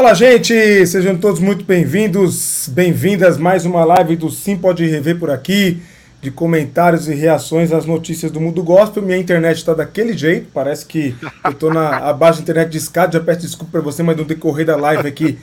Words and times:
Fala, 0.00 0.14
gente! 0.14 0.86
Sejam 0.86 1.14
todos 1.18 1.40
muito 1.40 1.62
bem-vindos, 1.62 2.70
bem-vindas. 2.72 3.36
Mais 3.36 3.66
uma 3.66 3.84
live 3.84 4.16
do 4.16 4.30
Sim 4.30 4.56
Pode 4.56 4.86
Rever 4.86 5.18
por 5.18 5.30
aqui, 5.30 5.82
de 6.22 6.30
comentários 6.30 7.06
e 7.06 7.12
reações 7.12 7.70
às 7.70 7.84
notícias 7.84 8.32
do 8.32 8.40
mundo 8.40 8.62
gospel. 8.62 9.02
Minha 9.02 9.18
internet 9.18 9.58
está 9.58 9.74
daquele 9.74 10.16
jeito, 10.16 10.48
parece 10.54 10.86
que 10.86 11.14
eu 11.44 11.50
estou 11.50 11.70
na 11.70 11.98
abaixo 12.08 12.38
da 12.38 12.44
internet 12.44 12.70
de 12.70 12.78
escada. 12.78 13.12
Já 13.12 13.20
peço 13.22 13.42
desculpa 13.42 13.72
para 13.72 13.82
você, 13.82 14.02
mas 14.02 14.16
no 14.16 14.24
decorrer 14.24 14.64
da 14.64 14.74
live 14.74 15.06
aqui 15.06 15.38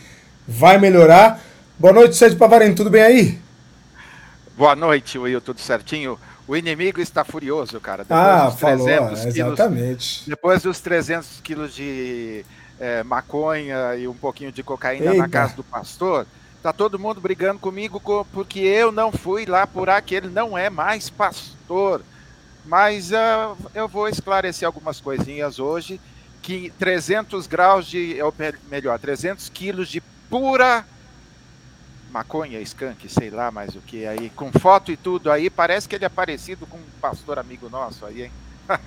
vai 0.48 0.80
melhorar. 0.80 1.40
Boa 1.78 1.94
noite, 1.94 2.16
Sérgio 2.16 2.40
Pavarino, 2.40 2.74
tudo 2.74 2.90
bem 2.90 3.04
aí? 3.04 3.40
Boa 4.58 4.76
noite, 4.76 5.20
Will, 5.20 5.40
tudo 5.40 5.62
certinho? 5.62 6.18
O 6.48 6.58
inimigo 6.58 7.00
está 7.00 7.24
furioso, 7.24 7.80
cara. 7.80 8.04
Depois 8.04 8.20
ah, 8.20 8.46
dos 8.46 8.56
300 8.56 8.86
falou, 8.88 9.08
quilos, 9.08 9.26
exatamente. 9.28 10.24
Depois 10.28 10.64
dos 10.64 10.80
300 10.80 11.42
quilos 11.44 11.76
de 11.76 12.44
é, 12.80 13.04
maconha 13.04 13.96
e 13.96 14.08
um 14.08 14.14
pouquinho 14.14 14.52
de 14.52 14.64
cocaína 14.64 15.12
Eita. 15.12 15.18
na 15.18 15.30
casa 15.30 15.56
do 15.56 15.64
pastor, 15.64 16.26
tá 16.62 16.74
todo 16.74 17.00
mundo 17.00 17.22
brigando 17.22 17.60
comigo 17.60 18.02
porque 18.32 18.60
eu 18.60 18.92
não 18.92 19.12
fui 19.12 19.46
lá 19.46 19.66
por 19.66 19.88
que 20.02 20.16
ele 20.16 20.28
não 20.28 20.58
é 20.58 20.70
mais 20.70 21.10
pastor. 21.10 22.02
Mas 22.66 23.12
uh, 23.12 23.56
eu 23.74 23.88
vou 23.88 24.10
esclarecer 24.10 24.66
algumas 24.66 25.00
coisinhas 25.00 25.58
hoje, 25.58 26.02
que 26.42 26.70
300 26.78 27.48
graus 27.48 27.88
de, 27.88 28.22
ou 28.22 28.34
melhor, 28.70 29.00
300 29.00 29.48
quilos 29.50 29.88
de 29.88 30.02
pura 30.30 30.86
maconha, 32.12 32.60
skunk, 32.62 33.08
sei 33.10 33.30
lá 33.30 33.52
mais 33.52 33.76
o 33.76 33.82
que 33.82 34.06
aí, 34.06 34.30
com 34.30 34.52
foto 34.52 34.92
e 34.92 34.98
tudo 34.98 35.32
aí, 35.32 35.50
parece 35.50 35.88
que 35.88 35.96
ele 35.96 36.06
é 36.06 36.10
parecido 36.10 36.66
com 36.66 36.78
um 36.78 37.00
pastor 37.00 37.38
amigo 37.38 37.70
nosso 37.70 38.06
aí, 38.06 38.24
hein? 38.24 38.32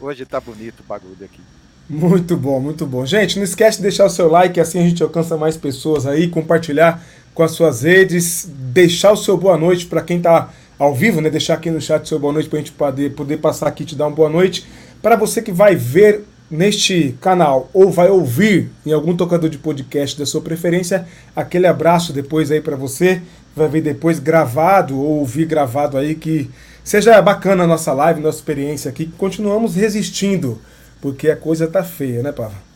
Hoje 0.00 0.24
tá 0.26 0.40
bonito 0.40 0.80
o 0.80 0.84
bagulho 0.84 1.24
aqui. 1.24 1.40
Muito 1.88 2.36
bom, 2.36 2.60
muito 2.60 2.84
bom. 2.84 3.06
Gente, 3.06 3.38
não 3.38 3.44
esquece 3.44 3.78
de 3.78 3.84
deixar 3.84 4.04
o 4.04 4.10
seu 4.10 4.28
like, 4.28 4.60
assim 4.60 4.78
a 4.78 4.82
gente 4.82 5.02
alcança 5.02 5.38
mais 5.38 5.56
pessoas 5.56 6.06
aí, 6.06 6.28
compartilhar 6.28 7.02
com 7.34 7.42
as 7.42 7.52
suas 7.52 7.82
redes, 7.82 8.46
deixar 8.52 9.12
o 9.12 9.16
seu 9.16 9.38
boa 9.38 9.56
noite 9.56 9.86
para 9.86 10.02
quem 10.02 10.18
está 10.18 10.50
ao 10.78 10.94
vivo, 10.94 11.22
né? 11.22 11.30
Deixar 11.30 11.54
aqui 11.54 11.70
no 11.70 11.80
chat 11.80 12.04
o 12.04 12.06
seu 12.06 12.18
boa 12.18 12.32
noite 12.32 12.48
para 12.48 12.58
a 12.58 12.60
gente 12.60 12.72
poder, 12.72 13.14
poder 13.14 13.38
passar 13.38 13.68
aqui 13.68 13.84
e 13.84 13.86
te 13.86 13.96
dar 13.96 14.06
uma 14.06 14.14
boa 14.14 14.28
noite. 14.28 14.66
Para 15.00 15.16
você 15.16 15.40
que 15.40 15.50
vai 15.50 15.74
ver 15.74 16.24
neste 16.50 17.16
canal 17.22 17.70
ou 17.72 17.90
vai 17.90 18.10
ouvir 18.10 18.70
em 18.84 18.92
algum 18.92 19.16
tocador 19.16 19.48
de 19.48 19.56
podcast 19.56 20.18
da 20.18 20.26
sua 20.26 20.42
preferência, 20.42 21.06
aquele 21.34 21.66
abraço 21.66 22.12
depois 22.12 22.50
aí 22.50 22.60
para 22.60 22.76
você. 22.76 23.22
Vai 23.56 23.68
ver 23.68 23.80
depois 23.80 24.18
gravado 24.18 24.98
ou 24.98 25.20
ouvir 25.20 25.46
gravado 25.46 25.96
aí 25.96 26.14
que 26.14 26.50
seja 26.84 27.20
bacana 27.22 27.64
a 27.64 27.66
nossa 27.66 27.94
live, 27.94 28.20
nossa 28.20 28.38
experiência 28.38 28.90
aqui. 28.90 29.06
Continuamos 29.16 29.74
resistindo 29.74 30.60
porque 31.00 31.30
a 31.30 31.36
coisa 31.36 31.66
tá 31.66 31.82
feia, 31.82 32.22
né, 32.22 32.32
Pava? 32.32 32.68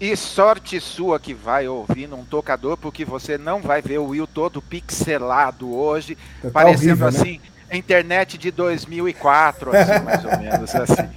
E 0.00 0.16
sorte 0.16 0.80
sua 0.80 1.20
que 1.20 1.32
vai 1.32 1.68
ouvir 1.68 2.08
num 2.08 2.24
tocador, 2.24 2.76
porque 2.76 3.04
você 3.04 3.38
não 3.38 3.62
vai 3.62 3.80
ver 3.80 3.98
o 3.98 4.08
Will 4.08 4.26
todo 4.26 4.60
pixelado 4.60 5.74
hoje, 5.74 6.18
tá 6.42 6.50
parecendo 6.50 7.04
horrível, 7.04 7.10
né? 7.10 7.18
assim, 7.20 7.40
né? 7.70 7.76
internet 7.78 8.36
de 8.36 8.50
2004, 8.50 9.70
assim, 9.74 9.98
mais 10.04 10.24
ou 10.24 10.38
menos 10.38 10.74
assim. 10.74 11.08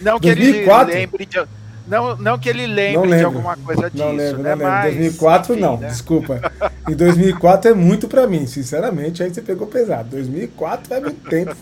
Não 0.00 0.18
que 0.18 0.34
2004? 0.34 0.90
ele 0.90 1.00
lembre 1.00 1.26
de 1.26 1.38
não, 1.86 2.16
não 2.16 2.38
que 2.38 2.48
ele 2.48 2.66
lembre 2.66 3.16
de 3.16 3.24
alguma 3.24 3.56
coisa 3.56 3.90
disso, 3.90 4.04
não 4.04 4.12
lembro, 4.12 4.42
né? 4.42 4.54
Não 4.54 4.58
lembro. 4.58 4.72
Mas, 4.72 4.94
2004 4.94 5.52
enfim, 5.52 5.62
não, 5.62 5.76
né? 5.76 5.88
desculpa. 5.88 6.52
Em 6.88 6.94
2004 6.94 7.70
é 7.70 7.74
muito 7.74 8.08
para 8.08 8.26
mim, 8.26 8.46
sinceramente, 8.46 9.22
aí 9.22 9.32
você 9.32 9.42
pegou 9.42 9.66
pesado. 9.66 10.08
2004 10.10 10.94
é 10.94 11.00
muito 11.00 11.28
tempo. 11.28 11.54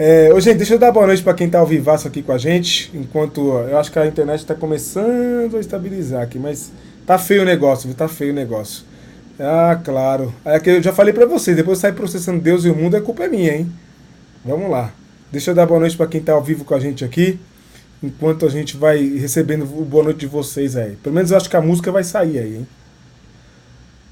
É, 0.00 0.32
ô, 0.32 0.38
gente, 0.38 0.58
deixa 0.58 0.74
eu 0.74 0.78
dar 0.78 0.92
boa 0.92 1.08
noite 1.08 1.24
para 1.24 1.34
quem 1.34 1.50
tá 1.50 1.58
ao 1.58 1.66
vivaço 1.66 2.06
aqui 2.06 2.22
com 2.22 2.30
a 2.30 2.38
gente. 2.38 2.88
Enquanto 2.94 3.40
eu 3.40 3.76
acho 3.76 3.90
que 3.90 3.98
a 3.98 4.06
internet 4.06 4.38
está 4.38 4.54
começando 4.54 5.56
a 5.56 5.60
estabilizar 5.60 6.22
aqui, 6.22 6.38
mas 6.38 6.70
tá 7.04 7.18
feio 7.18 7.42
o 7.42 7.44
negócio, 7.44 7.88
viu? 7.88 7.96
Tá 7.96 8.06
feio 8.06 8.30
o 8.30 8.34
negócio. 8.34 8.84
Ah, 9.40 9.76
claro. 9.84 10.32
É 10.44 10.60
que 10.60 10.70
eu 10.70 10.80
já 10.80 10.92
falei 10.92 11.12
para 11.12 11.26
vocês, 11.26 11.56
depois 11.56 11.80
sai 11.80 11.90
processando 11.92 12.40
Deus 12.40 12.64
e 12.64 12.70
o 12.70 12.76
mundo, 12.76 12.96
a 12.96 13.00
culpa 13.00 13.24
é 13.24 13.28
minha, 13.28 13.56
hein? 13.56 13.72
Vamos 14.44 14.70
lá. 14.70 14.92
Deixa 15.32 15.50
eu 15.50 15.54
dar 15.56 15.66
boa 15.66 15.80
noite 15.80 15.96
para 15.96 16.06
quem 16.06 16.20
tá 16.20 16.32
ao 16.32 16.44
vivo 16.44 16.64
com 16.64 16.76
a 16.76 16.80
gente 16.80 17.04
aqui. 17.04 17.36
Enquanto 18.00 18.46
a 18.46 18.48
gente 18.48 18.76
vai 18.76 19.04
recebendo 19.04 19.62
o 19.64 19.84
boa 19.84 20.04
noite 20.04 20.20
de 20.20 20.26
vocês 20.28 20.76
aí. 20.76 20.94
Pelo 21.02 21.16
menos 21.16 21.32
eu 21.32 21.36
acho 21.36 21.50
que 21.50 21.56
a 21.56 21.60
música 21.60 21.90
vai 21.90 22.04
sair 22.04 22.38
aí, 22.38 22.56
hein? 22.58 22.68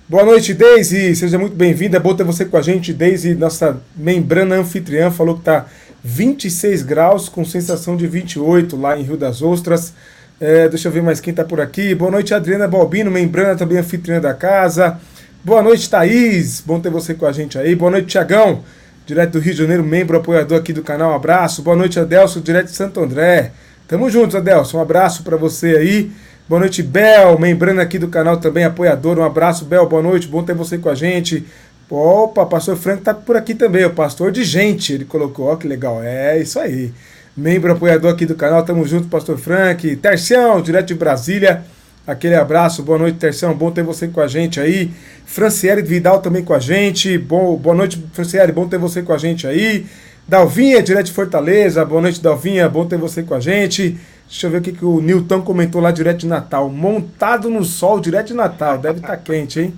Boa 0.09 0.25
noite, 0.25 0.55
Deise. 0.55 1.17
Seja 1.17 1.37
muito 1.37 1.57
bem-vinda. 1.57 1.97
É 1.97 2.01
bom 2.01 2.15
ter 2.15 2.23
você 2.23 2.45
com 2.45 2.57
a 2.57 2.63
gente. 2.63 2.93
Deise, 2.93 3.35
nossa 3.35 3.81
membrana 3.97 4.55
anfitriã, 4.55 5.11
falou 5.11 5.35
que 5.35 5.41
está 5.41 5.67
26 6.05 6.83
graus, 6.83 7.29
com 7.29 7.45
sensação 7.45 7.97
de 7.97 8.07
28 8.07 8.77
lá 8.77 8.97
em 8.97 9.03
Rio 9.03 9.17
das 9.17 9.43
Ostras. 9.43 9.93
É, 10.41 10.69
deixa 10.69 10.87
eu 10.87 10.93
ver 10.93 11.03
mais 11.03 11.19
quem 11.19 11.33
está 11.33 11.43
por 11.43 11.61
aqui. 11.61 11.93
Boa 11.93 12.13
noite, 12.13 12.33
Adriana 12.33 12.69
Balbino, 12.69 13.11
membrana 13.11 13.57
também 13.57 13.79
anfitriã 13.79 14.21
da 14.21 14.33
casa. 14.33 14.97
Boa 15.43 15.61
noite, 15.61 15.91
Thaís. 15.91 16.63
Bom 16.65 16.79
ter 16.79 16.89
você 16.89 17.13
com 17.13 17.27
a 17.27 17.33
gente 17.33 17.59
aí. 17.59 17.75
Boa 17.75 17.91
noite, 17.91 18.07
Tiagão, 18.07 18.63
direto 19.05 19.33
do 19.33 19.39
Rio 19.41 19.55
de 19.55 19.59
Janeiro, 19.59 19.83
membro 19.83 20.19
apoiador 20.19 20.59
aqui 20.59 20.73
do 20.73 20.85
canal. 20.85 21.11
Um 21.11 21.17
abraço. 21.17 21.63
Boa 21.63 21.77
noite, 21.77 21.99
Adelso, 21.99 22.41
direto 22.41 22.67
de 22.67 22.77
Santo 22.77 23.01
André. 23.01 23.51
Tamo 23.89 24.09
juntos, 24.09 24.37
Adelso. 24.37 24.79
Um 24.79 24.81
abraço 24.81 25.25
para 25.25 25.37
você 25.37 25.77
aí. 25.77 26.13
Boa 26.49 26.61
noite, 26.61 26.81
Bel, 26.81 27.37
membrana 27.41 27.83
aqui 27.83 27.99
do 27.99 28.07
canal 28.07 28.37
também, 28.37 28.63
apoiador. 28.63 29.19
Um 29.19 29.25
abraço, 29.25 29.65
Bel, 29.65 29.85
boa 29.89 30.01
noite, 30.01 30.29
bom 30.29 30.45
ter 30.45 30.55
você 30.55 30.79
com 30.79 30.89
a 30.89 30.95
gente. 30.95 31.45
Opa, 31.91 32.47
pastor 32.47 32.77
Franco 32.77 33.03
tá 33.03 33.13
por 33.13 33.37
aqui 33.37 33.53
também, 33.53 33.85
o 33.85 33.91
pastor 33.91 34.31
de 34.31 34.45
gente, 34.45 34.93
ele 34.93 35.05
colocou, 35.05 35.47
ó 35.47 35.57
que 35.57 35.67
legal, 35.67 36.01
é 36.05 36.39
isso 36.39 36.61
aí. 36.61 36.93
Membro 37.37 37.73
apoiador 37.73 38.13
aqui 38.13 38.25
do 38.25 38.37
canal, 38.37 38.63
tamo 38.63 38.87
junto, 38.87 39.09
pastor 39.09 39.37
Frank. 39.37 39.97
Tercião, 39.97 40.63
direto 40.63 40.87
de 40.87 40.95
Brasília, 40.95 41.65
aquele 42.07 42.37
abraço, 42.37 42.81
boa 42.81 42.97
noite, 42.97 43.19
Tercião, 43.19 43.53
bom 43.53 43.73
ter 43.73 43.83
você 43.83 44.07
com 44.07 44.21
a 44.21 44.29
gente 44.29 44.61
aí. 44.61 44.93
Franciele 45.25 45.83
Vidal 45.83 46.21
também 46.21 46.45
com 46.45 46.55
a 46.55 46.61
gente, 46.61 47.19
bom, 47.19 47.57
boa 47.57 47.75
noite, 47.75 48.01
Franciele, 48.13 48.53
bom 48.53 48.69
ter 48.69 48.79
você 48.79 49.03
com 49.03 49.13
a 49.13 49.19
gente 49.19 49.49
aí. 49.49 49.85
Dalvinha, 50.29 50.81
direto 50.81 51.07
de 51.07 51.13
Fortaleza, 51.13 51.85
boa 51.85 52.03
noite, 52.03 52.23
Dalvinha, 52.23 52.69
bom 52.69 52.87
ter 52.87 52.99
você 52.99 53.25
com 53.25 53.35
a 53.35 53.41
gente. 53.41 53.99
Deixa 54.29 54.47
eu 54.47 54.51
ver 54.51 54.59
o 54.59 54.61
que, 54.61 54.73
que 54.73 54.85
o 54.85 55.01
Nilton 55.01 55.43
comentou 55.43 55.81
lá 55.81 55.91
direto 55.91 56.19
de 56.19 56.27
Natal. 56.27 56.69
Montado 56.69 57.49
no 57.49 57.65
sol 57.65 58.01
direto 58.01 58.29
de 58.29 58.35
Natal. 58.35 58.79
Deve 58.79 58.99
estar 58.99 59.09
tá 59.09 59.17
quente, 59.17 59.61
hein? 59.61 59.75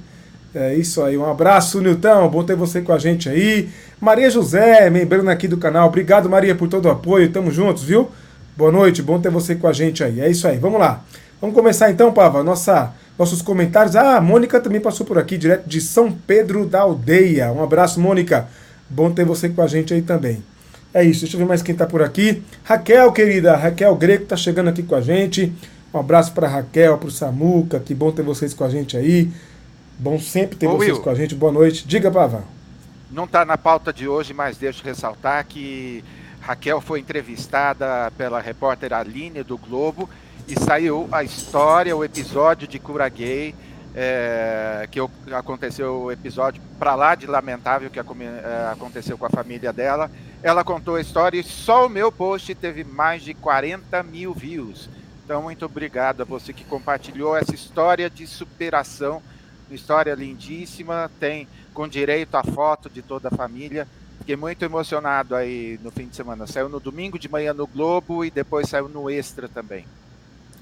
É 0.55 0.75
isso 0.75 1.03
aí. 1.03 1.17
Um 1.19 1.31
abraço, 1.31 1.81
Nilton. 1.81 2.29
Bom 2.29 2.43
ter 2.43 2.57
você 2.57 2.81
com 2.81 2.93
a 2.93 2.99
gente 2.99 3.29
aí. 3.29 3.69
Maria 4.01 4.31
José, 4.31 4.89
membrando 4.89 5.31
aqui 5.31 5.47
do 5.47 5.59
canal. 5.59 5.89
Obrigado, 5.89 6.29
Maria, 6.29 6.55
por 6.55 6.69
todo 6.69 6.87
o 6.87 6.91
apoio. 6.91 7.31
Tamo 7.31 7.51
juntos, 7.51 7.83
viu? 7.83 8.11
Boa 8.57 8.73
noite. 8.73 9.03
Bom 9.03 9.21
ter 9.21 9.31
você 9.31 9.55
com 9.55 9.69
a 9.69 9.73
gente 9.73 10.03
aí. 10.03 10.21
É 10.21 10.31
isso 10.31 10.49
aí. 10.49 10.57
Vamos 10.57 10.81
lá. 10.81 11.05
Vamos 11.41 11.55
começar 11.55 11.91
então, 11.91 12.13
Pava. 12.13 12.43
Nossa, 12.43 12.93
nossos 13.19 13.43
comentários. 13.43 13.95
Ah, 13.95 14.17
a 14.17 14.21
Mônica 14.21 14.59
também 14.61 14.81
passou 14.81 15.05
por 15.05 15.19
aqui, 15.19 15.37
direto 15.37 15.69
de 15.69 15.81
São 15.81 16.11
Pedro 16.11 16.65
da 16.65 16.81
Aldeia. 16.81 17.53
Um 17.53 17.63
abraço, 17.63 18.01
Mônica. 18.01 18.49
Bom 18.89 19.11
ter 19.11 19.25
você 19.25 19.49
com 19.51 19.61
a 19.61 19.67
gente 19.67 19.93
aí 19.93 20.01
também. 20.01 20.43
É 20.93 21.05
isso, 21.05 21.21
deixa 21.21 21.37
eu 21.37 21.41
ver 21.41 21.47
mais 21.47 21.63
quem 21.63 21.75
está 21.75 21.87
por 21.87 22.03
aqui. 22.03 22.43
Raquel, 22.65 23.13
querida, 23.13 23.55
Raquel 23.57 23.95
Greco 23.95 24.25
está 24.25 24.37
chegando 24.37 24.69
aqui 24.69 24.83
com 24.83 24.95
a 24.95 25.01
gente. 25.01 25.53
Um 25.93 25.99
abraço 26.01 26.33
para 26.33 26.49
Raquel, 26.49 26.97
para 26.99 27.09
o 27.09 27.11
Samuca, 27.11 27.79
que 27.81 27.95
bom 27.95 28.11
ter 28.11 28.23
vocês 28.23 28.55
com 28.55 28.65
a 28.65 28.71
gente 28.71 28.97
aí. 28.97 29.31
Bom 29.99 30.19
sempre 30.19 30.57
ter 30.57 30.67
Ô, 30.67 30.77
vocês 30.77 30.93
Will, 30.93 31.03
com 31.03 31.11
a 31.11 31.15
gente. 31.15 31.35
Boa 31.35 31.53
noite. 31.53 31.87
Diga, 31.87 32.11
Pava. 32.11 32.45
Não 33.11 33.25
está 33.25 33.45
na 33.45 33.59
pauta 33.59 33.93
de 33.93 34.07
hoje, 34.07 34.33
mas 34.33 34.57
deixa 34.57 34.81
eu 34.81 34.85
ressaltar 34.85 35.45
que 35.47 36.05
Raquel 36.41 36.81
foi 36.81 37.01
entrevistada 37.01 38.11
pela 38.17 38.41
repórter 38.41 38.93
Aline 38.93 39.43
do 39.43 39.59
Globo 39.59 40.09
e 40.47 40.59
saiu 40.59 41.09
a 41.13 41.23
história, 41.23 41.95
o 41.95 42.05
episódio 42.05 42.67
de 42.67 42.79
Cura 42.79 43.09
Gay, 43.09 43.55
é, 43.95 44.89
que 44.91 45.01
aconteceu 45.33 46.03
o 46.05 46.13
episódio 46.13 46.63
para 46.79 46.95
lá 46.95 47.15
de 47.15 47.27
lamentável 47.27 47.91
que 47.91 47.99
é, 47.99 48.03
aconteceu 48.73 49.19
com 49.19 49.27
a 49.27 49.31
família 49.31 49.73
dela 49.73 50.11
ela 50.43 50.63
contou 50.63 50.97
a 50.97 51.01
história 51.01 51.39
e 51.39 51.45
só 51.45 51.87
o 51.87 51.91
meu 51.91 52.13
post 52.13 52.55
teve 52.55 52.85
mais 52.85 53.23
de 53.23 53.35
40 53.35 54.03
mil 54.03 54.33
views. 54.33 54.89
Então, 55.25 55.43
muito 55.43 55.65
obrigado 55.67 56.23
a 56.23 56.25
você 56.25 56.53
que 56.53 56.65
compartilhou 56.65 57.37
essa 57.37 57.55
história 57.55 58.09
de 58.09 58.27
superação. 58.27 59.21
Uma 59.69 59.75
história 59.75 60.15
lindíssima, 60.15 61.11
tem 61.21 61.47
com 61.75 61.87
direito 61.87 62.35
à 62.35 62.43
foto 62.43 62.89
de 62.89 63.03
toda 63.03 63.29
a 63.29 63.37
família. 63.37 63.87
Fiquei 64.21 64.37
muito 64.37 64.65
emocionado 64.65 65.35
aí 65.35 65.79
no 65.83 65.91
fim 65.91 66.07
de 66.07 66.17
semana. 66.17 66.47
Saiu 66.47 66.69
no 66.69 66.81
domingo 66.81 67.19
de 67.19 67.29
manhã 67.29 67.53
no 67.53 67.67
Globo 67.67 68.25
e 68.25 68.31
depois 68.31 68.69
saiu 68.69 68.89
no 68.89 69.11
Extra 69.11 69.49
também. 69.49 69.85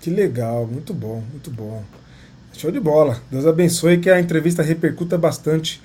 Que 0.00 0.11
legal, 0.11 0.67
muito 0.67 0.93
bom, 0.93 1.23
muito 1.31 1.50
bom. 1.50 1.84
Show 2.52 2.70
de 2.70 2.81
bola. 2.81 3.20
Deus 3.31 3.46
abençoe 3.46 3.99
que 3.99 4.11
a 4.11 4.19
entrevista 4.19 4.62
repercuta 4.62 5.17
bastante 5.17 5.82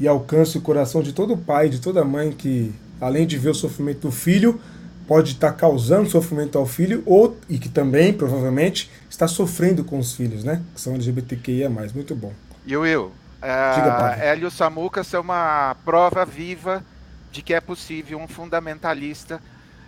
e 0.00 0.08
alcance 0.08 0.58
o 0.58 0.60
coração 0.60 1.02
de 1.02 1.12
todo 1.12 1.36
pai, 1.36 1.68
de 1.68 1.80
toda 1.80 2.04
mãe 2.04 2.32
que 2.32 2.74
além 3.00 3.26
de 3.26 3.36
ver 3.38 3.50
o 3.50 3.54
sofrimento 3.54 4.00
do 4.00 4.10
filho, 4.10 4.60
pode 5.06 5.32
estar 5.32 5.52
causando 5.52 6.10
sofrimento 6.10 6.58
ao 6.58 6.66
filho, 6.66 7.02
ou, 7.06 7.36
e 7.48 7.58
que 7.58 7.68
também, 7.68 8.12
provavelmente, 8.12 8.90
está 9.08 9.28
sofrendo 9.28 9.84
com 9.84 9.98
os 9.98 10.14
filhos, 10.14 10.42
né? 10.42 10.62
Que 10.74 10.80
são 10.80 10.94
LGBTQIA. 10.94 11.68
Muito 11.68 12.14
bom. 12.14 12.32
E 12.66 12.76
Will, 12.76 13.04
uh, 13.06 14.20
Hélio 14.20 14.50
Samuca 14.50 15.02
é 15.12 15.18
uma 15.18 15.76
prova 15.84 16.24
viva 16.24 16.84
de 17.30 17.42
que 17.42 17.54
é 17.54 17.60
possível 17.60 18.18
um 18.18 18.26
fundamentalista 18.26 19.40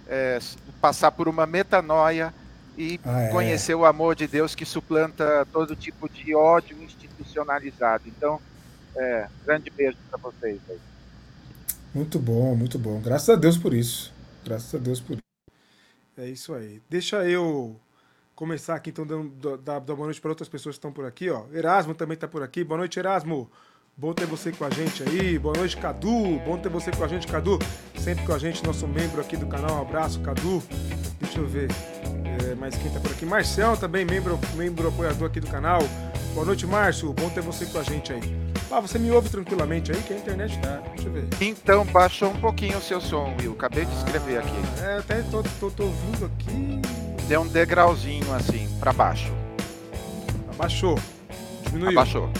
é, 0.06 0.38
passar 0.80 1.10
por 1.10 1.28
uma 1.28 1.46
metanoia 1.46 2.32
e 2.76 3.00
ah, 3.04 3.22
é. 3.22 3.28
conhecer 3.30 3.74
o 3.74 3.84
amor 3.84 4.14
de 4.14 4.26
Deus 4.26 4.54
que 4.54 4.64
suplanta 4.64 5.46
todo 5.52 5.74
tipo 5.74 6.08
de 6.08 6.34
ódio 6.34 6.76
institucionalizado. 6.82 8.04
Então, 8.06 8.40
é, 8.96 9.26
grande 9.44 9.70
beijo 9.70 9.96
para 10.10 10.18
vocês 10.18 10.60
aí. 10.68 10.78
Muito 11.94 12.18
bom, 12.18 12.54
muito 12.54 12.78
bom. 12.78 13.00
Graças 13.00 13.28
a 13.28 13.36
Deus 13.36 13.56
por 13.56 13.74
isso. 13.74 14.12
Graças 14.44 14.74
a 14.74 14.78
Deus 14.78 15.00
por 15.00 15.12
isso. 15.14 15.22
É 16.16 16.28
isso 16.28 16.52
aí. 16.54 16.82
Deixa 16.88 17.24
eu 17.28 17.76
começar 18.34 18.74
aqui, 18.74 18.90
então, 18.90 19.06
dando 19.06 19.56
da, 19.58 19.78
da 19.78 19.94
boa 19.94 20.06
noite 20.06 20.20
para 20.20 20.30
outras 20.30 20.48
pessoas 20.48 20.74
que 20.74 20.78
estão 20.78 20.92
por 20.92 21.04
aqui, 21.04 21.30
ó. 21.30 21.46
Erasmo 21.52 21.94
também 21.94 22.14
está 22.14 22.28
por 22.28 22.42
aqui. 22.42 22.62
Boa 22.62 22.78
noite, 22.78 22.98
Erasmo. 22.98 23.50
Bom 23.96 24.12
ter 24.12 24.26
você 24.26 24.52
com 24.52 24.64
a 24.64 24.70
gente 24.70 25.02
aí. 25.02 25.38
Boa 25.38 25.56
noite, 25.56 25.76
Cadu. 25.76 26.38
Bom 26.46 26.56
ter 26.56 26.68
você 26.68 26.92
com 26.92 27.02
a 27.02 27.08
gente, 27.08 27.26
Cadu. 27.26 27.58
Sempre 27.98 28.24
com 28.24 28.32
a 28.32 28.38
gente, 28.38 28.64
nosso 28.64 28.86
membro 28.86 29.20
aqui 29.20 29.36
do 29.36 29.46
canal. 29.46 29.78
Um 29.78 29.82
abraço, 29.82 30.20
Cadu. 30.20 30.62
Deixa 31.20 31.40
eu 31.40 31.46
ver. 31.48 31.68
É, 32.48 32.54
mais 32.54 32.76
quem 32.76 32.92
tá 32.92 33.00
por 33.00 33.10
aqui? 33.10 33.26
Marcel 33.26 33.76
também, 33.76 34.04
membro, 34.04 34.38
membro 34.54 34.86
apoiador 34.86 35.28
aqui 35.28 35.40
do 35.40 35.48
canal. 35.48 35.80
Boa 36.32 36.46
noite, 36.46 36.64
Márcio. 36.64 37.12
Bom 37.12 37.28
ter 37.30 37.40
você 37.40 37.66
com 37.66 37.78
a 37.78 37.82
gente 37.82 38.12
aí. 38.12 38.47
Ah, 38.70 38.80
você 38.80 38.98
me 38.98 39.10
ouve 39.10 39.30
tranquilamente 39.30 39.90
aí, 39.90 40.02
que 40.02 40.12
a 40.12 40.16
internet 40.16 40.58
tá. 40.60 40.82
Deixa 40.94 41.08
eu 41.08 41.12
ver. 41.12 41.28
Então, 41.40 41.86
baixou 41.86 42.30
um 42.30 42.38
pouquinho 42.38 42.76
o 42.76 42.82
seu 42.82 43.00
som, 43.00 43.34
Will. 43.40 43.52
Acabei 43.52 43.86
de 43.86 43.94
escrever 43.96 44.38
aqui. 44.38 44.82
É, 44.82 44.98
até 44.98 45.22
tô, 45.22 45.42
tô, 45.58 45.70
tô 45.70 45.84
ouvindo 45.84 46.26
aqui. 46.26 46.80
Deu 47.26 47.40
um 47.40 47.48
degrauzinho 47.48 48.32
assim, 48.34 48.68
para 48.78 48.92
baixo. 48.92 49.32
Abaixou. 50.50 50.98
Diminuiu. 51.64 51.92
Abaixou. 51.92 52.30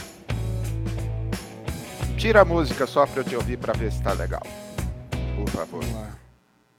Tira 2.19 2.43
a 2.43 2.45
música 2.45 2.87
só 2.87 3.07
pra 3.07 3.21
eu 3.21 3.25
te 3.25 3.35
ouvir 3.35 3.57
pra 3.57 3.73
ver 3.73 3.91
se 3.91 4.03
tá 4.03 4.13
legal. 4.13 4.43
Por 5.37 5.49
favor. 5.51 5.83
Vamos 5.83 5.95
lá. 5.95 6.11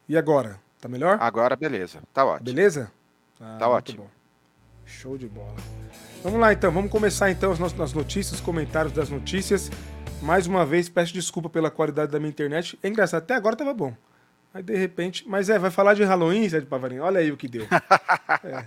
E 0.08 0.18
agora? 0.18 0.60
Tá 0.80 0.88
melhor? 0.88 1.18
Agora, 1.20 1.56
beleza. 1.56 2.00
Tá 2.14 2.24
ótimo. 2.24 2.46
Beleza? 2.46 2.92
Ah, 3.40 3.56
tá 3.58 3.68
ótimo. 3.68 4.04
Bom. 4.04 4.19
Show 4.90 5.18
de 5.18 5.28
bola. 5.28 5.56
Vamos 6.24 6.40
lá 6.40 6.52
então, 6.52 6.72
vamos 6.72 6.92
começar 6.92 7.30
então 7.30 7.52
as 7.52 7.60
nossas 7.60 7.94
notícias, 7.94 8.42
comentários 8.42 8.92
das 8.92 9.10
notícias. 9.10 9.72
Mais 10.22 10.48
uma 10.48 10.66
vez, 10.66 10.90
peço 10.90 11.14
desculpa 11.14 11.50
pela 11.50 11.70
qualidade 11.70 12.12
da 12.12 12.20
minha 12.20 12.30
internet. 12.30 12.78
É 12.82 12.88
engraçado, 12.88 13.22
até 13.22 13.36
agora 13.36 13.56
tava 13.56 13.74
bom. 13.74 13.94
Aí 14.54 14.64
de 14.64 14.76
repente. 14.76 15.24
Mas 15.28 15.50
é, 15.50 15.60
vai 15.60 15.70
falar 15.70 15.94
de 15.94 16.04
Halloween, 16.04 16.50
Zé 16.50 16.60
de 16.60 16.66
Pavarinho? 16.66 17.04
Olha 17.04 17.20
aí 17.20 17.32
o 17.32 17.38
que 17.38 17.48
deu. 17.48 17.66
é. 18.44 18.66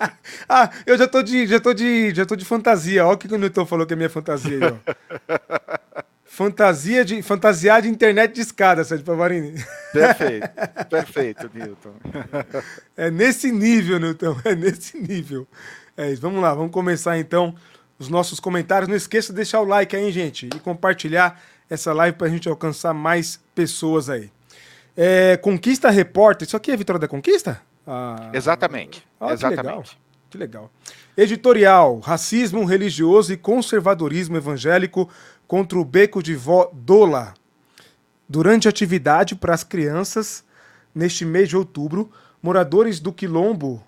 ah, 0.48 0.70
eu 0.86 0.96
já 0.96 1.06
tô 1.06 1.22
de, 1.22 1.46
já 1.46 1.60
tô 1.60 1.74
de, 1.74 2.14
já 2.14 2.24
tô 2.24 2.36
de 2.36 2.44
fantasia. 2.44 3.04
Olha 3.04 3.14
o 3.14 3.18
que 3.18 3.32
o 3.32 3.38
Newton 3.38 3.66
falou 3.66 3.86
que 3.86 3.92
é 3.92 3.96
minha 3.96 4.10
fantasia 4.10 4.56
aí, 4.56 4.72
ó. 4.72 6.02
Fantasia 6.32 7.04
de, 7.04 7.20
fantasiar 7.22 7.82
de 7.82 7.88
internet 7.88 8.32
de 8.32 8.40
escada, 8.40 8.84
Sérgio 8.84 9.04
Pavarini. 9.04 9.52
Perfeito, 9.92 10.48
perfeito, 10.88 11.50
Newton. 11.52 11.92
É 12.96 13.10
nesse 13.10 13.50
nível, 13.50 13.98
Newton, 13.98 14.36
é 14.44 14.54
nesse 14.54 14.96
nível. 14.96 15.44
É 15.96 16.12
isso, 16.12 16.22
vamos 16.22 16.40
lá, 16.40 16.54
vamos 16.54 16.70
começar 16.70 17.18
então 17.18 17.52
os 17.98 18.08
nossos 18.08 18.38
comentários. 18.38 18.88
Não 18.88 18.94
esqueça 18.96 19.32
de 19.32 19.36
deixar 19.38 19.60
o 19.60 19.64
like 19.64 19.94
aí, 19.96 20.12
gente, 20.12 20.46
e 20.46 20.60
compartilhar 20.60 21.42
essa 21.68 21.92
live 21.92 22.16
para 22.16 22.28
a 22.28 22.30
gente 22.30 22.48
alcançar 22.48 22.94
mais 22.94 23.40
pessoas 23.52 24.08
aí. 24.08 24.30
É, 24.96 25.36
Conquista 25.36 25.90
Repórter, 25.90 26.46
isso 26.46 26.56
aqui 26.56 26.70
é 26.70 26.76
Vitória 26.76 27.00
da 27.00 27.08
Conquista? 27.08 27.60
Ah, 27.84 28.30
Exatamente. 28.32 29.04
Ah, 29.18 29.32
Exatamente. 29.32 29.58
Que 29.60 29.66
legal. 29.66 29.84
que 30.30 30.38
legal. 30.38 30.70
Editorial: 31.16 31.98
Racismo 31.98 32.64
religioso 32.64 33.32
e 33.32 33.36
conservadorismo 33.36 34.36
evangélico 34.36 35.10
contra 35.50 35.76
o 35.80 35.84
beco 35.84 36.22
de 36.22 36.36
vó 36.36 36.70
Dola. 36.72 37.34
Durante 38.28 38.68
atividade 38.68 39.34
para 39.34 39.52
as 39.52 39.64
crianças, 39.64 40.44
neste 40.94 41.24
mês 41.24 41.48
de 41.48 41.56
outubro, 41.56 42.08
moradores 42.40 43.00
do 43.00 43.12
Quilombo 43.12 43.82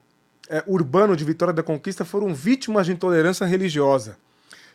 é, 0.49 0.65
urbano 0.67 1.17
de 1.17 1.25
Vitória 1.25 1.55
da 1.55 1.63
Conquista 1.63 2.05
foram 2.05 2.35
vítimas 2.35 2.87
de 2.87 2.93
intolerância 2.93 3.47
religiosa. 3.47 4.17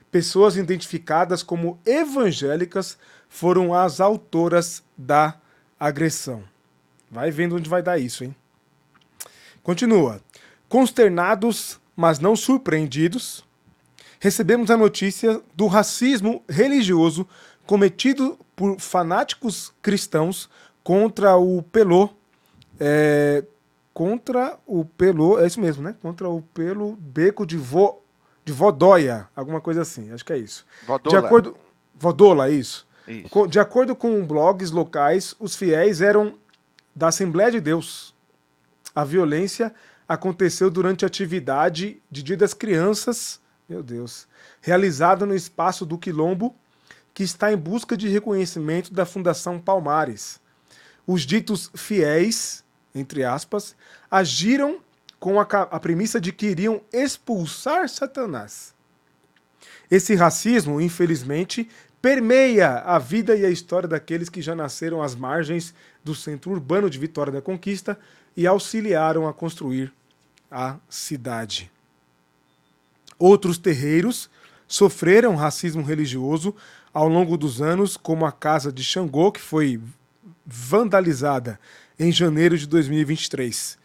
Pessoas 0.10 0.56
identificadas 0.56 1.44
como 1.44 1.78
evangélicas 1.86 2.98
foram 3.28 3.74
as 3.74 4.00
autoras 4.00 4.82
da 4.98 5.36
agressão. 5.78 6.42
Vai 7.12 7.32
vendo 7.32 7.58
onde 7.58 7.70
vai 7.70 7.84
dar 7.84 7.98
isso, 7.98 8.24
hein? 8.24 8.34
Continua. 9.62 10.22
Consternados, 10.70 11.82
mas 11.98 12.18
não 12.20 12.34
surpreendidos, 12.34 13.46
recebemos 14.20 14.72
a 14.72 14.78
notícia 14.78 15.42
do 15.56 15.68
racismo 15.68 16.44
religioso 16.50 17.28
cometido 17.66 18.38
por 18.56 18.80
fanáticos 18.80 19.74
cristãos 19.82 20.50
contra 20.84 21.36
o 21.36 21.62
Pelô. 21.62 22.10
É, 22.80 23.44
contra 23.94 24.58
o 24.66 24.86
Pelô, 24.86 25.40
é 25.40 25.48
isso 25.48 25.60
mesmo, 25.60 25.84
né? 25.84 25.96
Contra 26.02 26.30
o 26.30 26.42
Pelo 26.54 26.96
Beco 26.96 27.46
de, 27.46 27.58
Vo, 27.58 28.02
de 28.46 28.54
Vodóia, 28.54 29.28
alguma 29.36 29.60
coisa 29.60 29.82
assim, 29.82 30.12
acho 30.12 30.24
que 30.24 30.34
é 30.34 30.38
isso. 30.38 30.66
Vodola. 30.86 31.10
De 31.20 31.26
acordo, 31.26 31.58
Vodola, 31.96 32.50
isso. 32.50 32.88
isso. 33.08 33.48
De 33.48 33.60
acordo 33.60 33.96
com 33.96 34.26
blogs 34.26 34.72
locais, 34.72 35.36
os 35.40 35.56
fiéis 35.56 36.02
eram 36.02 36.36
da 36.96 37.08
Assembleia 37.08 37.52
de 37.52 37.60
Deus 37.60 38.16
a 38.98 39.04
violência 39.04 39.76
aconteceu 40.10 40.72
durante 40.72 41.06
a 41.06 41.08
atividade 41.08 42.02
de 42.10 42.24
Dia 42.24 42.36
das 42.36 42.56
Crianças, 42.56 43.40
meu 43.68 43.84
Deus, 43.84 44.28
realizada 44.62 45.26
no 45.26 45.36
espaço 45.36 45.86
do 45.86 45.98
Quilombo, 45.98 46.56
que 47.14 47.24
está 47.24 47.52
em 47.52 47.58
busca 47.58 47.98
de 47.98 48.08
reconhecimento 48.08 48.94
da 48.94 49.06
Fundação 49.06 49.60
Palmares. 49.60 50.40
Os 51.06 51.24
ditos 51.24 51.70
fiéis, 51.76 52.64
entre 52.94 53.24
aspas, 53.24 53.76
agiram 54.10 54.80
com 55.20 55.40
a, 55.40 55.44
a 55.44 55.80
premissa 55.80 56.22
de 56.22 56.32
que 56.32 56.48
iriam 56.48 56.82
expulsar 56.94 57.90
Satanás. 57.90 58.74
Esse 59.90 60.16
racismo, 60.16 60.80
infelizmente, 60.80 61.70
permeia 62.02 62.80
a 62.80 63.00
vida 63.00 63.36
e 63.36 63.46
a 63.46 63.50
história 63.50 63.88
daqueles 63.88 64.30
que 64.30 64.42
já 64.42 64.54
nasceram 64.54 65.02
às 65.02 65.16
margens 65.16 65.74
do 66.04 66.14
centro 66.14 66.52
urbano 66.52 66.90
de 66.90 67.00
Vitória 67.00 67.34
da 67.34 67.42
Conquista 67.42 67.98
e 68.36 68.46
auxiliaram 68.46 69.28
a 69.28 69.34
construir 69.34 69.92
a 70.52 70.78
cidade. 70.88 71.72
Outros 73.20 73.58
terreiros 73.58 74.30
sofreram 74.68 75.36
racismo 75.36 75.82
religioso 75.82 76.56
ao 76.94 77.08
longo 77.08 77.38
dos 77.38 77.62
anos, 77.62 77.98
como 77.98 78.26
a 78.26 78.32
casa 78.32 78.72
de 78.72 78.84
Xangô, 78.84 79.32
que 79.32 79.40
foi 79.40 79.80
vandalizada 80.46 81.60
em 82.00 82.12
janeiro 82.12 82.58
de 82.58 82.68
2023. 82.68 83.78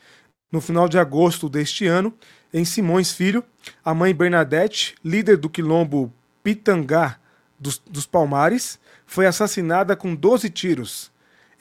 No 0.50 0.60
final 0.60 0.88
de 0.88 0.98
agosto 0.98 1.48
deste 1.48 1.86
ano, 1.86 2.12
em 2.52 2.64
Simões 2.64 3.12
Filho, 3.12 3.42
a 3.84 3.94
mãe 3.94 4.14
Bernadette, 4.14 4.94
líder 5.04 5.36
do 5.36 5.48
quilombo 5.48 6.12
Pitangá 6.42 7.18
dos, 7.58 7.78
dos 7.78 8.06
Palmares, 8.06 8.78
foi 9.06 9.26
assassinada 9.26 9.96
com 9.96 10.14
12 10.14 10.50
tiros 10.50 11.12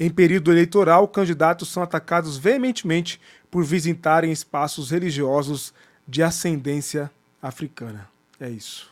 em 0.04 0.10
período 0.10 0.52
eleitoral, 0.52 1.08
candidatos 1.08 1.70
são 1.70 1.84
atacados 1.84 2.36
veementemente 2.36 3.22
por 3.52 3.64
visitarem 3.64 4.32
espaços 4.32 4.90
religiosos 4.90 5.76
de 6.08 6.24
ascendência 6.24 7.12
africana. 7.42 8.10
É 8.40 8.50
isso. 8.50 8.92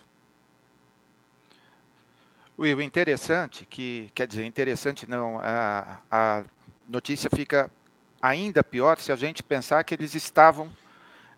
Will, 2.57 2.81
interessante 2.81 3.65
que, 3.65 4.11
quer 4.13 4.27
dizer, 4.27 4.45
interessante 4.45 5.09
não, 5.09 5.39
a, 5.39 5.99
a 6.11 6.43
notícia 6.87 7.29
fica 7.33 7.71
ainda 8.21 8.63
pior 8.63 8.99
se 8.99 9.11
a 9.11 9.15
gente 9.15 9.41
pensar 9.41 9.83
que 9.83 9.93
eles 9.93 10.13
estavam 10.13 10.69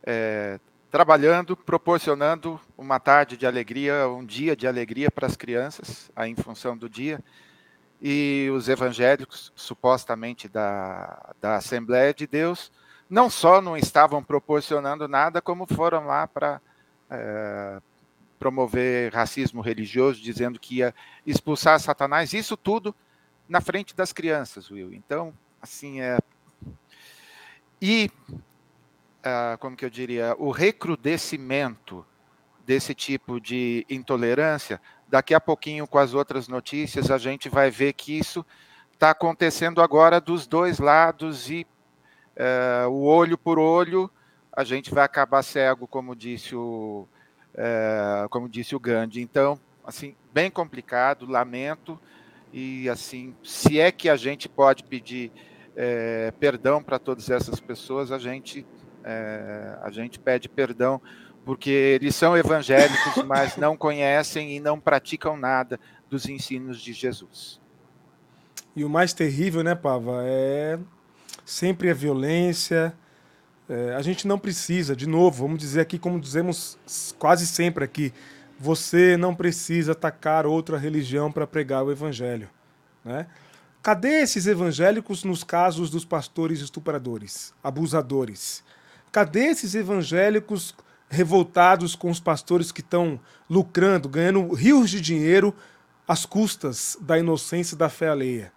é, 0.04 0.60
trabalhando, 0.90 1.56
proporcionando 1.56 2.60
uma 2.78 3.00
tarde 3.00 3.38
de 3.38 3.46
alegria, 3.46 4.08
um 4.10 4.26
dia 4.26 4.56
de 4.56 4.68
alegria 4.68 5.12
para 5.12 5.28
as 5.28 5.36
crianças, 5.36 6.10
aí 6.16 6.32
em 6.32 6.36
função 6.36 6.76
do 6.76 6.90
dia, 6.90 7.20
e 8.02 8.50
os 8.52 8.68
evangélicos, 8.68 9.54
supostamente 9.56 10.50
da, 10.50 11.34
da 11.40 11.58
Assembleia 11.58 12.14
de 12.14 12.26
Deus, 12.26 12.72
não 13.08 13.30
só 13.30 13.62
não 13.62 13.78
estavam 13.78 14.24
proporcionando 14.24 15.08
nada, 15.08 15.42
como 15.42 15.68
foram 15.68 16.08
lá 16.08 16.26
para 16.28 16.60
é, 17.12 17.82
promover 18.40 19.14
racismo 19.14 19.62
religioso, 19.62 20.20
dizendo 20.22 20.60
que 20.60 20.78
ia 20.78 20.96
expulsar 21.26 21.80
Satanás, 21.80 22.34
isso 22.34 22.58
tudo 22.58 22.96
na 23.48 23.62
frente 23.62 23.96
das 23.96 24.12
crianças, 24.12 24.72
Will. 24.72 24.94
Então, 24.94 25.34
assim, 25.62 26.02
é. 26.02 26.18
E, 27.82 28.10
uh, 28.30 29.58
como 29.60 29.76
que 29.76 29.84
eu 29.86 29.90
diria, 29.90 30.36
o 30.40 30.50
recrudescimento 30.50 32.06
desse 32.66 32.96
tipo 32.96 33.40
de 33.40 33.86
intolerância 33.90 34.80
Daqui 35.12 35.34
a 35.34 35.42
pouquinho, 35.42 35.86
com 35.86 35.98
as 35.98 36.14
outras 36.14 36.48
notícias, 36.48 37.12
a 37.12 37.18
gente 37.18 37.50
vai 37.50 37.70
ver 37.70 37.92
que 37.92 38.18
isso 38.18 38.46
está 38.94 39.10
acontecendo 39.10 39.82
agora 39.82 40.22
dos 40.22 40.48
dois 40.48 40.80
lados 40.80 41.50
e 41.50 41.68
é, 42.34 42.86
o 42.88 43.02
olho 43.02 43.38
por 43.38 43.60
olho, 43.60 44.10
a 44.54 44.64
gente 44.64 44.92
vai 44.92 45.04
acabar 45.04 45.44
cego, 45.44 45.88
como 45.88 46.16
disse 46.16 46.56
o, 46.56 47.08
é, 47.56 48.26
como 48.30 48.50
disse 48.50 48.76
o 48.76 48.80
Gandhi. 48.80 49.22
Então, 49.22 49.60
assim, 49.84 50.16
bem 50.34 50.50
complicado, 50.50 51.26
lamento. 51.26 52.00
E 52.54 52.90
assim, 52.90 53.34
se 53.44 53.80
é 53.80 53.92
que 53.92 54.10
a 54.10 54.16
gente 54.16 54.50
pode 54.50 54.84
pedir 54.84 55.32
é, 55.76 56.34
perdão 56.40 56.84
para 56.84 57.00
todas 57.00 57.30
essas 57.30 57.60
pessoas, 57.60 58.12
a 58.12 58.18
gente 58.18 58.66
é, 59.04 59.78
a 59.82 59.90
gente 59.90 60.20
pede 60.20 60.48
perdão 60.50 61.02
porque 61.44 61.70
eles 61.70 62.16
são 62.16 62.38
evangélicos, 62.38 63.24
mas 63.26 63.58
não 63.58 63.76
conhecem 63.76 64.56
e 64.56 64.60
não 64.60 64.80
praticam 64.80 65.38
nada 65.38 65.80
dos 66.10 66.28
ensinos 66.28 66.80
de 66.80 66.94
Jesus. 66.94 67.60
E 68.76 68.84
o 68.84 68.90
mais 68.90 69.14
terrível, 69.14 69.64
né, 69.64 69.76
Pava, 69.76 70.22
é 70.24 70.78
sempre 71.44 71.90
a 71.90 71.94
violência. 71.94 72.94
É, 73.72 73.96
a 73.96 74.02
gente 74.02 74.28
não 74.28 74.38
precisa, 74.38 74.94
de 74.94 75.08
novo, 75.08 75.44
vamos 75.44 75.58
dizer 75.58 75.80
aqui, 75.80 75.98
como 75.98 76.20
dizemos 76.20 76.78
quase 77.18 77.48
sempre 77.48 77.86
aqui, 77.86 78.12
você 78.60 79.16
não 79.16 79.34
precisa 79.34 79.94
atacar 79.94 80.46
outra 80.46 80.78
religião 80.78 81.32
para 81.32 81.48
pregar 81.48 81.82
o 81.82 81.90
evangelho. 81.90 82.50
Né? 83.06 83.26
Cadê 83.82 84.24
esses 84.24 84.46
evangélicos 84.46 85.24
nos 85.24 85.42
casos 85.46 85.90
dos 85.90 86.04
pastores 86.04 86.60
estupradores, 86.60 87.54
abusadores? 87.64 88.62
Cadê 89.10 89.46
esses 89.46 89.74
evangélicos 89.74 90.76
revoltados 91.10 91.96
com 91.96 92.12
os 92.12 92.20
pastores 92.20 92.74
que 92.74 92.82
estão 92.82 93.18
lucrando, 93.50 94.10
ganhando 94.10 94.54
rios 94.54 94.90
de 94.90 95.00
dinheiro 95.00 95.56
às 96.06 96.26
custas 96.26 96.98
da 97.00 97.18
inocência 97.18 97.76
e 97.76 97.78
da 97.78 97.88
fé 97.88 98.10
alheia? 98.10 98.52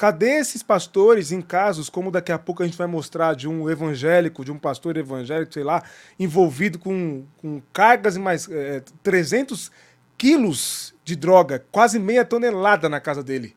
Cadê 0.00 0.38
esses 0.38 0.62
pastores 0.62 1.30
em 1.30 1.42
casos 1.42 1.90
como 1.90 2.10
daqui 2.10 2.32
a 2.32 2.38
pouco 2.38 2.62
a 2.62 2.66
gente 2.66 2.78
vai 2.78 2.86
mostrar 2.86 3.34
de 3.36 3.46
um 3.46 3.68
evangélico, 3.68 4.42
de 4.42 4.50
um 4.50 4.58
pastor 4.58 4.96
evangélico, 4.96 5.52
sei 5.52 5.62
lá, 5.62 5.82
envolvido 6.18 6.78
com, 6.78 7.26
com 7.36 7.60
cargas 7.70 8.16
e 8.16 8.18
mais 8.18 8.48
é, 8.48 8.82
300 9.02 9.70
quilos 10.16 10.94
de 11.04 11.14
droga, 11.14 11.62
quase 11.70 11.98
meia 11.98 12.24
tonelada 12.24 12.88
na 12.88 12.98
casa 12.98 13.22
dele? 13.22 13.54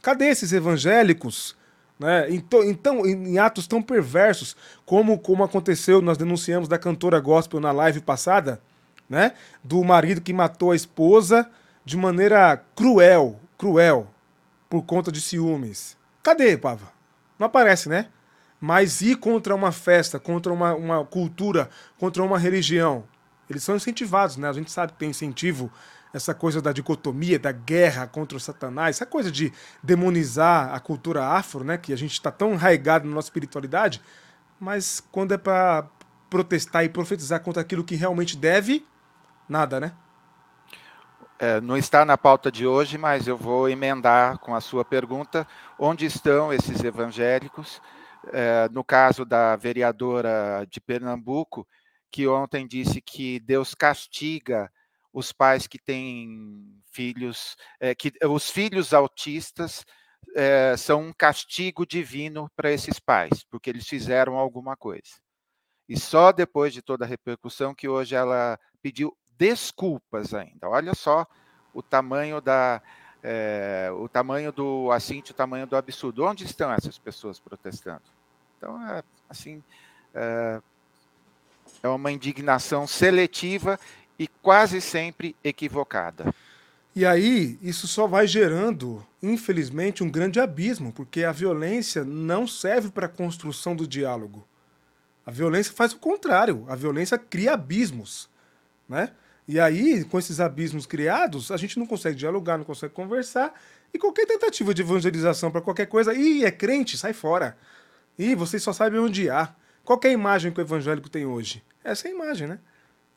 Cadê 0.00 0.26
esses 0.26 0.52
evangélicos 0.52 1.56
né? 1.98 2.28
Então, 2.30 3.04
em 3.04 3.38
atos 3.38 3.66
tão 3.66 3.82
perversos, 3.82 4.56
como, 4.86 5.18
como 5.18 5.42
aconteceu, 5.42 6.00
nós 6.00 6.16
denunciamos 6.16 6.68
da 6.68 6.78
cantora 6.78 7.18
gospel 7.18 7.58
na 7.58 7.72
live 7.72 8.00
passada, 8.00 8.62
né? 9.08 9.32
Do 9.64 9.82
marido 9.82 10.20
que 10.20 10.32
matou 10.32 10.70
a 10.70 10.76
esposa 10.76 11.50
de 11.84 11.96
maneira 11.96 12.62
cruel, 12.76 13.40
cruel, 13.58 14.06
por 14.70 14.82
conta 14.82 15.10
de 15.10 15.20
ciúmes. 15.20 15.98
Cadê, 16.22 16.56
Pava? 16.56 16.92
Não 17.38 17.48
aparece, 17.48 17.88
né? 17.88 18.08
Mas 18.60 19.00
ir 19.00 19.16
contra 19.16 19.54
uma 19.54 19.72
festa, 19.72 20.20
contra 20.20 20.52
uma, 20.52 20.74
uma 20.74 21.04
cultura, 21.04 21.68
contra 21.98 22.22
uma 22.22 22.38
religião, 22.38 23.04
eles 23.48 23.64
são 23.64 23.74
incentivados, 23.74 24.36
né? 24.36 24.48
A 24.48 24.52
gente 24.52 24.70
sabe 24.70 24.92
que 24.92 24.98
tem 24.98 25.10
incentivo 25.10 25.72
essa 26.12 26.34
coisa 26.34 26.60
da 26.62 26.72
dicotomia, 26.72 27.38
da 27.38 27.52
guerra 27.52 28.06
contra 28.06 28.36
o 28.36 28.40
Satanás, 28.40 28.96
essa 28.96 29.06
coisa 29.06 29.30
de 29.30 29.52
demonizar 29.82 30.74
a 30.74 30.80
cultura 30.80 31.24
afro, 31.24 31.64
né, 31.64 31.78
que 31.78 31.92
a 31.92 31.96
gente 31.96 32.12
está 32.12 32.30
tão 32.30 32.52
enraigado 32.52 33.08
na 33.08 33.14
nossa 33.14 33.26
espiritualidade, 33.26 34.02
mas 34.58 35.00
quando 35.12 35.32
é 35.32 35.38
para 35.38 35.88
protestar 36.28 36.84
e 36.84 36.88
profetizar 36.88 37.40
contra 37.40 37.62
aquilo 37.62 37.84
que 37.84 37.94
realmente 37.94 38.36
deve, 38.36 38.84
nada, 39.48 39.80
né? 39.80 39.92
É, 41.42 41.58
não 41.58 41.74
está 41.74 42.04
na 42.04 42.18
pauta 42.18 42.52
de 42.52 42.66
hoje, 42.66 42.98
mas 42.98 43.26
eu 43.26 43.34
vou 43.34 43.66
emendar 43.66 44.38
com 44.40 44.54
a 44.54 44.60
sua 44.60 44.84
pergunta: 44.84 45.48
onde 45.78 46.04
estão 46.04 46.52
esses 46.52 46.84
evangélicos? 46.84 47.80
É, 48.30 48.68
no 48.70 48.84
caso 48.84 49.24
da 49.24 49.56
vereadora 49.56 50.66
de 50.68 50.78
Pernambuco, 50.82 51.66
que 52.10 52.28
ontem 52.28 52.66
disse 52.66 53.00
que 53.00 53.40
Deus 53.40 53.74
castiga 53.74 54.70
os 55.14 55.32
pais 55.32 55.66
que 55.66 55.78
têm 55.78 56.78
filhos, 56.92 57.56
é, 57.80 57.94
que 57.94 58.12
os 58.26 58.50
filhos 58.50 58.92
autistas 58.92 59.86
é, 60.36 60.76
são 60.76 61.04
um 61.04 61.12
castigo 61.12 61.86
divino 61.86 62.50
para 62.54 62.70
esses 62.70 62.98
pais, 62.98 63.44
porque 63.50 63.70
eles 63.70 63.88
fizeram 63.88 64.36
alguma 64.36 64.76
coisa. 64.76 65.18
E 65.88 65.98
só 65.98 66.32
depois 66.32 66.74
de 66.74 66.82
toda 66.82 67.06
a 67.06 67.08
repercussão 67.08 67.74
que 67.74 67.88
hoje 67.88 68.14
ela 68.14 68.58
pediu 68.82 69.16
desculpas 69.40 70.34
ainda. 70.34 70.68
Olha 70.68 70.94
só 70.94 71.26
o 71.72 71.82
tamanho 71.82 72.42
da 72.42 72.82
é, 73.22 73.90
o 73.98 74.06
tamanho 74.06 74.52
do 74.52 74.92
assim, 74.92 75.20
o 75.20 75.34
tamanho 75.34 75.66
do 75.66 75.76
absurdo. 75.76 76.24
Onde 76.24 76.44
estão 76.44 76.70
essas 76.70 76.98
pessoas 76.98 77.40
protestando? 77.40 78.02
Então, 78.58 78.86
é, 78.86 79.02
assim, 79.30 79.62
é, 80.14 80.60
é 81.82 81.88
uma 81.88 82.12
indignação 82.12 82.86
seletiva 82.86 83.80
e 84.18 84.28
quase 84.28 84.78
sempre 84.78 85.34
equivocada. 85.42 86.34
E 86.94 87.06
aí, 87.06 87.58
isso 87.62 87.88
só 87.88 88.06
vai 88.06 88.26
gerando, 88.26 89.06
infelizmente, 89.22 90.02
um 90.02 90.10
grande 90.10 90.38
abismo, 90.38 90.92
porque 90.92 91.24
a 91.24 91.32
violência 91.32 92.04
não 92.04 92.46
serve 92.46 92.90
para 92.90 93.06
a 93.06 93.08
construção 93.08 93.74
do 93.74 93.86
diálogo. 93.86 94.46
A 95.24 95.30
violência 95.30 95.72
faz 95.72 95.94
o 95.94 95.98
contrário, 95.98 96.66
a 96.68 96.74
violência 96.74 97.16
cria 97.16 97.54
abismos, 97.54 98.28
né? 98.88 99.14
E 99.46 99.58
aí, 99.58 100.04
com 100.04 100.18
esses 100.18 100.40
abismos 100.40 100.86
criados, 100.86 101.50
a 101.50 101.56
gente 101.56 101.78
não 101.78 101.86
consegue 101.86 102.16
dialogar, 102.16 102.58
não 102.58 102.64
consegue 102.64 102.94
conversar, 102.94 103.52
e 103.92 103.98
qualquer 103.98 104.26
tentativa 104.26 104.72
de 104.72 104.82
evangelização 104.82 105.50
para 105.50 105.60
qualquer 105.60 105.86
coisa, 105.86 106.14
e 106.14 106.44
é 106.44 106.50
crente, 106.50 106.96
sai 106.96 107.12
fora. 107.12 107.56
E 108.18 108.34
vocês 108.34 108.62
só 108.62 108.72
sabem 108.72 109.00
onde 109.00 109.28
há. 109.28 109.54
Qual 109.84 109.98
é 110.04 110.08
a 110.08 110.12
imagem 110.12 110.52
que 110.52 110.60
o 110.60 110.62
evangélico 110.62 111.08
tem 111.08 111.26
hoje? 111.26 111.62
Essa 111.82 112.08
é 112.08 112.10
a 112.10 112.14
imagem, 112.14 112.46
né? 112.46 112.58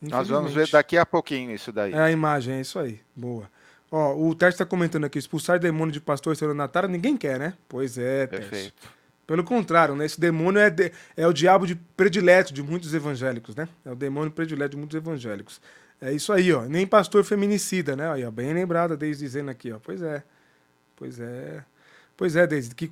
Nós 0.02 0.28
vamos 0.28 0.54
ver 0.54 0.68
daqui 0.70 0.98
a 0.98 1.06
pouquinho 1.06 1.52
isso 1.52 1.72
daí. 1.72 1.94
É 1.94 2.00
a 2.00 2.12
imagem, 2.12 2.56
é 2.56 2.62
isso 2.62 2.78
aí. 2.80 3.00
Boa. 3.16 3.50
Ó, 3.92 4.16
o 4.16 4.34
Tércio 4.34 4.56
está 4.56 4.66
comentando 4.66 5.06
aqui, 5.06 5.20
expulsar 5.20 5.60
demônio 5.60 5.94
de 5.94 6.02
pastor 6.02 6.34
estelionatário 6.34 6.90
ninguém 6.90 7.16
quer, 7.16 7.40
né? 7.40 7.54
Pois 7.70 7.98
é, 7.98 8.28
Tércio. 8.28 8.50
Perfeito. 8.50 8.92
Pelo 9.26 9.44
contrário, 9.44 9.96
né? 9.96 10.06
Esse 10.06 10.20
demônio 10.20 10.60
é, 10.60 10.70
de, 10.70 10.92
é 11.16 11.26
o 11.28 11.32
diabo 11.32 11.66
de 11.66 11.76
predileto 11.76 12.54
de 12.54 12.62
muitos 12.62 12.94
evangélicos, 12.94 13.56
né? 13.56 13.70
É 13.86 13.92
o 13.92 13.96
demônio 13.96 14.32
predileto 14.32 14.72
de 14.72 14.78
muitos 14.78 14.98
evangélicos. 14.98 15.62
É 16.02 16.12
isso 16.12 16.34
aí, 16.34 16.52
ó. 16.52 16.64
Nem 16.66 16.86
pastor 16.86 17.24
feminicida, 17.24 17.96
né? 17.96 18.12
Aí, 18.12 18.26
ó, 18.26 18.32
bem 18.32 18.54
lembrada, 18.54 18.98
desde 18.98 19.24
dizendo 19.24 19.50
aqui, 19.50 19.72
ó. 19.72 19.80
Pois 19.80 20.02
é. 20.02 20.24
Pois 20.96 21.20
é. 21.20 21.64
Pois 22.16 22.36
é, 22.36 22.46
Deise, 22.46 22.76
que 22.76 22.86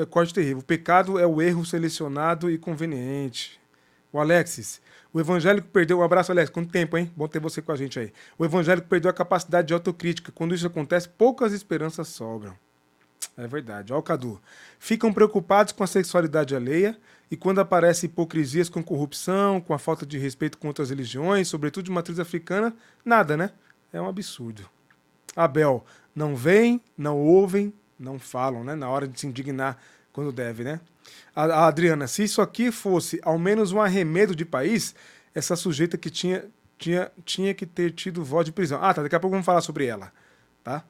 é, 0.00 0.06
corte 0.06 0.32
terrível. 0.32 0.58
O 0.58 0.62
pecado 0.62 1.18
é 1.18 1.26
o 1.26 1.42
erro 1.42 1.64
selecionado 1.64 2.50
e 2.50 2.56
conveniente. 2.56 3.60
O 4.12 4.20
Alexis, 4.20 4.80
o 5.12 5.20
evangélico 5.20 5.68
perdeu. 5.68 5.98
Um 5.98 6.02
abraço, 6.02 6.30
Alex. 6.30 6.50
Quanto 6.50 6.70
tempo, 6.70 6.96
hein? 6.96 7.10
Bom 7.16 7.26
ter 7.26 7.40
você 7.40 7.60
com 7.60 7.72
a 7.72 7.76
gente 7.76 7.98
aí. 7.98 8.12
O 8.38 8.44
evangélico 8.44 8.88
perdeu 8.88 9.10
a 9.10 9.14
capacidade 9.14 9.68
de 9.68 9.74
autocrítica. 9.74 10.30
Quando 10.32 10.54
isso 10.54 10.66
acontece, 10.66 11.08
poucas 11.08 11.52
esperanças 11.52 12.08
sobram. 12.08 12.54
É 13.36 13.46
verdade. 13.46 13.92
Ó, 13.92 13.98
o 13.98 14.02
Cadu. 14.02 14.40
Ficam 14.78 15.12
preocupados 15.12 15.72
com 15.72 15.82
a 15.82 15.86
sexualidade 15.86 16.54
alheia 16.54 16.96
e 17.30 17.36
quando 17.36 17.60
aparecem 17.60 18.08
hipocrisias 18.08 18.68
com 18.68 18.82
corrupção, 18.82 19.60
com 19.60 19.74
a 19.74 19.78
falta 19.78 20.06
de 20.06 20.18
respeito 20.18 20.56
com 20.56 20.68
outras 20.68 20.90
religiões, 20.90 21.48
sobretudo 21.48 21.84
de 21.84 21.90
matriz 21.90 22.18
africana, 22.18 22.74
nada, 23.04 23.36
né? 23.36 23.50
É 23.92 24.00
um 24.00 24.08
absurdo. 24.08 24.68
Abel, 25.36 25.84
não 26.14 26.34
veem, 26.34 26.80
não 26.96 27.18
ouvem, 27.18 27.72
não 27.98 28.18
falam, 28.18 28.64
né? 28.64 28.74
Na 28.74 28.88
hora 28.88 29.06
de 29.06 29.18
se 29.18 29.26
indignar 29.26 29.78
quando 30.12 30.32
deve, 30.32 30.64
né? 30.64 30.80
A, 31.34 31.44
a 31.44 31.66
Adriana, 31.66 32.06
se 32.06 32.24
isso 32.24 32.40
aqui 32.40 32.72
fosse 32.72 33.20
ao 33.22 33.38
menos 33.38 33.72
um 33.72 33.80
arremedo 33.80 34.34
de 34.34 34.44
país, 34.44 34.94
essa 35.34 35.54
sujeita 35.54 35.98
que 35.98 36.10
tinha, 36.10 36.44
tinha, 36.78 37.12
tinha 37.24 37.54
que 37.54 37.66
ter 37.66 37.92
tido 37.92 38.24
voz 38.24 38.46
de 38.46 38.52
prisão. 38.52 38.82
Ah, 38.82 38.92
tá, 38.94 39.02
daqui 39.02 39.14
a 39.14 39.20
pouco 39.20 39.32
vamos 39.32 39.46
falar 39.46 39.60
sobre 39.60 39.86
ela, 39.86 40.12
tá? 40.64 40.82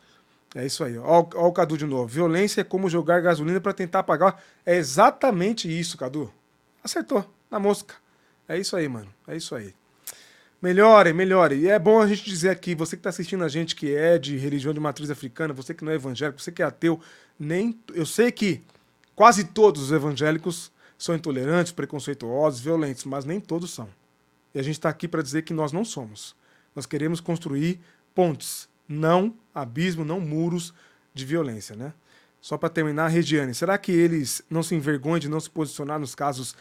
É 0.54 0.64
isso 0.64 0.82
aí. 0.82 0.96
Ó, 0.98 1.26
ó 1.34 1.48
o 1.48 1.52
Cadu 1.52 1.76
de 1.76 1.84
novo. 1.84 2.06
Violência 2.06 2.62
é 2.62 2.64
como 2.64 2.88
jogar 2.88 3.20
gasolina 3.20 3.60
para 3.60 3.72
tentar 3.72 4.00
apagar. 4.00 4.42
É 4.64 4.76
exatamente 4.76 5.68
isso, 5.68 5.98
Cadu. 5.98 6.32
Acertou, 6.82 7.24
na 7.50 7.58
mosca. 7.58 7.94
É 8.48 8.58
isso 8.58 8.76
aí, 8.76 8.88
mano. 8.88 9.08
É 9.26 9.36
isso 9.36 9.54
aí. 9.54 9.74
Melhore, 10.60 11.12
melhore. 11.12 11.54
E 11.54 11.68
é 11.68 11.78
bom 11.78 12.00
a 12.00 12.06
gente 12.06 12.24
dizer 12.24 12.50
aqui, 12.50 12.74
você 12.74 12.96
que 12.96 13.00
está 13.00 13.10
assistindo 13.10 13.44
a 13.44 13.48
gente 13.48 13.76
que 13.76 13.94
é 13.94 14.18
de 14.18 14.36
religião 14.36 14.74
de 14.74 14.80
matriz 14.80 15.10
africana, 15.10 15.52
você 15.52 15.72
que 15.72 15.84
não 15.84 15.92
é 15.92 15.94
evangélico, 15.94 16.40
você 16.40 16.50
que 16.50 16.62
é 16.62 16.64
ateu, 16.64 17.00
nem. 17.38 17.78
Eu 17.94 18.06
sei 18.06 18.32
que 18.32 18.62
Quase 19.18 19.42
todos 19.42 19.82
os 19.82 19.90
evangélicos 19.90 20.70
são 20.96 21.12
intolerantes, 21.12 21.72
preconceituosos, 21.72 22.60
violentos, 22.60 23.04
mas 23.04 23.24
nem 23.24 23.40
todos 23.40 23.72
são. 23.72 23.88
E 24.54 24.60
a 24.60 24.62
gente 24.62 24.74
está 24.74 24.88
aqui 24.88 25.08
para 25.08 25.22
dizer 25.22 25.42
que 25.42 25.52
nós 25.52 25.72
não 25.72 25.84
somos. 25.84 26.36
Nós 26.72 26.86
queremos 26.86 27.18
construir 27.20 27.80
pontes, 28.14 28.68
não 28.88 29.34
abismo, 29.60 30.04
não 30.04 30.20
muros 30.20 30.72
de 31.14 31.24
violência, 31.24 31.74
né? 31.76 31.92
Só 32.40 32.56
para 32.56 32.68
terminar, 32.68 33.08
Regiane, 33.08 33.54
será 33.54 33.76
que 33.76 33.90
eles 33.90 34.42
não 34.48 34.62
se 34.62 34.74
envergonham 34.74 35.18
de 35.18 35.28
não 35.28 35.40
se 35.40 35.50
posicionar 35.50 35.98
nos 35.98 36.14
casos 36.14 36.54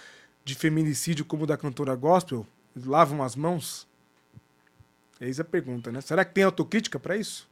de 0.44 0.56
feminicídio 0.56 1.24
como 1.24 1.44
o 1.44 1.48
da 1.48 1.56
cantora 1.56 1.96
gospel? 1.96 2.46
Lavam 2.75 3.24
as 3.24 3.36
mãos? 3.36 3.88
Eis 5.20 5.39
a 5.39 5.44
pergunta, 5.44 5.92
né? 5.92 6.01
Será 6.01 6.25
que 6.25 6.34
tem 6.34 6.44
autocrítica 6.44 7.00
para 7.00 7.16
isso? 7.16 7.48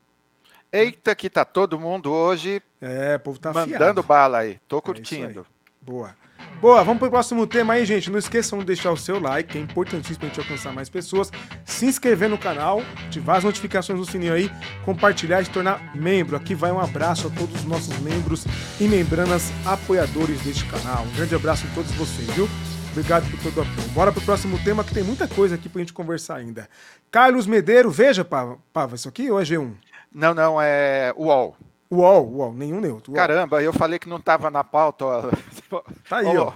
Eita, 0.71 1.15
que 1.15 1.29
tá 1.29 1.45
todo 1.45 1.79
mundo 1.79 2.11
hoje 2.11 2.61
é, 2.81 3.15
o 3.15 3.19
povo 3.19 3.39
tá 3.39 3.53
mandando 3.53 3.73
afiado. 3.75 4.03
bala 4.03 4.39
aí. 4.39 4.59
Tô 4.67 4.79
é 4.79 4.81
curtindo. 4.81 5.41
É 5.41 5.54
Boa. 5.85 6.15
Boa, 6.59 6.83
vamos 6.83 6.99
pro 6.99 7.11
próximo 7.11 7.45
tema 7.45 7.73
aí, 7.73 7.85
gente. 7.85 8.09
Não 8.09 8.17
esqueçam 8.17 8.57
de 8.57 8.65
deixar 8.65 8.91
o 8.91 8.97
seu 8.97 9.19
like, 9.19 9.55
é 9.55 9.61
importantíssimo 9.61 10.19
pra 10.19 10.27
gente 10.29 10.39
alcançar 10.39 10.73
mais 10.73 10.89
pessoas. 10.89 11.31
Se 11.63 11.85
inscrever 11.85 12.27
no 12.27 12.39
canal, 12.39 12.81
ativar 13.05 13.37
as 13.37 13.43
notificações 13.43 13.99
do 13.99 14.05
sininho 14.05 14.33
aí, 14.33 14.49
compartilhar 14.83 15.41
e 15.41 15.45
se 15.45 15.51
tornar 15.51 15.95
membro. 15.95 16.35
Aqui 16.35 16.55
vai 16.55 16.71
um 16.71 16.79
abraço 16.79 17.27
a 17.27 17.29
todos 17.29 17.53
os 17.55 17.65
nossos 17.65 17.95
membros 17.99 18.45
e 18.79 18.87
membranas 18.87 19.51
apoiadores 19.63 20.41
deste 20.41 20.65
canal. 20.65 21.03
Um 21.03 21.15
grande 21.15 21.35
abraço 21.35 21.67
a 21.71 21.75
todos 21.75 21.91
vocês, 21.91 22.27
viu? 22.31 22.49
Obrigado 22.91 23.29
por 23.29 23.39
todo 23.43 23.57
o 23.57 23.61
apoio. 23.61 23.89
Bora 23.89 24.11
pro 24.11 24.21
próximo 24.21 24.57
tema 24.63 24.83
que 24.83 24.93
tem 24.93 25.03
muita 25.03 25.27
coisa 25.27 25.53
aqui 25.53 25.69
pra 25.69 25.81
gente 25.81 25.93
conversar 25.93 26.37
ainda. 26.37 26.67
Carlos 27.11 27.45
Medeiro, 27.45 27.91
veja, 27.91 28.25
Pava, 28.25 28.57
Pava 28.73 28.95
isso 28.95 29.07
aqui 29.07 29.29
ou 29.29 29.39
é 29.39 29.43
G1? 29.43 29.71
Não, 30.11 30.33
não, 30.33 30.59
é 30.59 31.13
UOL. 31.15 31.55
UOL, 31.89 32.27
UOL, 32.27 32.53
nenhum 32.53 32.79
neutro. 32.81 33.11
UOL. 33.11 33.17
Caramba, 33.17 33.61
eu 33.61 33.71
falei 33.73 33.99
que 33.99 34.09
não 34.09 34.19
tava 34.19 34.49
na 34.49 34.63
pauta. 34.63 35.05
Ó. 35.05 35.31
Tá 36.09 36.17
aí, 36.17 36.37
ó. 36.37 36.53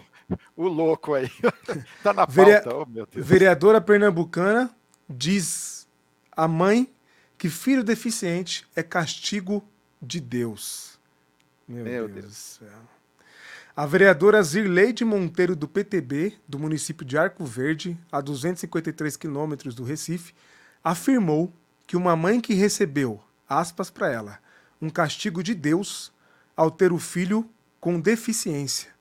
O 0.55 0.67
louco 0.67 1.13
aí. 1.13 1.29
tá 2.03 2.13
na 2.13 2.25
pauta, 2.27 2.31
Verea- 2.31 2.63
oh, 2.67 2.85
meu 2.85 3.05
Deus. 3.05 3.25
Vereadora 3.25 3.81
pernambucana 3.81 4.69
diz 5.09 5.87
a 6.31 6.47
mãe 6.47 6.91
que 7.37 7.49
filho 7.49 7.83
deficiente 7.83 8.67
é 8.75 8.83
castigo 8.83 9.63
de 10.01 10.19
Deus. 10.19 10.99
Meu, 11.67 11.83
Meu 11.83 12.07
Deus, 12.07 12.13
Deus. 12.21 12.25
do 12.27 12.33
céu. 12.67 12.79
A 13.75 13.85
vereadora 13.85 14.43
Zirleide 14.43 15.05
Monteiro 15.05 15.55
do 15.55 15.67
PTB, 15.67 16.33
do 16.47 16.59
município 16.59 17.05
de 17.05 17.17
Arco 17.17 17.45
Verde, 17.45 17.97
a 18.11 18.19
253 18.19 19.15
quilômetros 19.15 19.73
do 19.73 19.83
Recife, 19.83 20.33
afirmou 20.83 21.51
que 21.87 21.95
uma 21.95 22.15
mãe 22.15 22.41
que 22.41 22.53
recebeu, 22.53 23.21
aspas 23.47 23.89
para 23.89 24.11
ela, 24.11 24.39
um 24.81 24.89
castigo 24.89 25.43
de 25.43 25.53
Deus 25.53 26.11
ao 26.55 26.69
ter 26.69 26.91
o 26.91 26.99
filho 26.99 27.49
com 27.79 27.99
deficiência. 27.99 28.91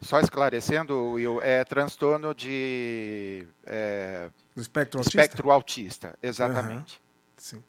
Só 0.00 0.20
esclarecendo, 0.20 1.12
Will, 1.12 1.40
é 1.42 1.64
transtorno 1.64 2.34
de 2.34 3.46
é, 3.64 4.30
Do 4.54 4.60
espectro 4.60 5.00
autista? 5.00 5.20
espectro 5.20 5.50
autista, 5.50 6.18
exatamente. 6.22 7.00
Sim. 7.36 7.62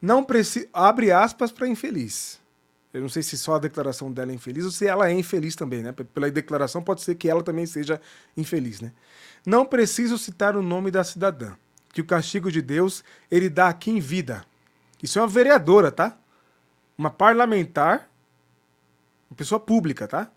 Não 0.00 0.22
precisa. 0.22 0.68
Abre 0.72 1.10
aspas 1.10 1.50
para 1.50 1.66
infeliz. 1.66 2.40
Eu 2.92 3.00
não 3.00 3.08
sei 3.08 3.22
se 3.22 3.38
só 3.38 3.54
a 3.54 3.58
declaração 3.58 4.10
dela 4.10 4.32
é 4.32 4.34
infeliz 4.34 4.64
ou 4.64 4.70
se 4.70 4.86
ela 4.86 5.08
é 5.08 5.12
infeliz 5.12 5.54
também, 5.54 5.82
né? 5.82 5.92
Pela 5.92 6.30
declaração 6.30 6.82
pode 6.82 7.02
ser 7.02 7.14
que 7.14 7.28
ela 7.28 7.42
também 7.42 7.64
seja 7.64 8.00
infeliz, 8.36 8.80
né? 8.80 8.92
Não 9.46 9.64
preciso 9.64 10.18
citar 10.18 10.56
o 10.56 10.62
nome 10.62 10.90
da 10.90 11.04
cidadã, 11.04 11.54
que 11.92 12.00
o 12.00 12.04
castigo 12.04 12.50
de 12.50 12.60
Deus 12.60 13.04
ele 13.30 13.48
dá 13.48 13.68
aqui 13.68 13.90
em 13.90 14.00
vida. 14.00 14.44
Isso 15.02 15.18
é 15.18 15.22
uma 15.22 15.28
vereadora, 15.28 15.90
tá? 15.90 16.16
Uma 16.96 17.10
parlamentar, 17.10 18.10
uma 19.30 19.36
pessoa 19.36 19.58
pública, 19.58 20.06
tá? 20.06 20.30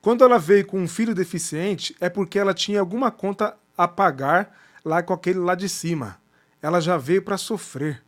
Quando 0.00 0.22
ela 0.22 0.38
veio 0.38 0.66
com 0.66 0.78
um 0.80 0.86
filho 0.88 1.14
deficiente, 1.14 1.96
é 2.00 2.08
porque 2.08 2.38
ela 2.38 2.52
tinha 2.54 2.78
alguma 2.78 3.10
conta 3.10 3.56
a 3.76 3.88
pagar 3.88 4.56
lá 4.84 5.02
com 5.02 5.12
aquele 5.14 5.38
lá 5.38 5.54
de 5.54 5.68
cima. 5.68 6.18
Ela 6.62 6.80
já 6.80 6.96
veio 6.96 7.22
para 7.22 7.36
sofrer. 7.38 8.02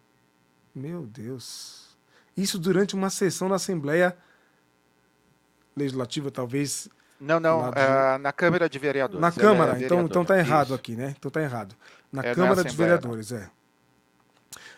Meu 0.74 1.06
Deus. 1.06 1.96
Isso 2.36 2.58
durante 2.58 2.94
uma 2.94 3.08
sessão 3.10 3.48
na 3.48 3.54
Assembleia 3.56 4.16
Legislativa, 5.74 6.30
talvez 6.30 6.88
Não, 7.20 7.40
não, 7.40 7.70
de- 7.70 7.78
é, 7.78 8.18
na 8.18 8.32
Câmara 8.32 8.68
de 8.68 8.78
Vereadores. 8.78 9.20
na 9.20 9.28
ela 9.28 9.36
é 9.36 9.40
Câmara. 9.40 9.82
então, 9.84 10.02
então 10.02 10.24
tá 10.24 10.38
errado 10.38 10.66
Isso. 10.66 10.74
aqui, 10.74 10.94
né? 10.96 11.14
Então 11.18 11.30
tá 11.30 11.42
errado. 11.42 11.74
Na 12.12 12.22
É 12.22 12.28
na 12.28 12.34
Câmara 12.34 12.54
dos 12.56 12.66
Assembleia, 12.66 12.96
Vereadores, 12.96 13.32
é. 13.32 13.50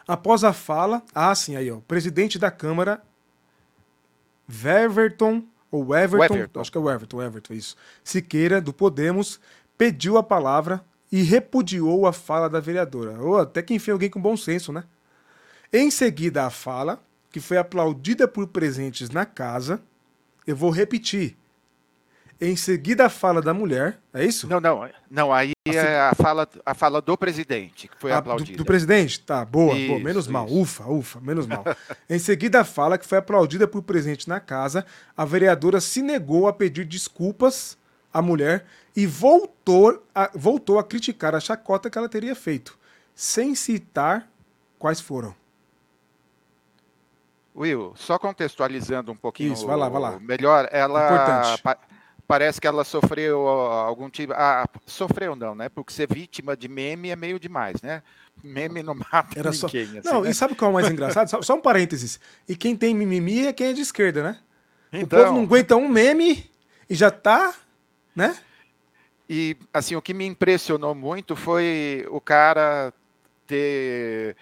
Após 0.08 0.42
a 0.42 0.54
fala, 0.54 1.02
ah, 1.14 1.34
sim, 1.34 1.54
aí, 1.54 1.70
ó. 1.70 1.80
Presidente 1.80 2.38
da 2.38 2.50
Câmara, 2.50 3.02
Weverton, 4.50 5.44
ou 5.70 5.94
Everton, 5.94 6.34
Everton. 6.34 6.60
acho 6.60 6.72
que 6.72 6.78
é 6.78 6.80
o 6.80 6.90
Everton, 6.90 7.22
Everton, 7.22 7.52
isso. 7.52 7.76
Siqueira, 8.02 8.58
do 8.58 8.72
Podemos, 8.72 9.38
pediu 9.76 10.16
a 10.16 10.22
palavra 10.22 10.82
e 11.12 11.22
repudiou 11.22 12.06
a 12.06 12.12
fala 12.14 12.48
da 12.48 12.58
vereadora. 12.58 13.22
Ô, 13.22 13.36
até 13.36 13.60
que 13.60 13.74
enfim, 13.74 13.90
alguém 13.90 14.08
com 14.08 14.18
bom 14.18 14.34
senso, 14.34 14.72
né? 14.72 14.84
Em 15.70 15.90
seguida, 15.90 16.46
a 16.46 16.50
fala, 16.50 17.02
que 17.30 17.38
foi 17.38 17.58
aplaudida 17.58 18.26
por 18.26 18.46
presentes 18.46 19.10
na 19.10 19.26
casa, 19.26 19.82
eu 20.46 20.56
vou 20.56 20.70
repetir. 20.70 21.36
Em 22.40 22.54
seguida, 22.54 23.06
a 23.06 23.08
fala 23.08 23.42
da 23.42 23.52
mulher, 23.52 23.98
é 24.14 24.24
isso? 24.24 24.46
Não, 24.46 24.60
não, 24.60 24.88
não, 25.10 25.32
aí 25.32 25.52
é 25.66 25.98
a 25.98 26.14
fala, 26.14 26.48
a 26.64 26.72
fala 26.72 27.02
do 27.02 27.18
presidente, 27.18 27.88
que 27.88 27.96
foi 27.98 28.12
Ah, 28.12 28.16
do, 28.16 28.18
aplaudida. 28.20 28.56
do 28.56 28.64
presidente? 28.64 29.18
Tá, 29.20 29.44
boa, 29.44 29.74
boa. 29.74 29.76
Isso, 29.76 30.04
Menos 30.04 30.28
mal. 30.28 30.46
isso. 30.46 30.56
Ufa, 30.60 30.84
ufa, 30.88 31.20
menos 31.20 31.48
mal. 31.48 31.64
em 32.08 32.18
seguida, 32.20 32.60
a 32.60 32.64
fala 32.64 32.96
que 32.96 33.04
foi 33.04 33.18
aplaudida 33.18 33.66
por 33.66 33.82
presente 33.82 34.28
na 34.28 34.38
casa, 34.38 34.86
a 35.16 35.24
vereadora 35.24 35.80
se 35.80 36.00
negou 36.00 36.46
a 36.46 36.52
pedir 36.52 36.84
desculpas 36.84 37.76
à 38.14 38.22
mulher 38.22 38.64
e 38.94 39.04
voltou 39.04 40.00
a, 40.14 40.30
voltou 40.32 40.78
a 40.78 40.84
criticar 40.84 41.34
a 41.34 41.40
chacota 41.40 41.90
que 41.90 41.98
ela 41.98 42.08
teria 42.08 42.36
feito, 42.36 42.78
sem 43.16 43.56
citar 43.56 44.28
quais 44.78 45.00
foram. 45.00 45.34
Will, 47.56 47.92
só 47.96 48.16
contextualizando 48.16 49.10
um 49.10 49.16
pouquinho 49.16 49.52
Isso, 49.52 49.66
vai 49.66 49.76
lá, 49.76 49.88
vai 49.88 50.00
lá. 50.00 50.20
melhor, 50.20 50.68
ela 50.70 51.04
Importante. 51.04 51.62
Pa- 52.28 52.38
parece 52.38 52.60
que 52.60 52.66
ela 52.66 52.84
sofreu 52.84 53.48
algum 53.48 54.10
tipo, 54.10 54.32
ah, 54.34 54.66
sofreu 54.86 55.34
não, 55.36 55.54
né? 55.54 55.68
Porque 55.68 55.92
ser 55.92 56.08
vítima 56.12 56.56
de 56.56 56.68
meme 56.68 57.10
é 57.10 57.16
meio 57.16 57.38
demais, 57.40 57.80
né? 57.82 58.02
Meme 58.42 58.82
não 58.82 58.94
mata 59.12 59.38
Era 59.38 59.52
só... 59.52 59.66
ninguém. 59.66 59.98
assim, 59.98 60.08
Não, 60.08 60.22
né? 60.22 60.30
e 60.30 60.34
sabe 60.34 60.54
qual 60.54 60.68
é 60.68 60.72
o 60.72 60.74
mais 60.74 60.88
engraçado? 60.88 61.28
Só, 61.28 61.42
só 61.42 61.54
um 61.54 61.60
parênteses. 61.60 62.20
E 62.48 62.56
quem 62.56 62.76
tem 62.76 62.94
mimimi 62.94 63.46
é 63.46 63.52
quem 63.52 63.68
é 63.68 63.72
de 63.72 63.80
esquerda, 63.82 64.22
né? 64.22 64.40
O 64.92 64.96
Então, 64.96 65.18
povo 65.20 65.32
não 65.32 65.42
aguenta 65.44 65.76
um 65.76 65.88
meme 65.88 66.50
e 66.88 66.94
já 66.94 67.10
tá, 67.10 67.54
né? 68.16 68.36
E 69.28 69.56
assim, 69.72 69.94
o 69.96 70.02
que 70.02 70.14
me 70.14 70.24
impressionou 70.26 70.94
muito 70.94 71.36
foi 71.36 72.06
o 72.10 72.20
cara 72.20 72.92
ter 73.46 74.36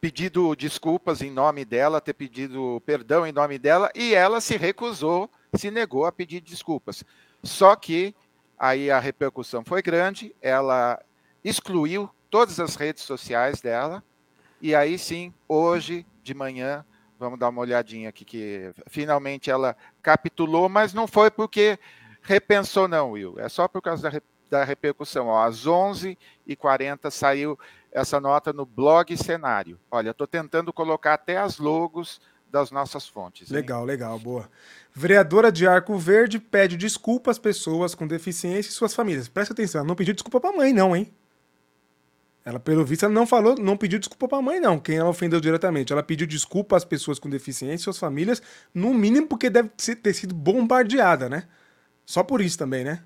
pedido 0.00 0.54
desculpas 0.56 1.22
em 1.22 1.30
nome 1.30 1.64
dela, 1.64 2.00
ter 2.00 2.12
pedido 2.12 2.82
perdão 2.84 3.26
em 3.26 3.32
nome 3.32 3.58
dela, 3.58 3.90
e 3.94 4.14
ela 4.14 4.40
se 4.40 4.56
recusou, 4.56 5.30
se 5.54 5.70
negou 5.70 6.06
a 6.06 6.12
pedir 6.12 6.40
desculpas. 6.40 7.04
Só 7.42 7.74
que 7.74 8.14
aí 8.58 8.90
a 8.90 9.00
repercussão 9.00 9.64
foi 9.64 9.82
grande, 9.82 10.34
ela 10.40 11.02
excluiu 11.44 12.08
todas 12.30 12.60
as 12.60 12.76
redes 12.76 13.02
sociais 13.02 13.60
dela, 13.60 14.02
e 14.60 14.74
aí 14.74 14.96
sim, 14.96 15.34
hoje 15.48 16.06
de 16.22 16.32
manhã, 16.32 16.84
vamos 17.18 17.38
dar 17.38 17.48
uma 17.48 17.60
olhadinha 17.60 18.08
aqui, 18.08 18.24
que 18.24 18.72
finalmente 18.86 19.50
ela 19.50 19.76
capitulou, 20.00 20.68
mas 20.68 20.94
não 20.94 21.06
foi 21.06 21.30
porque 21.30 21.78
repensou 22.22 22.86
não, 22.86 23.10
Will, 23.10 23.34
é 23.38 23.48
só 23.48 23.66
por 23.66 23.82
causa 23.82 24.08
da, 24.08 24.22
da 24.48 24.64
repercussão. 24.64 25.26
Ó, 25.26 25.42
às 25.42 25.66
11h40 25.66 27.10
saiu 27.10 27.58
essa 27.90 28.20
nota 28.20 28.52
no 28.52 28.64
blog 28.64 29.16
Cenário. 29.16 29.78
Olha, 29.90 30.10
estou 30.10 30.26
tentando 30.26 30.72
colocar 30.72 31.14
até 31.14 31.36
as 31.36 31.58
logos 31.58 32.20
das 32.52 32.70
nossas 32.70 33.08
fontes. 33.08 33.50
hein? 33.50 33.56
Legal, 33.56 33.84
legal, 33.84 34.18
boa. 34.18 34.48
Vereadora 34.94 35.50
de 35.50 35.66
Arco 35.66 35.96
Verde 35.96 36.38
pede 36.38 36.76
desculpa 36.76 37.30
às 37.30 37.38
pessoas 37.38 37.94
com 37.94 38.06
deficiência 38.06 38.68
e 38.68 38.72
suas 38.72 38.94
famílias. 38.94 39.26
Presta 39.26 39.54
atenção, 39.54 39.80
ela 39.80 39.88
não 39.88 39.96
pediu 39.96 40.12
desculpa 40.12 40.38
pra 40.38 40.52
mãe, 40.52 40.72
não, 40.72 40.94
hein? 40.94 41.10
Ela, 42.44 42.60
pelo 42.60 42.84
visto, 42.84 43.04
ela 43.04 43.14
não 43.14 43.26
falou, 43.26 43.56
não 43.56 43.76
pediu 43.76 43.98
desculpa 43.98 44.28
pra 44.28 44.42
mãe, 44.42 44.60
não. 44.60 44.78
Quem 44.78 44.98
ela 44.98 45.08
ofendeu 45.08 45.40
diretamente. 45.40 45.92
Ela 45.92 46.02
pediu 46.02 46.26
desculpa 46.26 46.76
às 46.76 46.84
pessoas 46.84 47.18
com 47.18 47.30
deficiência 47.30 47.76
e 47.76 47.84
suas 47.84 47.98
famílias, 47.98 48.42
no 48.74 48.92
mínimo 48.92 49.28
porque 49.28 49.48
deve 49.48 49.70
ter 49.70 50.12
sido 50.12 50.34
bombardeada, 50.34 51.28
né? 51.28 51.44
Só 52.04 52.22
por 52.22 52.40
isso 52.42 52.58
também, 52.58 52.84
né? 52.84 53.02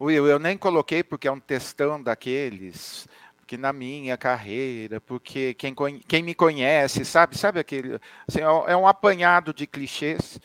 Will, 0.00 0.26
eu 0.26 0.38
nem 0.38 0.56
coloquei 0.56 1.02
porque 1.02 1.26
é 1.26 1.32
um 1.32 1.40
textão 1.40 2.02
daqueles 2.02 3.08
na 3.56 3.72
minha 3.72 4.16
carreira, 4.16 5.00
porque 5.00 5.54
quem, 5.54 5.74
quem 6.06 6.22
me 6.22 6.34
conhece, 6.34 7.04
sabe, 7.04 7.36
sabe 7.38 7.60
aquele, 7.60 8.00
assim, 8.26 8.40
é 8.40 8.50
um- 8.50 8.68
é 8.68 8.76
um 8.76 8.86
apanhado 8.86 9.52
de 9.52 9.66
clichês 9.66 10.40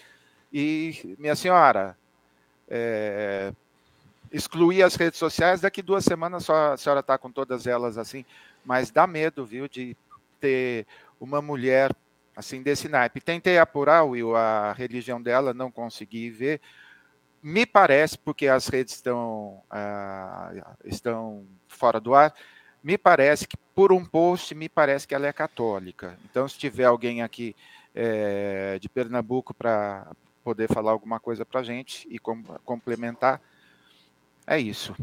e 0.51 1.15
minha 1.19 1.35
senhora, 1.35 1.97
é, 2.69 3.51
excluir 4.31 4.83
as 4.83 4.95
redes 4.95 5.19
sociais, 5.19 5.61
daqui 5.61 5.81
duas 5.81 6.03
semanas 6.03 6.45
só 6.45 6.73
a 6.73 6.77
senhora 6.77 6.99
está 7.01 7.17
com 7.17 7.31
todas 7.31 7.67
elas 7.67 7.97
assim, 7.97 8.25
mas 8.63 8.89
dá 8.91 9.05
medo, 9.05 9.45
viu, 9.45 9.67
de 9.67 9.95
ter 10.39 10.85
uma 11.19 11.41
mulher 11.41 11.91
assim 12.35 12.61
desse 12.61 12.89
naipe. 12.89 13.21
Tentei 13.21 13.57
apurar, 13.57 14.03
Will, 14.03 14.35
a 14.35 14.73
religião 14.73 15.21
dela, 15.21 15.53
não 15.53 15.71
consegui 15.71 16.29
ver, 16.29 16.59
me 17.41 17.65
parece, 17.65 18.17
porque 18.17 18.47
as 18.47 18.67
redes 18.67 18.95
estão, 18.95 19.61
ah, 19.69 20.51
estão 20.83 21.45
fora 21.67 21.99
do 21.99 22.15
ar, 22.15 22.33
me 22.85 22.99
parece 22.99 23.47
que 23.47 23.57
por 23.73 23.91
um 23.91 24.05
post, 24.05 24.53
me 24.53 24.69
parece 24.69 25.07
que 25.07 25.15
ela 25.15 25.25
é 25.25 25.33
católica. 25.33 26.17
Então, 26.29 26.47
se 26.47 26.55
tiver 26.55 26.83
alguém 26.85 27.23
aqui 27.23 27.55
eh, 27.95 28.77
de 28.79 28.87
Pernambuco 28.87 29.55
para 29.55 30.05
poder 30.43 30.67
falar 30.71 30.91
alguma 30.91 31.19
coisa 31.19 31.43
para 31.43 31.61
a 31.61 31.63
gente 31.63 32.07
e 32.11 32.19
com- 32.19 32.43
complementar, 32.63 33.41
é 34.45 34.59
isso. 34.59 34.95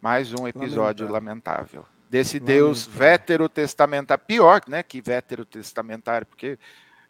Mais 0.00 0.32
um 0.32 0.48
episódio 0.48 1.06
lamentável. 1.06 1.84
Desse 2.08 2.40
Deus 2.40 2.86
Lamentável. 2.86 3.08
veterotestamentário. 3.10 4.24
Pior, 4.26 4.62
né, 4.66 4.82
que 4.82 5.00
veterotestamentário, 5.02 6.26
porque 6.26 6.58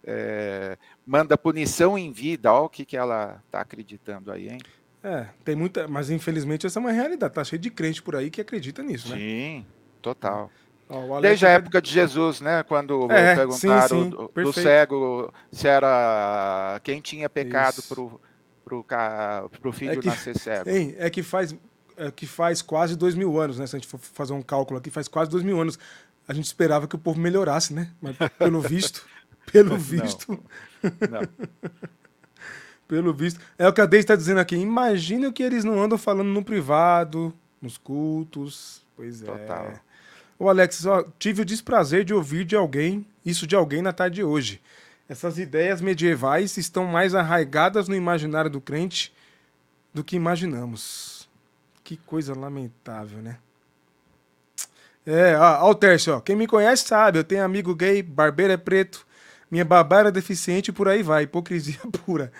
eh, 0.02 0.76
manda 1.06 1.38
punição 1.38 1.96
em 1.96 2.10
vida. 2.10 2.52
Olha 2.52 2.62
o 2.62 2.68
que, 2.68 2.84
que 2.84 2.96
ela 2.96 3.40
está 3.46 3.60
acreditando 3.60 4.32
aí, 4.32 4.48
hein? 4.48 4.58
É, 5.04 5.28
tem 5.44 5.54
muita. 5.54 5.86
Mas 5.86 6.10
infelizmente 6.10 6.66
essa 6.66 6.78
é 6.78 6.80
uma 6.80 6.90
realidade. 6.90 7.32
Tá 7.34 7.44
cheio 7.44 7.60
de 7.60 7.70
crente 7.70 8.02
por 8.02 8.16
aí 8.16 8.30
que 8.30 8.40
acredita 8.40 8.82
nisso, 8.82 9.10
né? 9.10 9.16
Sim, 9.18 9.66
total. 10.04 10.50
Desde 11.22 11.46
a 11.46 11.48
vai- 11.48 11.56
época 11.56 11.80
de 11.80 11.90
Jesus, 11.90 12.42
né? 12.42 12.62
Quando 12.62 13.10
É, 13.10 13.34
perguntaram 13.34 13.88
sim, 13.88 14.04
sim, 14.04 14.10
do, 14.10 14.28
do 14.28 14.52
cego 14.52 15.32
se 15.50 15.66
era 15.66 16.78
quem 16.84 17.00
tinha 17.00 17.28
pecado 17.28 17.82
pro, 17.88 18.20
o 19.64 19.72
filho 19.72 19.92
é 19.92 19.96
que, 19.96 20.06
nascer 20.06 20.38
cego. 20.38 20.68
Hein, 20.68 20.94
é 20.98 21.08
que 21.08 21.22
faz 21.22 21.54
é 21.96 22.10
que 22.10 22.26
faz 22.26 22.60
quase 22.60 22.96
dois 22.96 23.14
mil 23.14 23.40
anos, 23.40 23.58
né? 23.58 23.66
Se 23.66 23.76
a 23.76 23.78
gente 23.78 23.88
for 23.88 23.98
fazer 23.98 24.32
um 24.34 24.42
cálculo 24.42 24.78
aqui, 24.78 24.90
faz 24.90 25.08
quase 25.08 25.30
dois 25.30 25.42
mil 25.42 25.58
anos. 25.60 25.78
A 26.28 26.34
gente 26.34 26.46
esperava 26.46 26.86
que 26.86 26.96
o 26.96 26.98
povo 26.98 27.18
melhorasse, 27.18 27.72
né? 27.72 27.90
Mas 28.00 28.16
pelo 28.38 28.60
visto, 28.60 29.06
pelo 29.50 29.78
visto. 29.78 30.32
Não. 30.82 31.20
não. 31.20 31.28
pelo 32.86 33.14
visto. 33.14 33.40
É 33.56 33.66
o 33.68 33.72
que 33.72 33.80
a 33.80 33.86
Deise 33.86 34.04
está 34.04 34.16
dizendo 34.16 34.40
aqui. 34.40 34.56
Imagina 34.56 35.32
que 35.32 35.42
eles 35.42 35.64
não 35.64 35.82
andam 35.82 35.96
falando 35.96 36.28
no 36.28 36.44
privado, 36.44 37.32
nos 37.60 37.78
cultos. 37.78 38.84
Pois 38.96 39.22
é. 39.22 39.26
Total. 39.26 39.72
O 40.38 40.48
Alex, 40.48 40.84
ó, 40.86 41.04
tive 41.18 41.42
o 41.42 41.44
desprazer 41.44 42.04
de 42.04 42.12
ouvir 42.12 42.44
de 42.44 42.56
alguém, 42.56 43.06
isso 43.24 43.46
de 43.46 43.54
alguém 43.54 43.82
na 43.82 43.92
tarde 43.92 44.16
de 44.16 44.24
hoje. 44.24 44.60
Essas 45.08 45.38
ideias 45.38 45.80
medievais 45.80 46.56
estão 46.56 46.86
mais 46.86 47.14
arraigadas 47.14 47.88
no 47.88 47.94
imaginário 47.94 48.50
do 48.50 48.60
crente 48.60 49.12
do 49.92 50.02
que 50.02 50.16
imaginamos. 50.16 51.28
Que 51.82 51.96
coisa 51.96 52.34
lamentável, 52.34 53.18
né? 53.20 53.38
É, 55.06 55.36
ó, 55.36 55.70
ó 55.70 55.74
Tércio, 55.74 56.14
ó. 56.14 56.20
Quem 56.20 56.34
me 56.34 56.46
conhece 56.46 56.86
sabe, 56.86 57.18
eu 57.18 57.24
tenho 57.24 57.44
amigo 57.44 57.74
gay, 57.74 58.02
barbeiro 58.02 58.54
é 58.54 58.56
preto, 58.56 59.06
minha 59.50 59.64
babá 59.64 60.00
era 60.00 60.10
deficiente 60.10 60.70
e 60.70 60.72
por 60.72 60.88
aí 60.88 61.02
vai. 61.02 61.24
Hipocrisia 61.24 61.78
pura. 62.04 62.32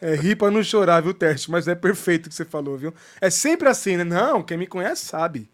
É, 0.00 0.12
é 0.12 0.16
rir 0.16 0.36
não 0.52 0.62
chorar, 0.62 1.00
viu, 1.00 1.14
Tércio? 1.14 1.52
Mas 1.52 1.68
é 1.68 1.74
perfeito 1.74 2.26
o 2.26 2.28
que 2.28 2.34
você 2.34 2.44
falou, 2.44 2.76
viu? 2.76 2.92
É 3.20 3.30
sempre 3.30 3.68
assim, 3.68 3.96
né? 3.96 4.04
Não, 4.04 4.42
quem 4.42 4.56
me 4.56 4.66
conhece 4.66 5.06
sabe. 5.06 5.48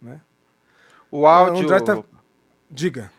Né? 0.00 0.20
O 1.12 1.26
áudio. 1.26 1.68
Tá... 1.84 2.02
Diga 2.68 3.12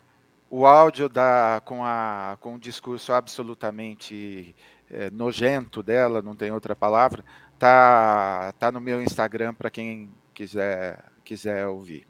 o 0.56 0.68
áudio 0.68 1.10
da, 1.10 1.64
com, 1.66 1.84
a, 1.84 2.38
com 2.40 2.54
o 2.54 2.60
discurso 2.60 3.12
absolutamente 3.12 4.56
é, 4.88 5.10
nojento 5.10 5.82
dela, 5.82 6.22
não 6.22 6.36
tem 6.36 6.52
outra 6.52 6.76
palavra, 6.76 7.26
tá, 7.58 8.54
tá 8.60 8.72
no 8.72 8.80
meu 8.80 9.02
Instagram 9.02 9.56
para 9.56 9.72
quem 9.72 10.12
quiser, 10.32 11.06
quiser 11.24 11.66
ouvir. 11.66 12.06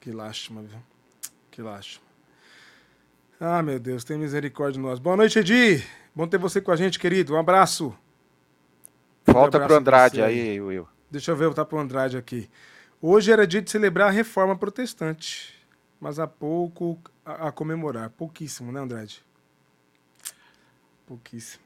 Que 0.00 0.10
lástima, 0.10 0.62
viu? 0.62 0.80
Que 1.48 1.62
lástima. 1.62 2.04
Ah, 3.38 3.62
meu 3.62 3.78
Deus, 3.78 4.02
tem 4.02 4.18
misericórdia 4.18 4.80
de 4.80 4.84
nós. 4.84 4.98
Boa 4.98 5.16
noite, 5.16 5.38
Edi. 5.38 5.80
Bom 6.12 6.26
ter 6.26 6.38
você 6.38 6.60
com 6.60 6.72
a 6.72 6.76
gente, 6.76 6.98
querido. 6.98 7.34
Um 7.34 7.38
abraço. 7.38 7.96
Volta 9.24 9.58
um 9.58 9.66
para 9.68 9.76
Andrade 9.76 10.20
aí, 10.20 10.60
Will. 10.60 10.88
Deixa 11.08 11.30
eu 11.30 11.36
ver, 11.36 11.44
voltar 11.44 11.66
para 11.66 11.78
Andrade 11.78 12.16
aqui. 12.16 12.50
Hoje 13.06 13.30
era 13.30 13.46
dia 13.46 13.60
de 13.60 13.70
celebrar 13.70 14.08
a 14.08 14.10
reforma 14.10 14.56
protestante 14.56 15.54
mas 16.04 16.18
há 16.18 16.26
pouco 16.26 16.98
a, 17.24 17.48
a 17.48 17.52
comemorar. 17.52 18.10
Pouquíssimo, 18.10 18.70
né, 18.70 18.78
Andrade? 18.78 19.24
Pouquíssimo. 21.06 21.64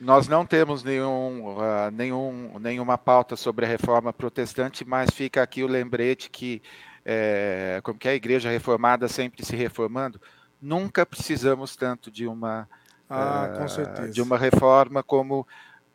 Nós 0.00 0.28
não 0.28 0.46
temos 0.46 0.84
nenhum, 0.84 1.56
uh, 1.56 1.90
nenhum, 1.92 2.60
nenhuma 2.60 2.96
pauta 2.96 3.34
sobre 3.34 3.66
a 3.66 3.68
reforma 3.68 4.12
protestante, 4.12 4.84
mas 4.84 5.10
fica 5.10 5.42
aqui 5.42 5.64
o 5.64 5.66
lembrete 5.66 6.30
que, 6.30 6.62
é, 7.04 7.80
como 7.82 7.98
que 7.98 8.06
é 8.06 8.12
a 8.12 8.14
igreja 8.14 8.50
reformada 8.50 9.08
sempre 9.08 9.44
se 9.44 9.56
reformando, 9.56 10.20
nunca 10.60 11.04
precisamos 11.04 11.74
tanto 11.74 12.08
de 12.08 12.24
uma, 12.24 12.68
ah, 13.10 13.66
uh, 13.66 14.10
de 14.12 14.22
uma 14.22 14.38
reforma 14.38 15.02
como 15.02 15.44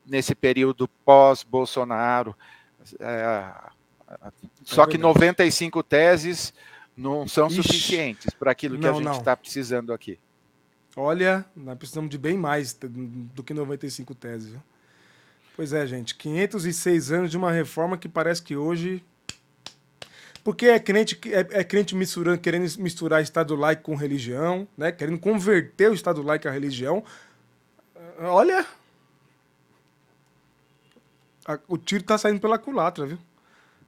nesse 0.05 0.35
período 0.35 0.89
pós-Bolsonaro. 1.05 2.35
É, 2.99 3.53
só 4.63 4.85
que 4.85 4.97
95 4.97 5.83
teses 5.83 6.53
não 6.95 7.27
são 7.27 7.47
Ixi. 7.47 7.55
suficientes 7.61 8.33
para 8.33 8.51
aquilo 8.51 8.75
que 8.75 8.85
não, 8.85 8.99
a 8.99 9.03
gente 9.03 9.19
está 9.19 9.35
precisando 9.35 9.93
aqui. 9.93 10.19
Olha, 10.95 11.45
nós 11.55 11.77
precisamos 11.77 12.09
de 12.09 12.17
bem 12.17 12.35
mais 12.35 12.73
do 12.73 13.43
que 13.43 13.53
95 13.53 14.15
teses. 14.15 14.49
Viu? 14.49 14.63
Pois 15.55 15.73
é, 15.73 15.85
gente, 15.85 16.15
506 16.15 17.11
anos 17.11 17.31
de 17.31 17.37
uma 17.37 17.51
reforma 17.51 17.97
que 17.97 18.09
parece 18.09 18.41
que 18.41 18.55
hoje. 18.55 19.03
Porque 20.43 20.67
é 20.67 20.79
crente, 20.79 21.19
é, 21.25 21.59
é 21.59 21.63
crente 21.63 21.95
misturando, 21.95 22.39
querendo 22.39 22.65
misturar 22.79 23.21
Estado 23.21 23.55
laico 23.55 23.83
com 23.83 23.95
religião, 23.95 24.67
né? 24.77 24.91
querendo 24.91 25.19
converter 25.19 25.91
o 25.91 25.93
Estado 25.93 26.21
laico 26.23 26.47
à 26.47 26.51
religião. 26.51 27.03
Olha. 28.19 28.65
o 31.67 31.77
tiro 31.77 32.03
tá 32.03 32.17
saindo 32.17 32.39
pela 32.39 32.57
culatra, 32.57 33.05
viu? 33.05 33.19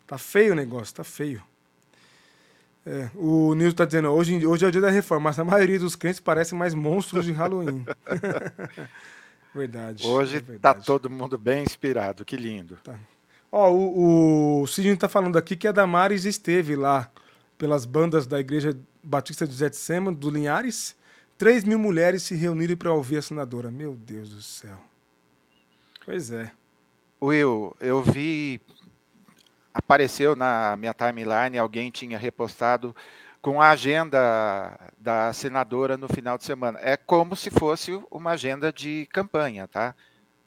Tá 0.09 0.17
feio 0.17 0.53
o 0.53 0.55
negócio, 0.55 0.95
tá 0.95 1.03
feio. 1.03 1.39
É, 2.83 3.11
o 3.13 3.53
Nilson 3.53 3.69
está 3.69 3.85
dizendo, 3.85 4.07
hoje, 4.09 4.43
hoje 4.43 4.65
é 4.65 4.67
o 4.67 4.71
dia 4.71 4.81
da 4.81 4.89
reforma, 4.89 5.29
mas 5.29 5.37
a 5.37 5.45
maioria 5.45 5.77
dos 5.77 5.95
crentes 5.95 6.19
parecem 6.19 6.57
mais 6.57 6.73
monstros 6.73 7.25
de 7.25 7.31
Halloween. 7.31 7.85
verdade. 9.53 10.07
Hoje 10.07 10.37
é 10.37 10.55
está 10.55 10.73
todo 10.73 11.11
mundo 11.11 11.37
bem 11.37 11.61
inspirado, 11.61 12.25
que 12.25 12.35
lindo. 12.35 12.75
Tá. 12.83 12.99
Ó, 13.51 13.71
o, 13.71 14.63
o 14.63 14.67
Sidney 14.67 14.95
está 14.95 15.07
falando 15.07 15.37
aqui 15.37 15.55
que 15.55 15.67
a 15.67 15.71
Damares 15.71 16.25
esteve 16.25 16.75
lá 16.75 17.11
pelas 17.55 17.85
bandas 17.85 18.25
da 18.25 18.39
Igreja 18.39 18.75
Batista 19.03 19.45
de 19.45 19.53
Zetsema, 19.53 20.11
do 20.11 20.31
Linhares. 20.31 20.95
3 21.37 21.63
mil 21.65 21.77
mulheres 21.77 22.23
se 22.23 22.33
reuniram 22.33 22.75
para 22.75 22.91
ouvir 22.91 23.17
a 23.17 23.21
senadora. 23.21 23.69
Meu 23.69 23.95
Deus 23.95 24.29
do 24.29 24.41
céu. 24.41 24.79
Pois 26.03 26.31
é. 26.31 26.51
Will, 27.21 27.75
eu 27.79 28.01
vi 28.01 28.59
apareceu 29.73 30.36
na 30.36 30.75
minha 30.77 30.93
timeline, 30.93 31.58
alguém 31.58 31.91
tinha 31.91 32.17
repostado 32.17 32.95
com 33.41 33.62
a 33.62 33.69
agenda 33.69 34.77
da 34.97 35.32
senadora 35.34 35.97
no 35.97 36.08
final 36.08 36.38
de 36.38 36.43
semana. 36.43 36.79
É 36.82 36.97
como 36.97 37.36
se 37.36 37.49
fosse 37.49 37.91
uma 38.12 38.32
agenda 38.32 38.71
de 38.71 39.08
campanha, 39.12 39.67
tá? 39.67 39.95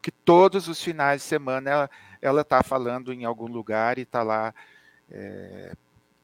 Que 0.01 0.11
todos 0.11 0.69
os 0.69 0.83
finais 0.83 1.23
de 1.23 1.29
semana 1.29 1.89
ela 2.21 2.43
está 2.43 2.63
falando 2.63 3.13
em 3.13 3.25
algum 3.25 3.47
lugar 3.47 3.99
e 3.99 4.03
está 4.03 4.23
lá 4.23 4.55
é, 5.11 5.73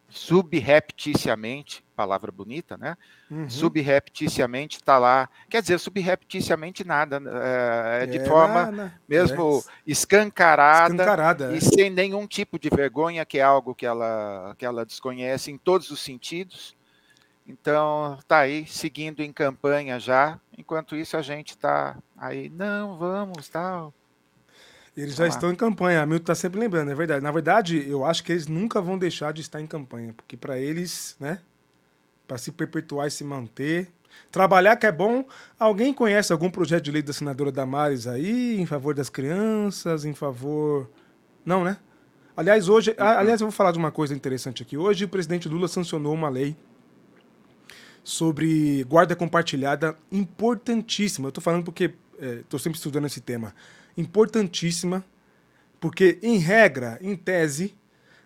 subrepticiamente, 0.08 1.84
palavra 1.94 2.32
bonita, 2.32 2.76
né? 2.76 2.96
Uhum. 3.30 3.48
Subrepticiamente 3.48 4.76
está 4.76 4.98
lá. 4.98 5.28
Quer 5.50 5.60
dizer, 5.60 5.78
subrepticiamente 5.78 6.82
nada, 6.82 7.20
é, 7.26 8.06
de 8.06 8.18
é, 8.18 8.24
forma 8.24 8.92
mesmo 9.06 9.58
é. 9.58 9.70
escancarada, 9.86 10.94
escancarada, 10.94 11.52
e 11.52 11.58
é. 11.58 11.60
sem 11.60 11.90
nenhum 11.90 12.26
tipo 12.26 12.58
de 12.58 12.70
vergonha, 12.70 13.24
que 13.26 13.38
é 13.38 13.42
algo 13.42 13.74
que 13.74 13.84
ela, 13.84 14.54
que 14.56 14.64
ela 14.64 14.86
desconhece 14.86 15.50
em 15.50 15.58
todos 15.58 15.90
os 15.90 16.00
sentidos. 16.00 16.76
Então, 17.46 18.18
tá 18.26 18.40
aí, 18.40 18.66
seguindo 18.66 19.22
em 19.22 19.32
campanha 19.32 19.98
já. 19.98 20.38
Enquanto 20.56 20.94
isso, 20.94 21.16
a 21.16 21.22
gente 21.22 21.50
está 21.50 21.96
aí, 22.16 22.50
não, 22.50 22.98
vamos, 22.98 23.48
tal. 23.48 23.92
Eles 24.98 25.14
já 25.14 25.28
estão 25.28 25.52
em 25.52 25.54
campanha. 25.54 26.02
A 26.02 26.06
Milton 26.06 26.22
está 26.22 26.34
sempre 26.34 26.58
lembrando, 26.58 26.90
é 26.90 26.94
verdade. 26.94 27.22
Na 27.22 27.30
verdade, 27.30 27.88
eu 27.88 28.04
acho 28.04 28.24
que 28.24 28.32
eles 28.32 28.48
nunca 28.48 28.80
vão 28.80 28.98
deixar 28.98 29.32
de 29.32 29.40
estar 29.40 29.60
em 29.60 29.66
campanha, 29.66 30.12
porque 30.12 30.36
para 30.36 30.58
eles, 30.58 31.14
né, 31.20 31.38
para 32.26 32.36
se 32.36 32.50
perpetuar 32.50 33.06
e 33.06 33.10
se 33.10 33.22
manter, 33.22 33.88
trabalhar 34.32 34.74
que 34.74 34.86
é 34.86 34.90
bom. 34.90 35.24
Alguém 35.56 35.94
conhece 35.94 36.32
algum 36.32 36.50
projeto 36.50 36.82
de 36.82 36.90
lei 36.90 37.00
da 37.00 37.12
senadora 37.12 37.52
Damares 37.52 38.08
aí 38.08 38.60
em 38.60 38.66
favor 38.66 38.92
das 38.92 39.08
crianças, 39.08 40.04
em 40.04 40.14
favor 40.14 40.90
Não, 41.46 41.62
né? 41.62 41.78
Aliás, 42.36 42.68
hoje, 42.68 42.92
aliás, 42.98 43.40
eu 43.40 43.46
vou 43.46 43.52
falar 43.52 43.70
de 43.70 43.78
uma 43.78 43.92
coisa 43.92 44.14
interessante 44.14 44.64
aqui. 44.64 44.76
Hoje 44.76 45.04
o 45.04 45.08
presidente 45.08 45.48
Lula 45.48 45.68
sancionou 45.68 46.12
uma 46.12 46.28
lei 46.28 46.56
sobre 48.02 48.82
guarda 48.84 49.14
compartilhada 49.14 49.96
importantíssima. 50.10 51.26
Eu 51.26 51.30
estou 51.30 51.42
falando 51.42 51.64
porque 51.64 51.94
estou 52.20 52.58
é, 52.58 52.60
sempre 52.60 52.76
estudando 52.76 53.06
esse 53.06 53.20
tema 53.20 53.54
importantíssima, 53.98 55.04
porque, 55.80 56.18
em 56.22 56.38
regra, 56.38 56.98
em 57.02 57.14
tese, 57.14 57.74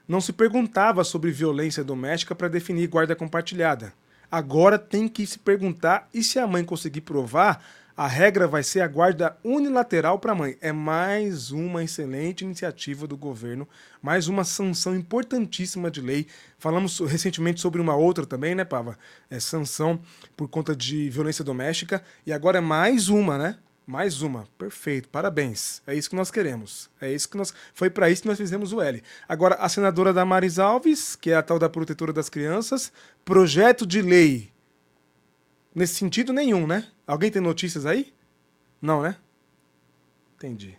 não 0.06 0.20
se 0.20 0.32
perguntava 0.32 1.02
sobre 1.02 1.30
violência 1.30 1.82
doméstica 1.82 2.34
para 2.34 2.48
definir 2.48 2.86
guarda 2.86 3.16
compartilhada. 3.16 3.92
Agora 4.30 4.78
tem 4.78 5.08
que 5.08 5.26
se 5.26 5.38
perguntar, 5.38 6.08
e 6.12 6.22
se 6.22 6.38
a 6.38 6.46
mãe 6.46 6.64
conseguir 6.64 7.00
provar, 7.00 7.64
a 7.96 8.06
regra 8.06 8.46
vai 8.46 8.62
ser 8.62 8.80
a 8.80 8.88
guarda 8.88 9.36
unilateral 9.44 10.18
para 10.18 10.32
a 10.32 10.34
mãe. 10.34 10.56
É 10.60 10.72
mais 10.72 11.50
uma 11.50 11.84
excelente 11.84 12.42
iniciativa 12.42 13.06
do 13.06 13.16
governo, 13.16 13.68
mais 14.00 14.28
uma 14.28 14.44
sanção 14.44 14.96
importantíssima 14.96 15.90
de 15.90 16.00
lei. 16.00 16.26
Falamos 16.58 16.98
recentemente 17.00 17.60
sobre 17.60 17.80
uma 17.80 17.94
outra 17.94 18.24
também, 18.24 18.54
né, 18.54 18.64
Pava? 18.64 18.98
É 19.30 19.38
sanção 19.38 20.00
por 20.36 20.48
conta 20.48 20.74
de 20.74 21.10
violência 21.10 21.44
doméstica. 21.44 22.02
E 22.26 22.32
agora 22.32 22.58
é 22.58 22.62
mais 22.62 23.08
uma, 23.08 23.36
né? 23.36 23.58
Mais 23.86 24.22
uma. 24.22 24.46
Perfeito. 24.56 25.08
Parabéns. 25.08 25.82
É 25.86 25.94
isso 25.94 26.08
que 26.08 26.16
nós 26.16 26.30
queremos. 26.30 26.88
É 27.00 27.12
isso 27.12 27.28
que 27.28 27.36
nós. 27.36 27.52
Foi 27.74 27.90
para 27.90 28.10
isso 28.10 28.22
que 28.22 28.28
nós 28.28 28.38
fizemos 28.38 28.72
o 28.72 28.80
L. 28.80 29.02
Agora, 29.28 29.56
a 29.56 29.68
senadora 29.68 30.12
Damares 30.12 30.58
Alves, 30.58 31.16
que 31.16 31.30
é 31.30 31.34
a 31.34 31.42
tal 31.42 31.58
da 31.58 31.68
protetora 31.68 32.12
das 32.12 32.28
crianças, 32.28 32.92
projeto 33.24 33.86
de 33.86 34.00
lei. 34.00 34.50
Nesse 35.74 35.94
sentido 35.94 36.32
nenhum, 36.32 36.66
né? 36.66 36.88
Alguém 37.06 37.30
tem 37.30 37.42
notícias 37.42 37.86
aí? 37.86 38.12
Não, 38.80 39.02
né? 39.02 39.16
Entendi. 40.36 40.78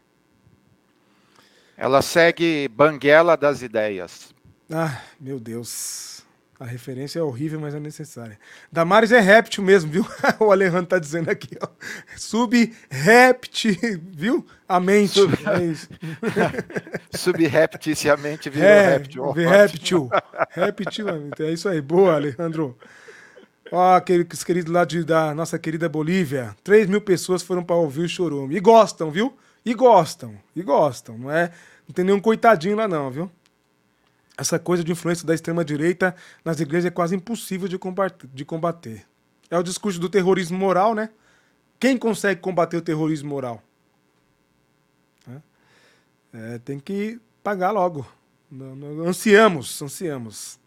Ela 1.75 2.01
segue 2.01 2.67
Banguela 2.69 3.35
das 3.35 3.61
ideias. 3.61 4.33
Ah, 4.71 5.01
meu 5.19 5.39
Deus. 5.39 6.22
A 6.63 6.65
referência 6.65 7.19
é 7.19 7.21
horrível, 7.21 7.59
mas 7.59 7.75
é 7.75 7.79
necessária. 7.79 8.39
Damares 8.71 9.11
é 9.11 9.19
réptil 9.19 9.61
mesmo, 9.61 9.91
viu? 9.91 10.07
o 10.39 10.49
Alejandro 10.49 10.85
tá 10.85 10.97
dizendo 10.97 11.29
aqui, 11.29 11.57
ó. 11.61 11.67
Sub-réptil, 12.15 13.75
viu? 14.13 14.45
A 14.65 14.79
mente. 14.79 15.19
Sub... 15.19 15.33
É 15.45 15.61
isso. 15.65 15.89
Subrepticiamente 17.11 18.49
virou 18.49 18.69
é, 18.69 18.89
réptil. 18.91 19.31
Réptil. 19.31 20.09
Réptil, 20.51 21.05
é 21.39 21.51
isso 21.51 21.67
aí. 21.67 21.81
Boa, 21.81 22.15
Alejandro. 22.15 22.77
Ó, 23.69 23.95
aqueles 23.97 24.41
queridos 24.45 24.71
lá 24.71 24.85
de, 24.85 25.03
da 25.03 25.35
nossa 25.35 25.59
querida 25.59 25.89
Bolívia. 25.89 26.55
3 26.63 26.87
mil 26.87 27.01
pessoas 27.01 27.43
foram 27.43 27.61
para 27.61 27.75
ouvir 27.75 28.03
o 28.03 28.07
Chorume. 28.07 28.55
E 28.55 28.61
gostam, 28.61 29.11
viu? 29.11 29.35
E 29.65 29.73
gostam. 29.73 30.33
E 30.55 30.63
gostam. 30.63 31.17
Não 31.17 31.29
é? 31.29 31.51
Não 31.85 31.93
tem 31.93 32.05
nenhum 32.05 32.21
coitadinho 32.21 32.77
lá, 32.77 32.87
não, 32.87 33.11
viu? 33.11 33.29
Essa 34.37 34.57
coisa 34.57 34.83
de 34.83 34.91
influência 34.91 35.25
da 35.25 35.33
extrema-direita 35.33 36.15
nas 36.43 36.59
igrejas 36.59 36.85
é 36.85 36.91
quase 36.91 37.15
impossível 37.15 37.67
de 37.67 37.77
combater, 37.77 38.27
de. 38.33 39.05
É 39.49 39.57
o 39.57 39.63
discurso 39.63 39.99
do 39.99 40.09
terrorismo 40.09 40.57
moral, 40.57 40.95
né? 40.95 41.09
Quem 41.79 41.97
consegue 41.97 42.41
combater 42.41 42.77
o 42.77 42.81
terrorismo 42.81 43.29
moral? 43.29 43.61
É, 46.33 46.57
tem 46.57 46.79
que 46.79 47.19
pagar 47.43 47.69
logo. 47.69 48.05
Ansiamos, 49.05 49.79
ansiamos. 49.81 50.59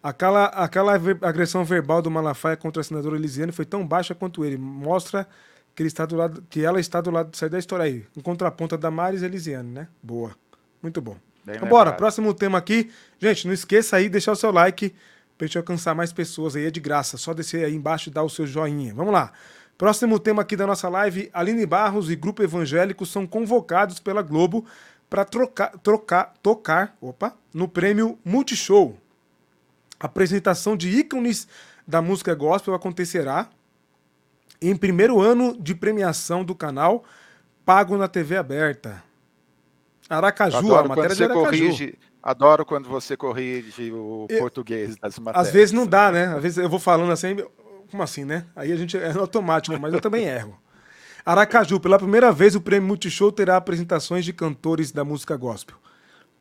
Aquela, 0.00 0.44
aquela 0.46 0.94
agressão 0.94 1.64
verbal 1.64 2.00
do 2.00 2.10
Malafaia 2.10 2.56
contra 2.56 2.80
a 2.80 2.84
senadora 2.84 3.16
Elisiane 3.16 3.50
foi 3.50 3.64
tão 3.64 3.84
baixa 3.84 4.14
quanto 4.14 4.44
ele. 4.44 4.56
Mostra 4.56 5.26
que, 5.74 5.82
ele 5.82 5.88
está 5.88 6.06
do 6.06 6.14
lado, 6.14 6.44
que 6.48 6.64
ela 6.64 6.78
está 6.78 7.00
do 7.00 7.10
lado. 7.10 7.36
Sai 7.36 7.48
da 7.48 7.58
história 7.58 7.84
aí. 7.84 8.06
Em 8.16 8.20
contraponto 8.20 8.76
a 8.76 8.78
Damares 8.78 9.22
Elisiane, 9.22 9.68
né? 9.68 9.88
Boa. 10.00 10.36
Muito 10.80 11.00
bom. 11.00 11.16
Bem 11.46 11.54
então, 11.54 11.68
bora, 11.68 11.92
próximo 11.92 12.34
tema 12.34 12.58
aqui. 12.58 12.90
Gente, 13.20 13.46
não 13.46 13.54
esqueça 13.54 13.96
aí 13.96 14.04
de 14.04 14.10
deixar 14.10 14.32
o 14.32 14.36
seu 14.36 14.50
like 14.50 14.92
pra 15.38 15.46
gente 15.46 15.56
alcançar 15.56 15.94
mais 15.94 16.12
pessoas 16.12 16.56
aí, 16.56 16.66
é 16.66 16.70
de 16.72 16.80
graça. 16.80 17.16
Só 17.16 17.32
descer 17.32 17.64
aí 17.64 17.72
embaixo 17.72 18.08
e 18.08 18.12
dar 18.12 18.24
o 18.24 18.28
seu 18.28 18.44
joinha. 18.44 18.92
Vamos 18.92 19.12
lá. 19.12 19.30
Próximo 19.78 20.18
tema 20.18 20.42
aqui 20.42 20.56
da 20.56 20.66
nossa 20.66 20.88
live: 20.88 21.30
Aline 21.32 21.64
Barros 21.64 22.10
e 22.10 22.16
Grupo 22.16 22.42
Evangélico 22.42 23.06
são 23.06 23.28
convocados 23.28 24.00
pela 24.00 24.22
Globo 24.22 24.66
para 25.08 25.24
trocar, 25.24 25.70
trocar, 25.78 26.34
tocar 26.42 26.96
opa, 27.00 27.32
no 27.54 27.68
prêmio 27.68 28.18
Multishow. 28.24 28.98
A 30.00 30.06
apresentação 30.06 30.76
de 30.76 30.88
ícones 30.88 31.46
da 31.86 32.02
música 32.02 32.34
gospel 32.34 32.74
acontecerá 32.74 33.48
em 34.60 34.74
primeiro 34.74 35.20
ano 35.20 35.56
de 35.56 35.76
premiação 35.76 36.44
do 36.44 36.56
canal, 36.56 37.04
pago 37.64 37.96
na 37.96 38.08
TV 38.08 38.36
aberta. 38.36 39.05
Aracaju, 40.08 40.56
adoro 40.56 40.84
a 40.84 40.88
matéria 40.88 41.16
de 41.16 41.24
Aracaju. 41.24 41.44
Corrige, 41.44 41.98
adoro 42.22 42.64
quando 42.64 42.88
você 42.88 43.16
corrige 43.16 43.90
o 43.92 44.26
eu, 44.28 44.38
português 44.38 44.96
das 44.96 45.18
matérias. 45.18 45.48
Às 45.48 45.52
vezes 45.52 45.72
não 45.72 45.86
dá, 45.86 46.12
né? 46.12 46.34
Às 46.34 46.42
vezes 46.42 46.58
eu 46.58 46.68
vou 46.68 46.78
falando 46.78 47.10
assim, 47.10 47.36
como 47.90 48.02
assim, 48.02 48.24
né? 48.24 48.46
Aí 48.54 48.72
a 48.72 48.76
gente 48.76 48.96
é 48.96 49.12
automático, 49.18 49.78
mas 49.80 49.92
eu 49.92 50.00
também 50.00 50.24
erro. 50.24 50.56
Aracaju, 51.24 51.80
pela 51.80 51.98
primeira 51.98 52.30
vez 52.30 52.54
o 52.54 52.60
Prêmio 52.60 52.86
Multishow 52.86 53.32
terá 53.32 53.56
apresentações 53.56 54.24
de 54.24 54.32
cantores 54.32 54.92
da 54.92 55.04
música 55.04 55.36
gospel. 55.36 55.76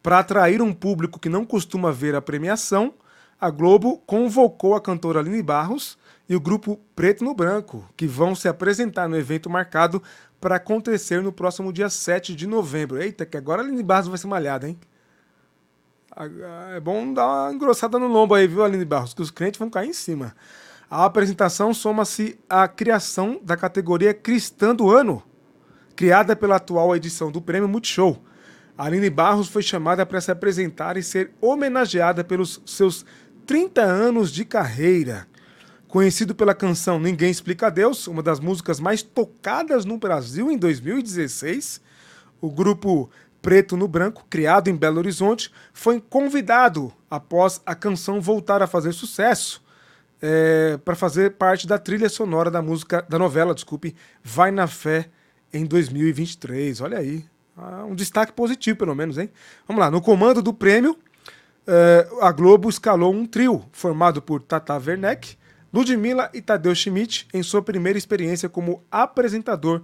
Para 0.04 0.20
atrair 0.20 0.62
um 0.62 0.72
público 0.72 1.20
que 1.20 1.30
não 1.30 1.44
costuma 1.44 1.92
ver 1.92 2.14
a 2.14 2.22
premiação, 2.22 2.94
a 3.42 3.50
Globo 3.50 3.98
convocou 4.06 4.76
a 4.76 4.82
cantora 4.82 5.20
Aline 5.20 5.42
Barros 5.42 5.98
e 6.30 6.36
o 6.36 6.40
grupo 6.40 6.80
Preto 6.96 7.24
no 7.24 7.34
Branco, 7.34 7.84
que 7.98 8.06
vão 8.06 8.36
se 8.36 8.48
apresentar 8.48 9.10
no 9.10 9.18
evento 9.18 9.50
marcado 9.50 10.02
para 10.40 10.56
acontecer 10.56 11.22
no 11.22 11.32
próximo 11.32 11.72
dia 11.74 11.90
7 11.90 12.36
de 12.36 12.46
novembro. 12.48 13.02
Eita, 13.02 13.26
que 13.26 13.38
agora 13.38 13.62
a 13.62 13.66
Aline 13.66 13.84
Barros 13.84 14.08
vai 14.08 14.18
ser 14.18 14.28
malhada, 14.28 14.68
hein? 14.68 14.78
É 16.74 16.80
bom 16.80 17.14
dar 17.14 17.26
uma 17.26 17.54
engrossada 17.54 18.00
no 18.00 18.08
lombo 18.08 18.34
aí, 18.36 18.48
viu, 18.48 18.64
Aline 18.64 18.86
Barros? 18.86 19.14
Que 19.14 19.22
os 19.22 19.32
clientes 19.32 19.60
vão 19.60 19.70
cair 19.70 19.90
em 19.90 19.94
cima. 19.94 20.36
A 20.90 21.04
apresentação 21.04 21.74
soma-se 21.74 22.40
à 22.50 22.68
criação 22.68 23.40
da 23.44 23.58
categoria 23.58 24.14
Cristã 24.14 24.74
do 24.74 24.92
Ano, 24.92 25.22
criada 25.96 26.36
pela 26.36 26.58
atual 26.58 26.96
edição 26.96 27.32
do 27.32 27.42
Prêmio 27.42 27.68
Multishow. 27.68 28.24
A 28.78 28.86
Aline 28.86 29.10
Barros 29.10 29.48
foi 29.48 29.64
chamada 29.64 30.06
para 30.06 30.22
se 30.22 30.32
apresentar 30.32 30.96
e 30.96 31.04
ser 31.04 31.32
homenageada 31.42 32.24
pelos 32.24 32.62
seus 32.66 33.06
30 33.46 33.82
anos 33.82 34.32
de 34.32 34.46
carreira. 34.46 35.28
Conhecido 35.88 36.36
pela 36.36 36.54
canção 36.54 37.00
Ninguém 37.00 37.30
Explica 37.30 37.70
Deus, 37.70 38.08
uma 38.08 38.22
das 38.22 38.40
músicas 38.40 38.80
mais 38.80 39.02
tocadas 39.02 39.86
no 39.86 39.98
Brasil 39.98 40.52
em 40.52 40.58
2016, 40.58 41.82
o 42.42 42.50
grupo 42.50 43.10
Preto 43.42 43.78
no 43.78 43.88
Branco, 43.88 44.26
criado 44.30 44.70
em 44.70 44.76
Belo 44.76 44.98
Horizonte, 44.98 45.52
foi 45.72 46.02
convidado 46.02 46.92
após 47.10 47.62
a 47.66 47.76
canção 47.76 48.20
voltar 48.20 48.62
a 48.62 48.68
fazer 48.68 48.92
sucesso 48.92 49.64
é, 50.22 50.78
para 50.84 50.96
fazer 50.96 51.34
parte 51.34 51.68
da 51.68 51.78
trilha 51.78 52.10
sonora 52.10 52.50
da 52.50 52.62
música 52.62 53.06
da 53.08 53.20
novela, 53.20 53.54
desculpe, 53.54 53.96
Vai 54.24 54.50
na 54.50 54.66
Fé 54.66 55.10
em 55.54 55.66
2023. 55.66 56.82
Olha 56.82 56.98
aí, 56.98 57.24
ah, 57.56 57.86
um 57.86 57.96
destaque 57.96 58.34
positivo 58.34 58.80
pelo 58.80 58.96
menos, 58.96 59.18
hein? 59.18 59.30
Vamos 59.68 59.80
lá, 59.80 59.92
no 59.92 60.02
comando 60.02 60.42
do 60.42 60.54
prêmio, 60.54 60.98
é, 61.68 62.08
a 62.22 62.32
Globo 62.32 62.70
escalou 62.70 63.14
um 63.14 63.26
trio 63.26 63.64
formado 63.72 64.22
por 64.22 64.42
Tata 64.42 64.76
Werneck, 64.76 65.38
Ludmilla 65.76 66.32
e 66.34 66.42
Tadeu 66.42 66.74
Schmidt 66.74 67.28
em 67.34 67.44
sua 67.44 67.62
primeira 67.62 67.98
experiência 67.98 68.48
como 68.48 68.82
apresentador 68.90 69.84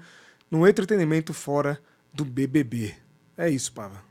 no 0.49 0.65
entretenimento 0.65 1.33
fora 1.33 1.81
do 2.13 2.23
BBB. 2.23 2.95
É 3.37 3.49
isso, 3.49 3.73
Pava. 3.73 4.01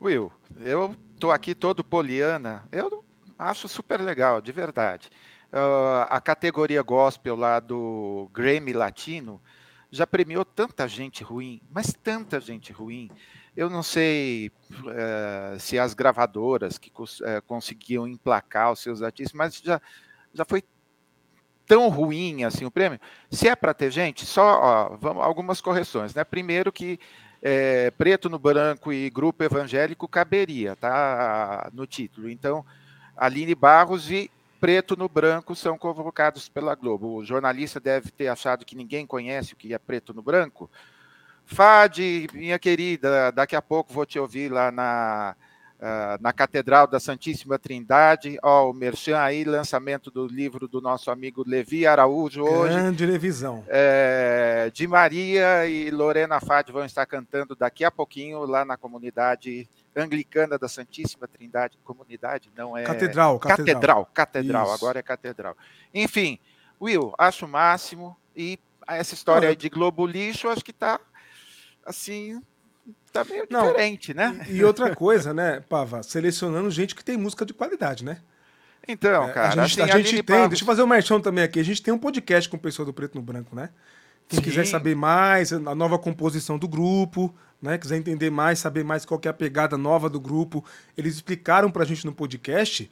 Will, 0.00 0.30
eu 0.60 0.94
tô 1.18 1.32
aqui 1.32 1.56
todo 1.56 1.82
poliana. 1.82 2.62
Eu 2.70 3.04
acho 3.36 3.66
super 3.66 4.00
legal, 4.00 4.40
de 4.40 4.52
verdade. 4.52 5.10
Uh, 5.52 6.06
a 6.08 6.20
categoria 6.20 6.82
gospel 6.82 7.34
lá 7.34 7.58
do 7.58 8.30
Grammy 8.32 8.72
Latino 8.72 9.42
já 9.90 10.06
premiou 10.06 10.44
tanta 10.44 10.86
gente 10.86 11.24
ruim, 11.24 11.60
mas 11.68 11.92
tanta 12.00 12.38
gente 12.40 12.72
ruim. 12.72 13.10
Eu 13.56 13.68
não 13.68 13.82
sei 13.82 14.52
uh, 14.70 15.58
se 15.58 15.80
as 15.80 15.94
gravadoras 15.94 16.78
que 16.78 16.90
uh, 16.90 17.42
conseguiam 17.44 18.06
emplacar 18.06 18.70
os 18.70 18.78
seus 18.78 19.02
artistas, 19.02 19.32
mas 19.32 19.56
já 19.56 19.80
já 20.34 20.44
foi 20.44 20.62
tão 21.66 21.88
ruim 21.88 22.44
assim 22.44 22.64
o 22.64 22.70
prêmio. 22.70 23.00
Se 23.30 23.48
é 23.48 23.56
para 23.56 23.72
ter 23.72 23.90
gente, 23.90 24.26
só 24.26 24.60
ó, 24.60 24.96
vamos, 24.96 25.22
algumas 25.22 25.60
correções, 25.60 26.14
né? 26.14 26.24
Primeiro 26.24 26.72
que 26.72 26.98
é, 27.42 27.90
preto 27.92 28.28
no 28.28 28.38
branco 28.38 28.92
e 28.92 29.10
grupo 29.10 29.44
evangélico 29.44 30.08
caberia, 30.08 30.76
tá? 30.76 31.70
No 31.72 31.86
título. 31.86 32.28
Então, 32.28 32.64
Aline 33.16 33.54
Barros 33.54 34.10
e 34.10 34.30
preto 34.60 34.96
no 34.96 35.08
branco 35.08 35.54
são 35.54 35.76
convocados 35.76 36.48
pela 36.48 36.74
Globo. 36.74 37.16
O 37.16 37.24
jornalista 37.24 37.78
deve 37.78 38.10
ter 38.10 38.28
achado 38.28 38.64
que 38.64 38.74
ninguém 38.74 39.06
conhece 39.06 39.52
o 39.52 39.56
que 39.56 39.74
é 39.74 39.78
preto 39.78 40.14
no 40.14 40.22
branco. 40.22 40.70
Fade, 41.44 42.26
minha 42.32 42.58
querida, 42.58 43.30
daqui 43.30 43.54
a 43.54 43.60
pouco 43.60 43.92
vou 43.92 44.06
te 44.06 44.18
ouvir 44.18 44.50
lá 44.50 44.70
na 44.70 45.36
Uh, 45.84 46.16
na 46.18 46.32
Catedral 46.32 46.86
da 46.86 46.98
Santíssima 46.98 47.58
Trindade. 47.58 48.38
Ó, 48.42 48.70
o 48.70 48.72
Merchan 48.72 49.18
aí, 49.18 49.44
lançamento 49.44 50.10
do 50.10 50.26
livro 50.26 50.66
do 50.66 50.80
nosso 50.80 51.10
amigo 51.10 51.44
Levi 51.46 51.86
Araújo 51.86 52.42
hoje. 52.42 52.72
Grande 52.72 53.04
revisão. 53.04 53.62
É, 53.68 54.70
de 54.72 54.86
Maria 54.86 55.66
e 55.66 55.90
Lorena 55.90 56.40
Fade 56.40 56.72
vão 56.72 56.86
estar 56.86 57.04
cantando 57.04 57.54
daqui 57.54 57.84
a 57.84 57.90
pouquinho 57.90 58.46
lá 58.46 58.64
na 58.64 58.78
comunidade 58.78 59.68
anglicana 59.94 60.58
da 60.58 60.68
Santíssima 60.68 61.28
Trindade. 61.28 61.76
Comunidade, 61.84 62.50
não 62.56 62.74
é. 62.74 62.84
Catedral, 62.84 63.38
catedral. 63.38 63.66
Catedral, 63.68 64.06
catedral 64.06 64.72
agora 64.72 65.00
é 65.00 65.02
catedral. 65.02 65.54
Enfim, 65.92 66.38
Will, 66.80 67.12
acho 67.18 67.44
o 67.44 67.48
máximo. 67.48 68.16
E 68.34 68.58
essa 68.88 69.12
história 69.12 69.54
de 69.54 69.68
Globo 69.68 70.06
Lixo, 70.06 70.48
acho 70.48 70.64
que 70.64 70.70
está 70.70 70.98
assim 71.84 72.40
tá 73.12 73.24
meio 73.24 73.46
Não, 73.50 73.66
diferente, 73.68 74.14
né? 74.14 74.46
E 74.48 74.62
outra 74.64 74.94
coisa, 74.94 75.32
né, 75.32 75.60
Pava, 75.68 76.02
selecionando 76.02 76.70
gente 76.70 76.94
que 76.94 77.04
tem 77.04 77.16
música 77.16 77.44
de 77.46 77.54
qualidade, 77.54 78.04
né? 78.04 78.18
Então, 78.86 79.32
cara, 79.32 79.62
a 79.62 79.66
gente, 79.66 79.80
assim, 79.80 79.90
a 79.90 79.98
gente 79.98 80.22
tem, 80.22 80.48
deixa 80.48 80.62
eu 80.62 80.66
fazer 80.66 80.82
um 80.82 80.86
merchão 80.86 81.20
também 81.20 81.42
aqui, 81.42 81.58
a 81.58 81.64
gente 81.64 81.82
tem 81.82 81.92
um 81.92 81.98
podcast 81.98 82.48
com 82.48 82.56
o 82.56 82.60
pessoal 82.60 82.84
do 82.84 82.92
Preto 82.92 83.14
no 83.14 83.22
Branco, 83.22 83.56
né? 83.56 83.70
Quem 84.28 84.38
Sim. 84.38 84.44
quiser 84.44 84.66
saber 84.66 84.94
mais, 84.94 85.52
a 85.52 85.74
nova 85.74 85.98
composição 85.98 86.58
do 86.58 86.66
grupo, 86.66 87.34
né? 87.60 87.78
Quiser 87.78 87.96
entender 87.96 88.30
mais, 88.30 88.58
saber 88.58 88.84
mais 88.84 89.04
qual 89.04 89.20
é 89.24 89.28
a 89.28 89.32
pegada 89.32 89.76
nova 89.78 90.08
do 90.08 90.20
grupo, 90.20 90.64
eles 90.96 91.14
explicaram 91.14 91.70
pra 91.70 91.84
gente 91.84 92.04
no 92.04 92.12
podcast 92.12 92.90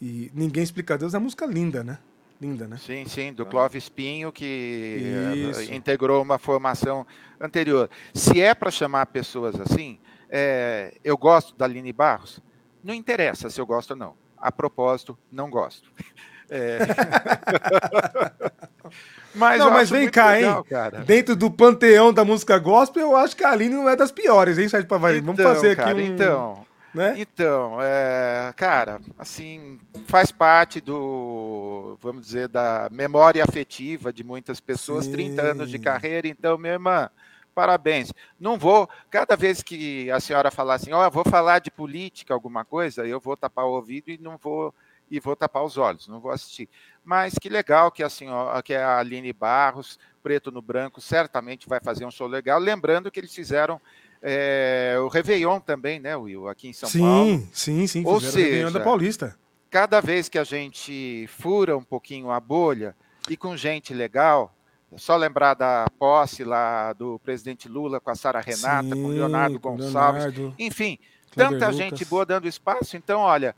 e 0.00 0.30
ninguém 0.34 0.62
explica 0.62 0.96
Deus, 0.96 1.14
é 1.14 1.18
uma 1.18 1.24
música 1.24 1.46
linda, 1.46 1.84
né? 1.84 1.98
Linda, 2.40 2.66
né? 2.66 2.78
Sim, 2.78 3.04
sim, 3.06 3.32
do 3.34 3.44
Clóvis 3.44 3.90
Pinho, 3.90 4.32
que 4.32 5.02
Isso. 5.50 5.60
Eh, 5.60 5.74
integrou 5.74 6.22
uma 6.22 6.38
formação 6.38 7.06
anterior. 7.38 7.90
Se 8.14 8.40
é 8.40 8.54
para 8.54 8.70
chamar 8.70 9.04
pessoas 9.06 9.60
assim, 9.60 9.98
é, 10.30 10.94
eu 11.04 11.18
gosto 11.18 11.54
da 11.54 11.66
Aline 11.66 11.92
Barros, 11.92 12.40
não 12.82 12.94
interessa 12.94 13.50
se 13.50 13.60
eu 13.60 13.66
gosto 13.66 13.90
ou 13.90 13.96
não. 13.96 14.14
A 14.38 14.50
propósito, 14.50 15.18
não 15.30 15.50
gosto. 15.50 15.92
É... 16.52 16.80
mas 19.36 19.60
não, 19.60 19.70
mas 19.70 19.88
vem 19.88 20.10
cá, 20.10 20.32
legal, 20.32 20.58
hein? 20.58 20.64
Cara. 20.68 20.98
Dentro 21.04 21.36
do 21.36 21.48
panteão 21.48 22.12
da 22.12 22.24
música 22.24 22.58
gospel, 22.58 23.02
eu 23.02 23.16
acho 23.16 23.36
que 23.36 23.44
a 23.44 23.52
Aline 23.52 23.76
não 23.76 23.88
é 23.88 23.94
das 23.94 24.10
piores, 24.10 24.58
hein, 24.58 24.68
Sérgio 24.68 24.88
Pavari? 24.88 25.18
Então, 25.18 25.32
Vamos 25.32 25.52
fazer 25.52 25.76
cara, 25.76 25.92
aqui 25.92 26.00
um... 26.00 26.04
Então, 26.04 26.66
Né? 26.92 27.14
Então, 27.18 27.78
é, 27.80 28.52
cara, 28.56 29.00
assim, 29.16 29.78
faz 30.06 30.32
parte 30.32 30.80
do, 30.80 31.96
vamos 32.00 32.26
dizer, 32.26 32.48
da 32.48 32.88
memória 32.90 33.44
afetiva 33.44 34.12
de 34.12 34.24
muitas 34.24 34.58
pessoas, 34.58 35.04
Sim. 35.04 35.12
30 35.12 35.42
anos 35.42 35.70
de 35.70 35.78
carreira, 35.78 36.26
então, 36.26 36.58
minha 36.58 36.72
irmã, 36.72 37.08
parabéns. 37.54 38.12
Não 38.38 38.58
vou, 38.58 38.88
cada 39.08 39.36
vez 39.36 39.62
que 39.62 40.10
a 40.10 40.18
senhora 40.18 40.50
falar 40.50 40.74
assim, 40.74 40.92
ó, 40.92 41.06
oh, 41.06 41.10
vou 41.10 41.24
falar 41.24 41.60
de 41.60 41.70
política, 41.70 42.34
alguma 42.34 42.64
coisa, 42.64 43.06
eu 43.06 43.20
vou 43.20 43.36
tapar 43.36 43.66
o 43.66 43.72
ouvido 43.72 44.10
e 44.10 44.18
não 44.18 44.36
vou 44.36 44.74
e 45.10 45.18
vou 45.18 45.34
tapar 45.34 45.64
os 45.64 45.76
olhos, 45.76 46.06
não 46.06 46.20
vou 46.20 46.30
assistir. 46.30 46.68
Mas 47.04 47.34
que 47.34 47.48
legal 47.48 47.90
que 47.90 48.02
a 48.02 48.08
senhora, 48.08 48.62
que 48.62 48.72
a 48.72 48.98
Aline 48.98 49.32
Barros, 49.32 49.98
preto 50.22 50.52
no 50.52 50.62
branco, 50.62 51.00
certamente 51.00 51.68
vai 51.68 51.80
fazer 51.80 52.04
um 52.04 52.10
show 52.10 52.28
legal. 52.28 52.60
Lembrando 52.60 53.10
que 53.10 53.18
eles 53.18 53.34
fizeram 53.34 53.80
é, 54.22 54.96
o 55.00 55.08
Réveillon 55.08 55.60
também, 55.60 55.98
né, 55.98 56.16
Will, 56.16 56.48
aqui 56.48 56.68
em 56.68 56.72
São 56.72 56.88
sim, 56.88 57.00
Paulo. 57.00 57.30
Sim, 57.30 57.48
sim, 57.52 57.86
sim. 57.86 58.02
Ou 58.06 58.20
seja, 58.20 58.70
da 58.70 58.80
Paulista. 58.80 59.36
Cada 59.70 60.00
vez 60.00 60.28
que 60.28 60.38
a 60.38 60.44
gente 60.44 61.26
fura 61.28 61.76
um 61.76 61.82
pouquinho 61.82 62.30
a 62.30 62.40
bolha 62.40 62.94
e 63.28 63.36
com 63.36 63.56
gente 63.56 63.94
legal, 63.94 64.52
é 64.92 64.98
só 64.98 65.16
lembrar 65.16 65.54
da 65.54 65.86
posse 65.98 66.42
lá 66.44 66.92
do 66.92 67.18
presidente 67.20 67.68
Lula 67.68 68.00
com 68.00 68.10
a 68.10 68.14
Sara 68.14 68.40
Renata, 68.40 68.94
sim, 68.94 69.02
com 69.02 69.08
o 69.08 69.08
Leonardo 69.08 69.58
Gonçalves, 69.58 70.24
Leonardo, 70.24 70.54
enfim, 70.58 70.98
tanta 71.34 71.54
Lucas. 71.54 71.76
gente 71.76 72.04
boa 72.04 72.26
dando 72.26 72.48
espaço. 72.48 72.96
Então, 72.96 73.20
olha, 73.20 73.54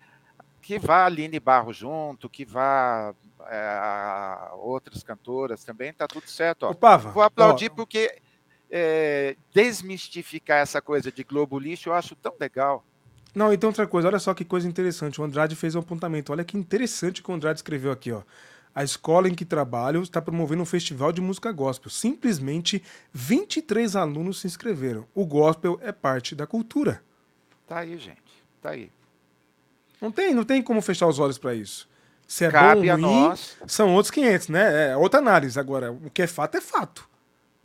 que 0.61 0.79
vá 0.79 0.99
a 0.99 1.07
Aline 1.07 1.41
Barro 1.41 1.73
junto, 1.73 2.29
que 2.29 2.45
vá 2.45 3.15
é, 3.49 4.51
outras 4.59 5.03
cantoras 5.03 5.65
também, 5.65 5.93
tá 5.93 6.07
tudo 6.07 6.29
certo. 6.29 6.65
Ó. 6.65 6.75
Pava, 6.75 7.11
Vou 7.11 7.23
aplaudir 7.23 7.71
ó, 7.73 7.75
porque 7.75 8.21
é, 8.75 9.37
desmistificar 9.53 10.61
essa 10.61 10.81
coisa 10.81 11.13
de 11.13 11.23
Globo 11.23 11.59
lixo 11.59 11.91
eu 11.91 11.93
acho 11.93 12.17
tão 12.17 12.35
legal. 12.41 12.83
Não, 13.35 13.53
então 13.53 13.69
outra 13.69 13.87
coisa, 13.87 14.09
olha 14.09 14.19
só 14.19 14.33
que 14.33 14.45
coisa 14.45 14.67
interessante. 14.67 15.21
O 15.21 15.25
Andrade 15.25 15.55
fez 15.55 15.75
um 15.75 15.81
apontamento. 15.81 16.33
Olha 16.33 16.45
que 16.45 16.57
interessante 16.57 17.23
que 17.23 17.31
o 17.31 17.35
Andrade 17.35 17.59
escreveu 17.59 17.93
aqui, 17.93 18.11
ó. 18.11 18.23
A 18.75 18.83
escola 18.83 19.29
em 19.29 19.35
que 19.35 19.45
trabalho 19.45 20.03
está 20.03 20.21
promovendo 20.23 20.63
um 20.63 20.67
festival 20.67 21.13
de 21.13 21.21
música 21.21 21.53
gospel. 21.53 21.91
Simplesmente 21.91 22.83
23 23.13 23.95
alunos 23.97 24.41
se 24.41 24.47
inscreveram. 24.47 25.07
O 25.15 25.27
gospel 25.27 25.79
é 25.83 25.93
parte 25.93 26.35
da 26.35 26.47
cultura. 26.47 27.03
Tá 27.67 27.81
aí, 27.81 27.99
gente. 27.99 28.23
Tá 28.63 28.71
aí. 28.71 28.91
Não 30.01 30.11
tem, 30.11 30.35
não 30.35 30.45
tem 30.45 30.63
como 30.63 30.81
fechar 30.81 31.07
os 31.07 31.19
olhos 31.19 31.37
para 31.37 31.55
isso. 31.55 31.89
Se 32.27 32.47
é 32.47 32.51
Cabe 32.51 32.91
bom 32.91 33.07
ou 33.07 33.29
ruim, 33.29 33.37
são 33.67 33.95
outros 33.95 34.11
500, 34.11 34.49
né? 34.49 34.93
É 34.93 34.97
outra 34.97 35.21
análise. 35.21 35.61
Agora, 35.61 35.93
o 35.93 36.11
que 36.11 36.23
é 36.23 36.27
fato 36.27 36.57
é 36.57 36.61
fato. 36.63 37.07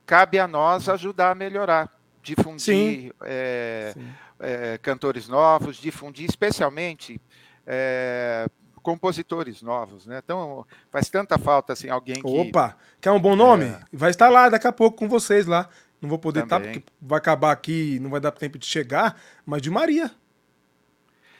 Cabe 0.07 0.39
a 0.39 0.47
nós 0.47 0.87
ajudar 0.87 1.31
a 1.31 1.35
melhorar, 1.35 1.91
difundir 2.23 3.13
é, 3.23 3.93
é, 4.39 4.79
cantores 4.81 5.27
novos, 5.27 5.75
difundir 5.75 6.25
especialmente 6.25 7.21
é, 7.65 8.47
compositores 8.81 9.61
novos, 9.61 10.05
né? 10.07 10.21
Então 10.23 10.65
faz 10.89 11.09
tanta 11.09 11.37
falta 11.37 11.73
assim 11.73 11.89
alguém 11.89 12.15
que 12.15 12.25
opa 12.25 12.77
quer 13.01 13.11
um 13.11 13.19
bom 13.19 13.35
nome 13.35 13.65
é. 13.65 13.79
vai 13.91 14.09
estar 14.09 14.29
lá 14.29 14.47
daqui 14.47 14.65
a 14.65 14.71
pouco 14.71 14.97
com 14.97 15.09
vocês 15.09 15.45
lá. 15.45 15.67
Não 16.01 16.07
vou 16.07 16.17
poder 16.17 16.43
estar 16.43 16.61
porque 16.61 16.83
vai 17.01 17.17
acabar 17.17 17.51
aqui, 17.51 17.99
não 17.99 18.09
vai 18.09 18.21
dar 18.21 18.31
tempo 18.31 18.57
de 18.57 18.65
chegar, 18.65 19.19
mas 19.45 19.61
de 19.61 19.69
Maria. 19.69 20.09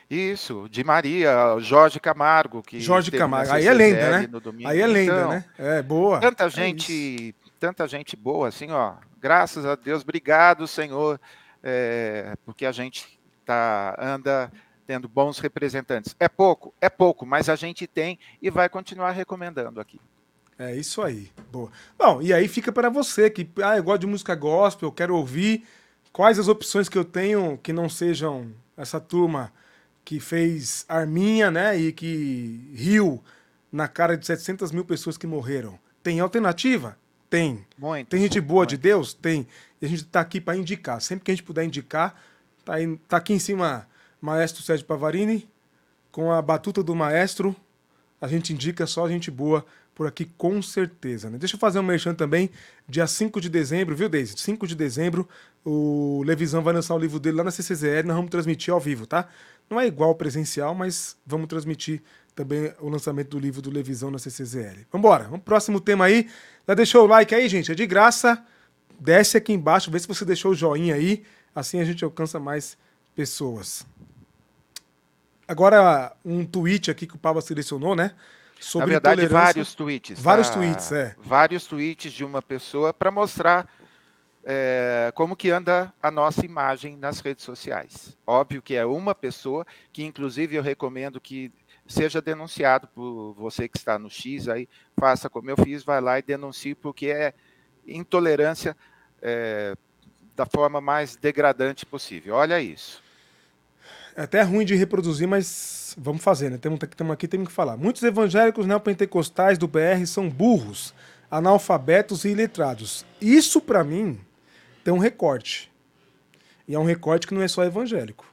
Isso, 0.10 0.68
de 0.70 0.84
Maria, 0.84 1.58
Jorge 1.60 2.00
Camargo. 2.00 2.62
Que 2.64 2.80
Jorge 2.80 3.12
Camargo, 3.12 3.54
aí 3.54 3.68
é 3.68 3.74
lenda, 3.74 4.20
né? 4.20 4.30
Aí 4.66 4.82
é 4.82 4.88
lenda, 4.88 5.14
então, 5.14 5.30
né? 5.30 5.46
É, 5.58 5.82
boa. 5.82 6.20
Tanta 6.20 6.46
é 6.46 6.50
gente, 6.50 7.36
tanta 7.60 7.88
gente 7.88 8.16
boa, 8.16 8.48
assim, 8.48 8.72
ó. 8.72 8.96
Graças 9.20 9.66
a 9.66 9.76
Deus, 9.76 10.04
obrigado, 10.04 10.68
Senhor, 10.68 11.20
é, 11.64 12.36
porque 12.46 12.66
a 12.66 12.72
gente 12.72 13.20
tá, 13.46 13.96
anda 14.00 14.52
tendo 14.86 15.08
bons 15.08 15.40
representantes. 15.40 16.16
É 16.20 16.30
pouco, 16.30 16.74
é 16.80 16.90
pouco, 16.90 17.26
mas 17.26 17.50
a 17.50 17.56
gente 17.56 17.86
tem 17.86 18.18
e 18.42 18.50
vai 18.50 18.70
continuar 18.70 19.12
recomendando 19.12 19.82
aqui. 19.82 20.00
É 20.58 20.76
isso 20.76 21.02
aí, 21.02 21.32
boa. 21.52 21.72
Bom, 21.98 22.22
e 22.22 22.34
aí 22.34 22.48
fica 22.48 22.72
para 22.72 22.90
você 22.90 23.30
que, 23.30 23.48
ah, 23.62 23.78
eu 23.78 23.84
gosto 23.84 24.02
de 24.02 24.08
música 24.08 24.34
gospel, 24.34 24.88
eu 24.88 24.94
quero 24.94 25.16
ouvir. 25.16 25.66
Quais 26.12 26.40
as 26.40 26.48
opções 26.48 26.90
que 26.90 26.98
eu 26.98 27.06
tenho 27.06 27.60
que 27.62 27.72
não 27.72 27.88
sejam 27.88 28.52
essa 28.76 29.00
turma 29.00 29.54
que 30.04 30.20
fez 30.20 30.86
arminha, 30.88 31.52
né? 31.52 31.78
E 31.78 31.92
que 31.92 32.72
riu 32.74 33.22
na 33.72 33.88
cara 33.88 34.18
de 34.18 34.26
700 34.26 34.72
mil 34.72 34.86
pessoas 34.86 35.18
que 35.18 35.28
morreram. 35.28 35.78
Tem 36.02 36.20
alternativa? 36.20 36.98
Tem. 37.30 37.66
Muito, 37.78 38.08
Tem 38.08 38.22
gente 38.22 38.40
boa 38.40 38.62
muito. 38.62 38.70
de 38.70 38.78
Deus? 38.78 39.14
Tem. 39.14 39.48
E 39.82 39.86
a 39.86 39.90
gente 39.90 40.04
está 40.04 40.22
aqui 40.22 40.40
para 40.40 40.58
indicar. 40.58 41.02
Sempre 41.02 41.26
que 41.26 41.32
a 41.32 41.34
gente 41.34 41.44
puder 41.44 41.64
indicar, 41.64 42.16
tá, 42.64 42.76
aí, 42.76 42.98
tá 43.08 43.18
aqui 43.18 43.34
em 43.34 43.40
cima 43.40 43.88
Maestro 44.22 44.64
Sérgio 44.64 44.86
Pavarini, 44.86 45.48
com 46.12 46.32
a 46.32 46.42
batuta 46.42 46.82
do 46.82 46.96
maestro. 46.96 47.56
A 48.20 48.28
gente 48.28 48.54
indica 48.54 48.88
só 48.88 49.08
gente 49.08 49.30
boa 49.30 49.66
por 49.94 50.08
aqui, 50.08 50.26
com 50.38 50.62
certeza. 50.62 51.30
Né? 51.30 51.38
Deixa 51.38 51.56
eu 51.56 51.60
fazer 51.60 51.80
um 51.80 51.84
merchan 51.84 52.14
também. 52.14 52.50
Dia 52.88 53.08
5 53.08 53.42
de 53.42 53.50
dezembro, 53.50 53.96
viu, 53.96 54.08
Deise? 54.08 54.36
5 54.38 54.68
de 54.68 54.76
dezembro, 54.76 55.28
o 55.66 56.24
Levisão 56.24 56.62
vai 56.62 56.74
lançar 56.74 56.94
o 56.94 57.00
livro 57.00 57.20
dele 57.20 57.38
lá 57.38 57.44
na 57.44 57.52
CCZL. 57.52 58.06
Nós 58.06 58.16
vamos 58.16 58.32
transmitir 58.32 58.74
ao 58.74 58.80
vivo, 58.80 59.06
tá? 59.08 59.28
Não 59.70 59.80
é 59.80 59.88
igual 59.88 60.14
presencial, 60.16 60.74
mas 60.74 61.18
vamos 61.26 61.48
transmitir 61.48 62.02
também 62.38 62.72
o 62.80 62.88
lançamento 62.88 63.30
do 63.30 63.40
livro 63.40 63.64
do 63.64 63.72
Levisão 63.72 64.12
na 64.12 64.20
CCZL. 64.20 64.86
Vambora, 64.92 65.24
vamos 65.24 65.40
pro 65.40 65.46
próximo 65.46 65.82
tema 65.82 66.06
aí. 66.06 66.30
Já 66.68 66.76
deixou 66.76 67.04
o 67.04 67.08
like 67.08 67.34
aí, 67.34 67.50
gente? 67.50 67.72
É 67.72 67.76
de 67.76 67.88
graça. 67.88 68.46
Desce 69.00 69.38
aqui 69.38 69.54
embaixo, 69.54 69.90
vê 69.90 69.98
se 69.98 70.08
você 70.08 70.24
deixou 70.24 70.52
o 70.52 70.56
joinha 70.56 70.94
aí. 70.94 71.24
Assim 71.56 71.80
a 71.80 71.84
gente 71.84 72.06
alcança 72.06 72.40
mais 72.40 72.78
pessoas. 73.16 73.84
Agora, 75.48 76.16
um 76.24 76.46
tweet 76.46 76.92
aqui 76.92 77.08
que 77.08 77.16
o 77.16 77.18
Pablo 77.18 77.42
selecionou, 77.42 77.96
né? 77.96 78.12
Sobre 78.60 78.88
Na 78.88 79.00
verdade, 79.00 79.26
vários 79.26 79.74
tweets. 79.74 80.20
Vários 80.20 80.50
tá? 80.50 80.56
tweets, 80.56 80.92
é. 80.92 81.16
Vários 81.18 81.66
tweets 81.66 82.14
de 82.14 82.24
uma 82.24 82.42
pessoa 82.42 82.94
para 82.94 83.10
mostrar 83.10 83.68
é, 84.44 85.12
como 85.16 85.36
que 85.36 85.50
anda 85.50 85.92
a 86.02 86.12
nossa 86.12 86.46
imagem 86.46 86.96
nas 86.98 87.20
redes 87.20 87.44
sociais. 87.44 88.16
Óbvio 88.26 88.62
que 88.62 88.76
é 88.76 88.86
uma 88.86 89.16
pessoa, 89.16 89.66
que 89.92 90.04
inclusive 90.04 90.56
eu 90.56 90.62
recomendo 90.62 91.20
que 91.20 91.52
seja 91.88 92.22
denunciado 92.22 92.88
por 92.88 93.34
você 93.34 93.68
que 93.68 93.78
está 93.78 93.98
no 93.98 94.10
X 94.10 94.48
aí, 94.48 94.68
faça 94.98 95.30
como 95.30 95.50
eu 95.50 95.58
fiz, 95.58 95.84
vai 95.84 96.02
lá 96.02 96.20
e 96.20 96.22
denuncie, 96.22 96.76
porque 96.76 97.08
é 97.08 97.34
intolerância 97.88 98.76
é, 99.22 99.76
da 100.36 100.46
forma 100.46 100.82
mais 100.82 101.16
degradante 101.16 101.86
possível. 101.86 102.36
Olha 102.36 102.60
isso. 102.60 103.02
É 104.16 104.24
até 104.24 104.42
ruim 104.42 104.66
de 104.66 104.76
reproduzir, 104.76 105.28
mas 105.28 105.96
vamos 105.98 106.24
fazer, 106.24 106.50
né? 106.50 106.58
Temos, 106.58 106.80
temos 106.96 107.14
aqui, 107.14 107.28
temos 107.28 107.48
que 107.48 107.54
falar. 107.54 107.78
Muitos 107.78 108.04
evangélicos 108.04 108.66
neopentecostais 108.66 109.58
do 109.58 109.68
BR 109.68 110.06
são 110.06 110.30
burros, 110.30 110.94
analfabetos 111.30 112.26
e 112.26 112.30
iletrados. 112.30 113.06
Isso, 113.22 113.62
para 113.62 113.84
mim, 113.84 114.20
tem 114.84 114.94
um 114.94 114.98
recorte. 114.98 115.72
E 116.68 116.76
é 116.76 116.80
um 116.80 116.84
recorte 116.84 117.28
que 117.28 117.34
não 117.34 117.42
é 117.42 117.48
só 117.48 117.64
evangélico. 117.64 118.26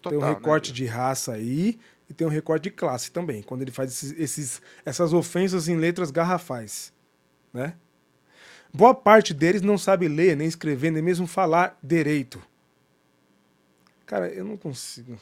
Total, 0.00 0.10
tem 0.10 0.18
um 0.18 0.30
né, 0.30 0.34
recorte 0.34 0.70
né? 0.70 0.76
de 0.76 0.86
raça 0.86 1.32
aí 1.32 1.78
e 2.12 2.14
tem 2.14 2.26
um 2.26 2.30
recorte 2.30 2.64
de 2.64 2.70
classe 2.70 3.10
também, 3.10 3.42
quando 3.42 3.62
ele 3.62 3.70
faz 3.70 3.90
esses, 3.90 4.12
esses, 4.20 4.62
essas 4.84 5.14
ofensas 5.14 5.66
em 5.66 5.76
letras 5.76 6.10
garrafais. 6.10 6.92
Né? 7.54 7.74
Boa 8.70 8.94
parte 8.94 9.32
deles 9.32 9.62
não 9.62 9.78
sabe 9.78 10.08
ler, 10.08 10.36
nem 10.36 10.46
escrever, 10.46 10.90
nem 10.90 11.02
mesmo 11.02 11.26
falar 11.26 11.78
direito. 11.82 12.40
Cara, 14.04 14.28
eu 14.28 14.44
não 14.44 14.58
consigo. 14.58 15.18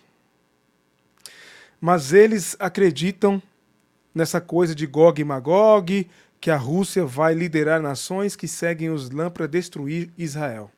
Mas 1.80 2.12
eles 2.12 2.56
acreditam 2.58 3.40
nessa 4.12 4.40
coisa 4.40 4.74
de 4.74 4.84
Gog 4.84 5.20
e 5.20 5.24
Magog, 5.24 6.10
que 6.40 6.50
a 6.50 6.56
Rússia 6.56 7.06
vai 7.06 7.34
liderar 7.34 7.80
nações 7.80 8.34
que 8.34 8.48
seguem 8.48 8.90
o 8.90 8.96
Islã 8.96 9.30
para 9.30 9.46
destruir 9.46 10.10
Israel. 10.18 10.72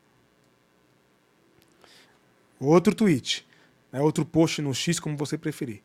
Outro 2.60 2.94
tweet, 2.94 3.46
é 3.90 4.00
outro 4.02 4.26
post 4.26 4.60
no 4.60 4.74
X, 4.74 5.00
como 5.00 5.16
você 5.16 5.38
preferir. 5.38 5.82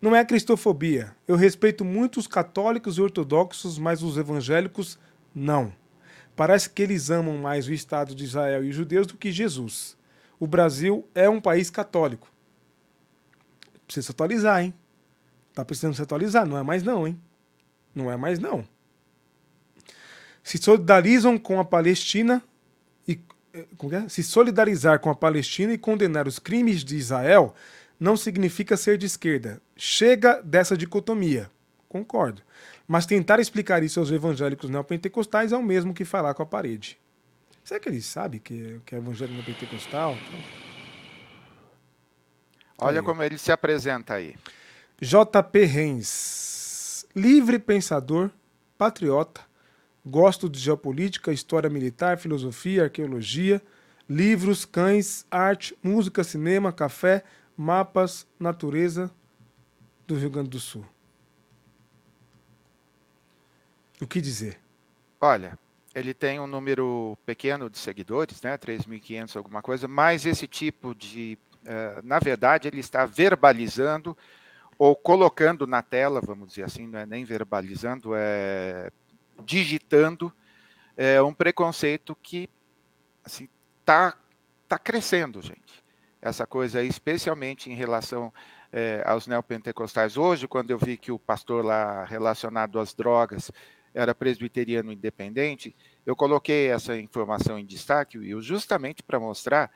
Não 0.00 0.16
é 0.16 0.24
cristofobia. 0.24 1.14
Eu 1.28 1.36
respeito 1.36 1.84
muito 1.84 2.18
os 2.18 2.26
católicos 2.26 2.96
e 2.96 3.02
ortodoxos, 3.02 3.78
mas 3.78 4.02
os 4.02 4.16
evangélicos 4.16 4.98
não. 5.34 5.72
Parece 6.34 6.70
que 6.70 6.82
eles 6.82 7.10
amam 7.10 7.36
mais 7.36 7.68
o 7.68 7.72
Estado 7.72 8.14
de 8.14 8.24
Israel 8.24 8.64
e 8.64 8.70
os 8.70 8.74
judeus 8.74 9.06
do 9.06 9.16
que 9.16 9.30
Jesus. 9.30 9.96
O 10.38 10.46
Brasil 10.46 11.06
é 11.14 11.28
um 11.28 11.40
país 11.40 11.68
católico. 11.68 12.32
Precisa 13.86 14.06
se 14.06 14.12
atualizar, 14.12 14.62
hein? 14.62 14.72
Tá 15.52 15.64
precisando 15.64 15.94
se 15.94 16.02
atualizar. 16.02 16.46
Não 16.46 16.56
é 16.56 16.62
mais 16.62 16.82
não, 16.82 17.06
hein? 17.06 17.20
Não 17.94 18.10
é 18.10 18.16
mais 18.16 18.38
não 18.38 18.64
se 20.42 20.58
solidarizam 20.58 21.38
com 21.38 21.60
a 21.60 21.64
Palestina 21.64 22.42
e 23.06 23.20
eh, 23.54 23.66
é? 23.92 24.08
se 24.08 24.22
solidarizar 24.22 24.98
com 25.00 25.10
a 25.10 25.14
Palestina 25.14 25.72
e 25.72 25.78
condenar 25.78 26.26
os 26.26 26.38
crimes 26.38 26.84
de 26.84 26.96
Israel 26.96 27.54
não 28.00 28.16
significa 28.16 28.78
ser 28.78 28.96
de 28.96 29.04
esquerda. 29.04 29.60
Chega 29.76 30.40
dessa 30.42 30.74
dicotomia. 30.74 31.50
Concordo. 31.86 32.40
Mas 32.88 33.04
tentar 33.04 33.38
explicar 33.38 33.82
isso 33.82 34.00
aos 34.00 34.10
evangélicos 34.10 34.70
neopentecostais 34.70 35.52
é 35.52 35.56
o 35.56 35.62
mesmo 35.62 35.92
que 35.92 36.04
falar 36.04 36.32
com 36.32 36.42
a 36.42 36.46
parede. 36.46 36.98
Será 37.62 37.78
que 37.78 37.88
eles 37.90 38.06
sabem 38.06 38.40
que, 38.40 38.80
que 38.86 38.94
é 38.94 38.98
evangélico 38.98 39.34
neopentecostal? 39.34 40.16
Olha 42.78 43.00
aí. 43.00 43.04
como 43.04 43.22
ele 43.22 43.36
se 43.36 43.52
apresenta 43.52 44.14
aí. 44.14 44.34
JP 45.00 45.64
Reis, 45.64 47.06
livre 47.14 47.58
pensador, 47.58 48.30
patriota, 48.78 49.42
gosto 50.04 50.48
de 50.48 50.58
geopolítica, 50.58 51.32
história 51.32 51.68
militar, 51.68 52.18
filosofia, 52.18 52.84
arqueologia, 52.84 53.62
livros, 54.08 54.64
cães, 54.64 55.26
arte, 55.30 55.76
música, 55.82 56.24
cinema, 56.24 56.72
café, 56.72 57.22
mapas, 57.60 58.26
natureza 58.38 59.10
do 60.06 60.14
Rio 60.14 60.30
Grande 60.30 60.48
do 60.48 60.58
Sul. 60.58 60.84
O 64.00 64.06
que 64.06 64.18
dizer? 64.18 64.58
Olha, 65.20 65.58
ele 65.94 66.14
tem 66.14 66.40
um 66.40 66.46
número 66.46 67.18
pequeno 67.26 67.68
de 67.68 67.76
seguidores, 67.76 68.40
né, 68.40 68.56
3.500 68.56 69.36
alguma 69.36 69.60
coisa, 69.60 69.86
mas 69.86 70.24
esse 70.24 70.46
tipo 70.46 70.94
de, 70.94 71.38
uh, 71.64 72.00
na 72.02 72.18
verdade, 72.18 72.66
ele 72.66 72.80
está 72.80 73.04
verbalizando 73.04 74.16
ou 74.78 74.96
colocando 74.96 75.66
na 75.66 75.82
tela, 75.82 76.22
vamos 76.22 76.48
dizer 76.48 76.62
assim, 76.62 76.86
não 76.86 76.98
é 76.98 77.04
nem 77.04 77.26
verbalizando, 77.26 78.12
é 78.14 78.90
digitando 79.44 80.32
é, 80.96 81.20
um 81.20 81.34
preconceito 81.34 82.16
que 82.22 82.48
assim 83.22 83.48
tá 83.84 84.16
tá 84.66 84.78
crescendo, 84.78 85.42
gente. 85.42 85.79
Essa 86.22 86.46
coisa, 86.46 86.80
aí, 86.80 86.88
especialmente 86.88 87.70
em 87.70 87.74
relação 87.74 88.32
é, 88.72 89.02
aos 89.06 89.26
neopentecostais. 89.26 90.16
Hoje, 90.16 90.46
quando 90.46 90.70
eu 90.70 90.78
vi 90.78 90.96
que 90.96 91.10
o 91.10 91.18
pastor 91.18 91.64
lá 91.64 92.04
relacionado 92.04 92.78
às 92.78 92.94
drogas 92.94 93.50
era 93.92 94.14
presbiteriano 94.14 94.92
independente, 94.92 95.74
eu 96.06 96.14
coloquei 96.14 96.68
essa 96.68 96.96
informação 96.96 97.58
em 97.58 97.64
destaque, 97.64 98.18
Will, 98.18 98.40
justamente 98.40 99.02
para 99.02 99.18
mostrar 99.18 99.70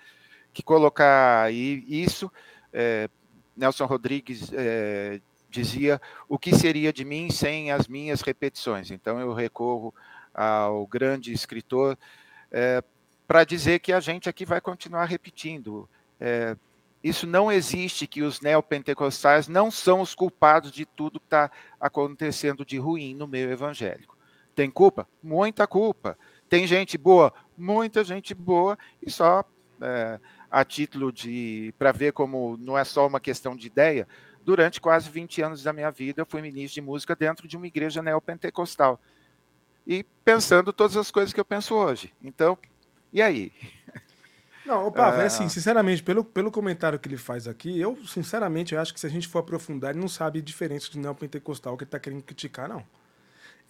que 0.52 0.62
colocar 0.62 1.52
isso, 1.52 2.30
é, 2.72 3.08
Nelson 3.56 3.86
Rodrigues 3.86 4.52
é, 4.52 5.20
dizia 5.50 6.00
o 6.28 6.38
que 6.38 6.54
seria 6.54 6.92
de 6.92 7.04
mim 7.04 7.30
sem 7.30 7.72
as 7.72 7.88
minhas 7.88 8.20
repetições. 8.20 8.90
Então 8.90 9.18
eu 9.18 9.32
recorro 9.32 9.92
ao 10.32 10.86
grande 10.86 11.32
escritor 11.32 11.98
é, 12.50 12.82
para 13.26 13.44
dizer 13.44 13.80
que 13.80 13.92
a 13.92 14.00
gente 14.00 14.28
aqui 14.28 14.44
vai 14.44 14.60
continuar 14.60 15.06
repetindo. 15.06 15.88
É, 16.20 16.56
isso 17.02 17.26
não 17.26 17.52
existe 17.52 18.06
que 18.06 18.22
os 18.22 18.40
neopentecostais 18.40 19.46
não 19.46 19.70
são 19.70 20.00
os 20.00 20.14
culpados 20.14 20.72
de 20.72 20.86
tudo 20.86 21.20
que 21.20 21.26
está 21.26 21.50
acontecendo 21.78 22.64
de 22.64 22.78
ruim 22.78 23.14
no 23.14 23.26
meio 23.26 23.50
evangélico. 23.50 24.16
Tem 24.54 24.70
culpa? 24.70 25.06
Muita 25.22 25.66
culpa. 25.66 26.16
Tem 26.48 26.66
gente 26.66 26.96
boa? 26.96 27.32
Muita 27.58 28.02
gente 28.04 28.34
boa, 28.34 28.78
e 29.02 29.10
só 29.10 29.44
é, 29.80 30.18
a 30.50 30.64
título 30.64 31.12
de. 31.12 31.74
para 31.78 31.92
ver 31.92 32.12
como 32.12 32.56
não 32.56 32.78
é 32.78 32.84
só 32.84 33.06
uma 33.06 33.20
questão 33.20 33.54
de 33.56 33.66
ideia, 33.66 34.08
durante 34.44 34.80
quase 34.80 35.10
20 35.10 35.42
anos 35.42 35.62
da 35.62 35.72
minha 35.72 35.90
vida 35.90 36.22
eu 36.22 36.26
fui 36.26 36.40
ministro 36.40 36.74
de 36.74 36.80
música 36.80 37.16
dentro 37.16 37.48
de 37.48 37.56
uma 37.56 37.66
igreja 37.66 38.02
neopentecostal. 38.02 39.00
E 39.86 40.04
pensando 40.24 40.72
todas 40.72 40.96
as 40.96 41.10
coisas 41.10 41.32
que 41.32 41.40
eu 41.40 41.44
penso 41.44 41.74
hoje. 41.74 42.14
Então, 42.22 42.56
e 43.12 43.20
aí? 43.20 43.52
Não, 44.64 44.86
opa, 44.86 45.14
é 45.16 45.26
assim, 45.26 45.48
sinceramente, 45.48 46.02
pelo, 46.02 46.24
pelo 46.24 46.50
comentário 46.50 46.98
que 46.98 47.06
ele 47.06 47.18
faz 47.18 47.46
aqui, 47.46 47.78
eu, 47.78 47.98
sinceramente, 48.06 48.74
eu 48.74 48.80
acho 48.80 48.94
que 48.94 49.00
se 49.00 49.06
a 49.06 49.10
gente 49.10 49.28
for 49.28 49.40
aprofundar, 49.40 49.90
ele 49.90 50.00
não 50.00 50.08
sabe 50.08 50.38
a 50.38 50.42
diferença 50.42 50.90
do 50.90 50.98
neopentecostal 50.98 51.76
que 51.76 51.84
ele 51.84 51.88
está 51.88 51.98
querendo 51.98 52.22
criticar, 52.22 52.68
não. 52.68 52.82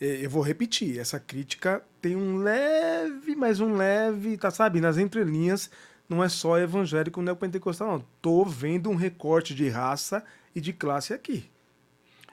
Eu 0.01 0.29
vou 0.29 0.43
repetir, 0.43 0.99
essa 0.99 1.19
crítica 1.19 1.83
tem 2.01 2.17
um 2.17 2.37
leve, 2.39 3.35
mas 3.35 3.61
um 3.61 3.77
leve, 3.77 4.37
tá 4.37 4.51
sabe, 4.51 4.81
nas 4.81 4.99
entrelinhas, 4.99 5.71
não 6.09 6.23
é 6.23 6.29
só 6.29 6.59
evangélico 6.59 7.23
neopentecostal, 7.23 7.89
não. 7.89 8.05
Tô 8.21 8.45
vendo 8.45 8.91
um 8.91 8.95
recorte 8.95 9.55
de 9.55 9.69
raça 9.69 10.25
e 10.55 10.61
de 10.61 10.73
classe 10.73 11.13
aqui. 11.13 11.51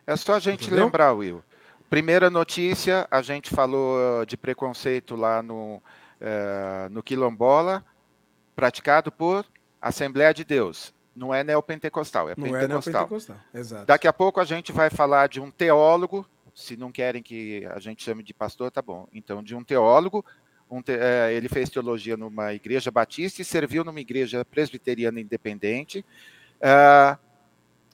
É 0.06 0.16
só 0.16 0.36
a 0.36 0.40
gente 0.40 0.66
Entendeu? 0.68 0.86
lembrar, 0.86 1.14
Will. 1.14 1.44
Primeira 1.90 2.30
notícia, 2.30 3.08
a 3.12 3.22
gente 3.22 3.50
falou 3.50 4.26
de 4.26 4.38
preconceito 4.38 5.16
lá 5.16 5.44
no, 5.44 5.82
é, 6.20 6.88
no 6.90 7.04
Quilombola, 7.04 7.84
praticado 8.56 9.12
por 9.12 9.46
Assembleia 9.82 10.34
de 10.34 10.44
Deus. 10.44 10.94
Não 11.16 11.34
é 11.34 11.44
neopentecostal, 11.44 12.30
é 12.30 12.36
não 12.38 12.46
pentecostal. 12.46 12.64
É 12.64 12.68
neopentecostal. 12.68 13.38
Exato. 13.54 13.86
Daqui 13.86 14.08
a 14.08 14.14
pouco 14.14 14.40
a 14.40 14.46
gente 14.46 14.72
vai 14.72 14.90
falar 14.90 15.28
de 15.28 15.42
um 15.42 15.52
teólogo, 15.52 16.26
se 16.54 16.78
não 16.78 16.92
querem 16.92 17.22
que 17.22 17.66
a 17.66 17.80
gente 17.80 18.04
chame 18.04 18.24
de 18.24 18.34
pastor, 18.34 18.72
tá 18.72 18.82
bom. 18.82 19.08
Então, 19.14 19.44
de 19.44 19.56
um 19.56 19.64
teólogo, 19.64 20.26
um 20.70 20.82
te, 20.82 20.94
é, 20.94 21.34
ele 21.34 21.50
fez 21.50 21.70
teologia 21.70 22.16
numa 22.16 22.54
igreja 22.54 22.90
batista 22.90 23.42
e 23.42 23.46
serviu 23.46 23.84
numa 23.84 24.00
igreja 24.00 24.46
presbiteriana 24.46 25.20
independente, 25.20 26.06
é, 26.62 27.18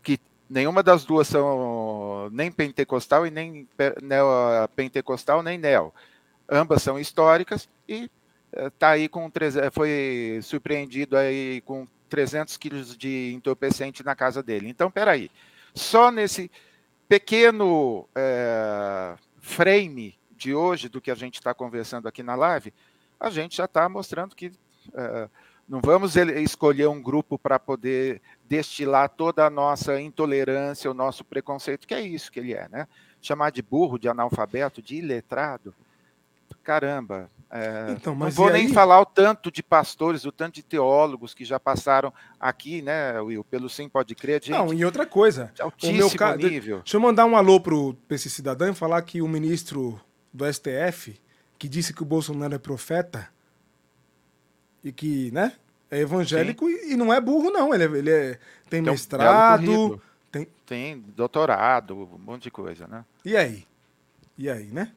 que 0.03 0.20
nenhuma 0.47 0.84
das 0.84 1.03
duas 1.03 1.28
são 1.28 2.30
nem 2.32 2.51
pentecostal 2.51 3.26
e 3.26 3.32
nem 3.32 3.68
neo, 4.01 4.68
pentecostal 4.76 5.41
nem 5.41 5.58
neo. 5.58 5.91
Ambas 6.49 6.84
são 6.84 6.99
históricas 6.99 7.68
e 7.89 8.10
está 8.51 8.89
aí 8.89 9.07
com 9.09 9.31
foi 9.71 10.39
surpreendido 10.41 11.17
aí 11.17 11.61
com 11.61 11.87
300 12.09 12.55
quilos 12.57 12.97
de 12.97 13.33
entorpecente 13.33 14.03
na 14.03 14.15
casa 14.15 14.41
dele. 14.41 14.69
Então, 14.69 14.89
peraí, 14.89 15.29
só 15.73 16.11
nesse 16.11 16.49
pequeno 17.07 18.07
é, 18.15 19.15
frame 19.39 20.17
de 20.31 20.53
hoje 20.53 20.89
do 20.89 21.01
que 21.01 21.11
a 21.11 21.15
gente 21.15 21.35
está 21.35 21.53
conversando 21.53 22.07
aqui 22.07 22.23
na 22.23 22.35
live, 22.35 22.73
a 23.19 23.29
gente 23.29 23.57
já 23.57 23.65
está 23.65 23.87
mostrando 23.89 24.35
que 24.35 24.51
é, 24.93 25.29
não 25.67 25.81
vamos 25.81 26.15
escolher 26.15 26.87
um 26.87 27.01
grupo 27.01 27.37
para 27.37 27.59
poder 27.59 28.21
destilar 28.47 29.09
toda 29.09 29.45
a 29.45 29.49
nossa 29.49 29.99
intolerância, 29.99 30.89
o 30.89 30.93
nosso 30.93 31.25
preconceito, 31.25 31.85
que 31.85 31.93
é 31.93 32.01
isso 32.01 32.31
que 32.31 32.39
ele 32.39 32.53
é, 32.53 32.69
né? 32.69 32.87
Chamar 33.21 33.51
de 33.51 33.61
burro, 33.61 33.99
de 33.99 34.07
analfabeto, 34.07 34.81
de 34.81 34.95
iletrado, 34.95 35.75
caramba, 36.63 37.29
é, 37.49 37.91
então, 37.91 38.13
não 38.13 38.29
vou 38.29 38.51
nem 38.51 38.67
falar 38.67 38.99
o 38.99 39.05
tanto 39.05 39.49
de 39.49 39.63
pastores, 39.63 40.25
o 40.25 40.31
tanto 40.31 40.55
de 40.55 40.63
teólogos 40.63 41.33
que 41.33 41.45
já 41.45 41.57
passaram 41.57 42.13
aqui, 42.37 42.81
né, 42.81 43.19
Will, 43.21 43.43
pelo 43.43 43.69
Sim 43.69 43.87
Pode 43.87 44.13
Crer. 44.15 44.43
Gente, 44.43 44.51
não, 44.51 44.73
e 44.73 44.83
outra 44.83 45.05
coisa. 45.05 45.51
Altíssimo 45.59 45.97
meu 45.97 46.11
ca... 46.11 46.35
nível. 46.35 46.79
Deixa 46.79 46.97
eu 46.97 47.01
mandar 47.01 47.25
um 47.25 47.37
alô 47.37 47.59
para 47.59 48.15
esse 48.15 48.29
cidadão 48.29 48.69
e 48.69 48.75
falar 48.75 49.01
que 49.01 49.21
o 49.21 49.27
ministro 49.27 49.99
do 50.33 50.45
STF, 50.51 51.19
que 51.57 51.69
disse 51.69 51.93
que 51.93 52.03
o 52.03 52.05
Bolsonaro 52.05 52.53
é 52.53 52.59
profeta, 52.59 53.29
e 54.83 54.91
que, 54.91 55.31
né, 55.31 55.53
é 55.89 55.99
evangélico 55.99 56.69
e, 56.69 56.91
e, 56.91 56.97
não 56.97 57.13
é 57.13 57.21
burro, 57.21 57.49
não. 57.49 57.73
Ele, 57.73 57.83
é, 57.83 57.97
ele 57.97 58.11
é, 58.11 58.31
tem, 58.33 58.39
tem 58.69 58.81
mestrado. 58.81 59.93
Um 59.93 59.99
tem... 60.29 60.47
tem 60.65 60.99
doutorado, 61.15 61.95
um 61.95 62.17
monte 62.17 62.43
de 62.43 62.51
coisa, 62.51 62.87
né? 62.87 63.05
E 63.23 63.37
aí? 63.37 63.65
E 64.37 64.49
aí, 64.49 64.65
né? 64.65 64.91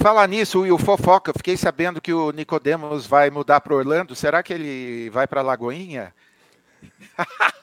Falar 0.00 0.28
nisso, 0.28 0.62
o 0.62 0.78
fofoca, 0.78 1.32
fiquei 1.32 1.56
sabendo 1.56 2.00
que 2.00 2.12
o 2.12 2.30
Nicodemos 2.30 3.04
vai 3.04 3.30
mudar 3.30 3.60
para 3.60 3.74
Orlando. 3.74 4.14
Será 4.14 4.44
que 4.44 4.52
ele 4.52 5.10
vai 5.10 5.26
para 5.26 5.42
Lagoinha? 5.42 6.14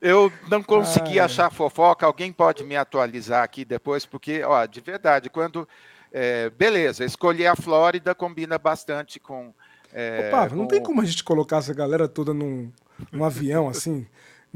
Eu 0.00 0.32
não 0.48 0.62
consegui 0.62 1.18
ah, 1.18 1.24
achar 1.24 1.50
fofoca. 1.50 2.06
Alguém 2.06 2.32
pode 2.32 2.62
me 2.62 2.76
atualizar 2.76 3.42
aqui 3.42 3.64
depois, 3.64 4.06
porque, 4.06 4.44
ó, 4.44 4.64
de 4.64 4.80
verdade, 4.80 5.28
quando. 5.28 5.68
É, 6.12 6.48
beleza, 6.50 7.04
escolher 7.04 7.48
a 7.48 7.56
Flórida 7.56 8.14
combina 8.14 8.56
bastante 8.56 9.18
com. 9.18 9.52
É, 9.92 10.28
Opa, 10.28 10.54
não 10.54 10.68
tem 10.68 10.80
como 10.80 11.02
a 11.02 11.04
gente 11.04 11.24
colocar 11.24 11.56
essa 11.56 11.74
galera 11.74 12.06
toda 12.06 12.32
num, 12.32 12.70
num 13.10 13.24
avião 13.24 13.68
assim? 13.68 14.06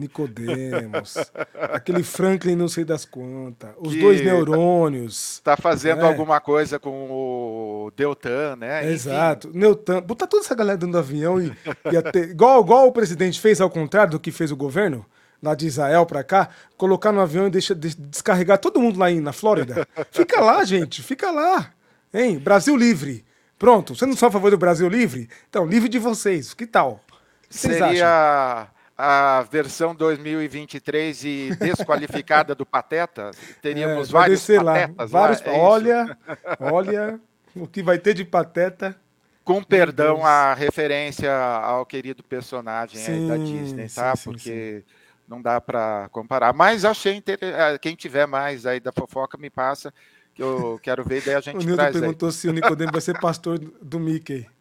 Nicodemos, 0.01 1.15
aquele 1.55 2.03
Franklin 2.03 2.57
não 2.57 2.69
sei 2.69 2.85
das 2.85 3.05
quantas, 3.05 3.71
os 3.79 3.93
que 3.93 4.01
dois 4.01 4.23
neurônios. 4.23 5.35
Está 5.35 5.57
fazendo 5.57 5.99
né? 5.99 6.09
alguma 6.09 6.41
coisa 6.41 6.79
com 6.79 6.91
o 6.91 7.93
Deltan, 7.95 8.57
né? 8.57 8.91
Exato. 8.91 9.51
Neutan, 9.53 10.03
botar 10.03 10.27
toda 10.27 10.43
essa 10.43 10.55
galera 10.55 10.79
dentro 10.79 10.93
do 10.93 10.99
avião 10.99 11.41
e, 11.41 11.53
e 11.93 11.97
até, 11.97 12.21
igual, 12.21 12.63
igual 12.63 12.87
o 12.89 12.93
presidente 12.93 13.39
fez 13.39 13.61
ao 13.61 13.69
contrário 13.69 14.13
do 14.13 14.21
que 14.21 14.33
fez 14.33 14.51
o 14.51 14.57
governo, 14.57 15.05
lá 15.43 15.55
de 15.55 15.67
Israel 15.67 16.07
para 16.07 16.25
cá, 16.25 16.49
colocar 16.77 17.13
no 17.13 17.21
avião 17.21 17.47
e 17.47 17.51
deixa 17.51 17.75
de, 17.75 17.95
descarregar 17.95 18.59
todo 18.59 18.81
mundo 18.81 18.99
lá 18.99 19.11
em, 19.11 19.21
na 19.21 19.33
Flórida. 19.33 19.87
Fica 20.11 20.41
lá, 20.41 20.65
gente, 20.65 21.03
fica 21.03 21.31
lá. 21.31 21.71
Hein? 22.13 22.39
Brasil 22.39 22.77
livre. 22.77 23.25
Pronto, 23.59 23.95
você 23.95 24.07
não 24.07 24.17
só 24.17 24.29
a 24.29 24.31
favor 24.31 24.51
do 24.51 24.57
Brasil 24.57 24.89
livre? 24.89 25.29
Então, 25.49 25.67
livre 25.67 25.89
de 25.89 25.99
vocês. 25.99 26.55
Que 26.55 26.67
tal? 26.67 27.05
Seria 27.51 28.63
acham? 28.63 28.80
A 29.01 29.43
versão 29.43 29.95
2023 29.95 31.25
e 31.25 31.57
desqualificada 31.59 32.55
do 32.55 32.67
Pateta? 32.67 33.31
Teríamos 33.63 34.11
é, 34.11 34.13
vários 34.13 34.47
patetas 34.47 34.65
lá. 34.65 35.07
Vários, 35.07 35.41
lá, 35.41 35.53
é 35.53 35.59
olha, 35.59 36.19
olha 36.61 37.21
o 37.55 37.67
que 37.67 37.83
vai 37.83 37.99
ter 37.99 38.15
de 38.15 38.25
pateta. 38.25 38.95
Com 39.43 39.63
perdão 39.63 40.25
a 40.25 40.53
referência 40.53 41.35
ao 41.35 41.87
querido 41.87 42.23
personagem 42.23 43.01
sim, 43.01 43.27
da 43.27 43.37
Disney, 43.37 43.89
tá? 43.89 44.15
Sim, 44.15 44.25
Porque 44.25 44.85
sim, 44.87 44.95
não 45.27 45.41
dá 45.41 45.61
para 45.61 46.09
comparar. 46.13 46.53
Mas 46.53 46.85
achei 46.85 47.15
interessante. 47.15 47.79
Quem 47.81 47.97
tiver 47.97 48.27
mais 48.27 48.67
aí 48.67 48.79
da 48.79 48.93
fofoca, 48.93 49.39
me 49.39 49.49
passa, 49.49 49.93
que 50.35 50.43
eu 50.43 50.79
quero 50.83 51.03
ver, 51.03 51.23
daí 51.25 51.35
a 51.35 51.41
gente 51.41 51.65
o 51.65 51.67
Nilton 51.67 51.91
perguntou 51.91 52.29
aí. 52.29 52.35
se 52.35 52.49
o 52.49 52.53
Nicodemo 52.53 52.93
vai 52.93 53.01
ser 53.01 53.19
pastor 53.19 53.59
do 53.59 53.99
Mickey. 53.99 54.47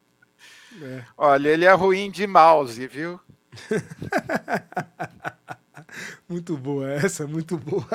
É. 0.81 1.03
Olha, 1.17 1.49
ele 1.49 1.65
é 1.65 1.73
ruim 1.73 2.11
de 2.11 2.27
mouse, 2.27 2.87
viu? 2.87 3.19
muito 6.27 6.57
boa 6.57 6.89
essa, 6.89 7.27
muito 7.27 7.57
boa. 7.57 7.87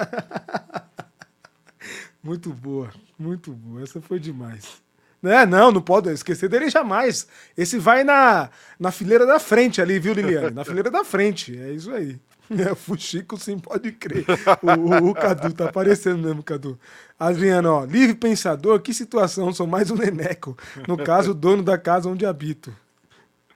muito 2.22 2.52
boa, 2.52 2.90
muito 3.18 3.52
boa. 3.52 3.82
Essa 3.82 4.00
foi 4.00 4.18
demais. 4.18 4.82
É, 5.22 5.46
não, 5.46 5.72
não 5.72 5.80
pode 5.80 6.10
esquecer 6.10 6.48
dele 6.48 6.68
jamais. 6.68 7.26
Esse 7.56 7.78
vai 7.78 8.04
na, 8.04 8.50
na 8.78 8.90
fileira 8.90 9.24
da 9.24 9.38
frente 9.38 9.80
ali, 9.80 9.98
viu, 9.98 10.12
Liliane? 10.12 10.50
Na 10.50 10.64
fileira 10.64 10.90
da 10.90 11.02
frente. 11.02 11.58
É 11.58 11.70
isso 11.70 11.90
aí. 11.90 12.20
É, 12.50 12.74
Fuxico 12.74 13.38
sim, 13.38 13.58
pode 13.58 13.90
crer. 13.92 14.26
O, 14.62 15.06
o, 15.06 15.10
o, 15.10 15.14
Cadu 15.14 15.50
tá 15.54 15.64
aparecendo 15.64 16.18
mesmo, 16.18 16.42
Cadu. 16.42 16.78
Adriano, 17.18 17.70
ó, 17.70 17.84
livre 17.86 18.14
pensador, 18.14 18.80
que 18.80 18.92
situação, 18.92 19.52
sou 19.52 19.66
mais 19.66 19.90
um 19.90 19.96
neneco. 19.96 20.56
No 20.86 20.98
caso, 20.98 21.30
o 21.30 21.34
dono 21.34 21.62
da 21.62 21.78
casa 21.78 22.08
onde 22.08 22.26
habito. 22.26 22.74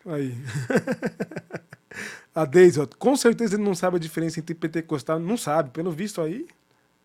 Aí. 0.06 0.34
A 2.38 2.44
Deise, 2.44 2.86
com 3.00 3.16
certeza 3.16 3.56
ele 3.56 3.64
não 3.64 3.74
sabe 3.74 3.96
a 3.96 3.98
diferença 3.98 4.38
entre 4.38 4.54
pentecostal. 4.54 5.18
Não 5.18 5.36
sabe, 5.36 5.70
pelo 5.70 5.90
visto 5.90 6.20
aí, 6.20 6.46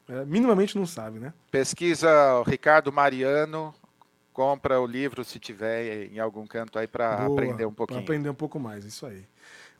é, 0.07 0.23
minimamente 0.25 0.77
não 0.77 0.85
sabe, 0.85 1.17
né? 1.17 1.33
Pesquisa 1.49 2.07
o 2.35 2.43
Ricardo 2.43 2.93
Mariano, 2.93 3.73
compra 4.31 4.79
o 4.79 4.85
livro 4.85 5.23
se 5.23 5.39
tiver 5.39 6.11
em 6.13 6.19
algum 6.19 6.45
canto 6.45 6.77
aí 6.77 6.85
para 6.85 7.25
aprender 7.25 7.65
um 7.65 7.73
pouquinho. 7.73 7.99
Para 7.99 8.05
aprender 8.05 8.29
um 8.29 8.35
pouco 8.35 8.59
mais, 8.59 8.85
isso 8.85 9.07
aí. 9.07 9.25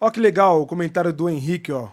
Ó 0.02 0.10
que 0.10 0.20
legal 0.20 0.60
o 0.60 0.66
comentário 0.66 1.14
do 1.14 1.30
Henrique, 1.30 1.72
ó. 1.72 1.90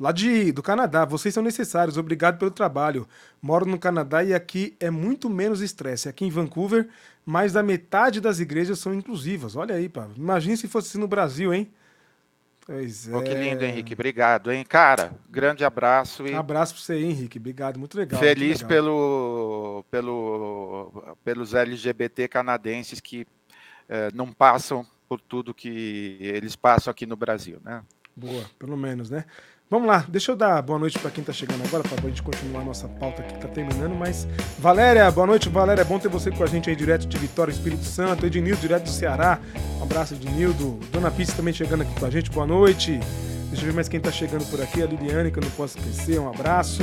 Lá 0.00 0.10
de, 0.10 0.50
do 0.50 0.62
Canadá, 0.62 1.04
vocês 1.04 1.32
são 1.32 1.42
necessários, 1.42 1.96
obrigado 1.96 2.36
pelo 2.36 2.50
trabalho. 2.50 3.06
Moro 3.40 3.64
no 3.64 3.78
Canadá 3.78 4.24
e 4.24 4.34
aqui 4.34 4.76
é 4.80 4.90
muito 4.90 5.30
menos 5.30 5.60
estresse. 5.60 6.08
Aqui 6.08 6.24
em 6.24 6.30
Vancouver, 6.30 6.88
mais 7.24 7.52
da 7.52 7.62
metade 7.62 8.20
das 8.20 8.40
igrejas 8.40 8.80
são 8.80 8.92
inclusivas. 8.92 9.54
Olha 9.54 9.76
aí, 9.76 9.88
pá. 9.88 10.08
Imagina 10.16 10.56
se 10.56 10.66
fosse 10.66 10.88
assim 10.88 10.98
no 10.98 11.06
Brasil, 11.06 11.54
hein? 11.54 11.70
Pois 12.68 13.08
oh, 13.10 13.22
é. 13.22 13.24
que 13.24 13.32
lindo, 13.32 13.64
Henrique. 13.64 13.94
Obrigado, 13.94 14.52
hein? 14.52 14.62
Cara, 14.62 15.14
grande 15.30 15.64
abraço. 15.64 16.26
E... 16.26 16.34
Abraço 16.34 16.74
para 16.74 16.82
você, 16.82 17.00
Henrique. 17.02 17.38
Obrigado, 17.38 17.78
muito 17.78 17.96
legal. 17.96 18.20
Feliz 18.20 18.60
muito 18.60 18.70
legal. 18.70 18.84
Pelo, 18.84 19.84
pelo, 19.90 21.16
pelos 21.24 21.54
LGBT 21.54 22.28
canadenses 22.28 23.00
que 23.00 23.26
eh, 23.88 24.10
não 24.12 24.30
passam 24.30 24.86
por 25.08 25.18
tudo 25.18 25.54
que 25.54 26.18
eles 26.20 26.54
passam 26.56 26.90
aqui 26.90 27.06
no 27.06 27.16
Brasil, 27.16 27.58
né? 27.64 27.82
Boa, 28.14 28.44
pelo 28.58 28.76
menos, 28.76 29.08
né? 29.08 29.24
Vamos 29.70 29.86
lá, 29.86 30.02
deixa 30.08 30.32
eu 30.32 30.36
dar 30.36 30.62
boa 30.62 30.78
noite 30.78 30.98
para 30.98 31.10
quem 31.10 31.20
está 31.20 31.30
chegando 31.30 31.62
agora, 31.62 31.82
para 31.82 31.98
a 32.02 32.08
gente 32.08 32.22
continuar 32.22 32.62
a 32.62 32.64
nossa 32.64 32.88
pauta 32.88 33.22
que 33.22 33.34
está 33.34 33.48
terminando, 33.48 33.94
mas 33.94 34.26
Valéria, 34.58 35.10
boa 35.10 35.26
noite, 35.26 35.50
Valéria, 35.50 35.82
é 35.82 35.84
bom 35.84 35.98
ter 35.98 36.08
você 36.08 36.30
com 36.30 36.42
a 36.42 36.46
gente 36.46 36.70
aí 36.70 36.74
direto 36.74 37.06
de 37.06 37.18
Vitória, 37.18 37.52
Espírito 37.52 37.84
Santo, 37.84 38.24
Ednildo, 38.24 38.58
direto 38.62 38.84
do 38.84 38.88
Ceará, 38.88 39.38
um 39.78 39.82
abraço 39.82 40.14
Ednildo, 40.14 40.80
Dona 40.90 41.10
Pizza 41.10 41.36
também 41.36 41.52
chegando 41.52 41.82
aqui 41.82 42.00
com 42.00 42.06
a 42.06 42.08
gente, 42.08 42.30
boa 42.30 42.46
noite, 42.46 42.98
deixa 43.50 43.60
eu 43.60 43.66
ver 43.66 43.74
mais 43.74 43.90
quem 43.90 43.98
está 43.98 44.10
chegando 44.10 44.46
por 44.50 44.58
aqui, 44.62 44.82
a 44.82 44.86
Liliane, 44.86 45.30
que 45.30 45.38
eu 45.38 45.42
não 45.42 45.50
posso 45.50 45.76
esquecer, 45.76 46.18
um 46.18 46.30
abraço, 46.30 46.82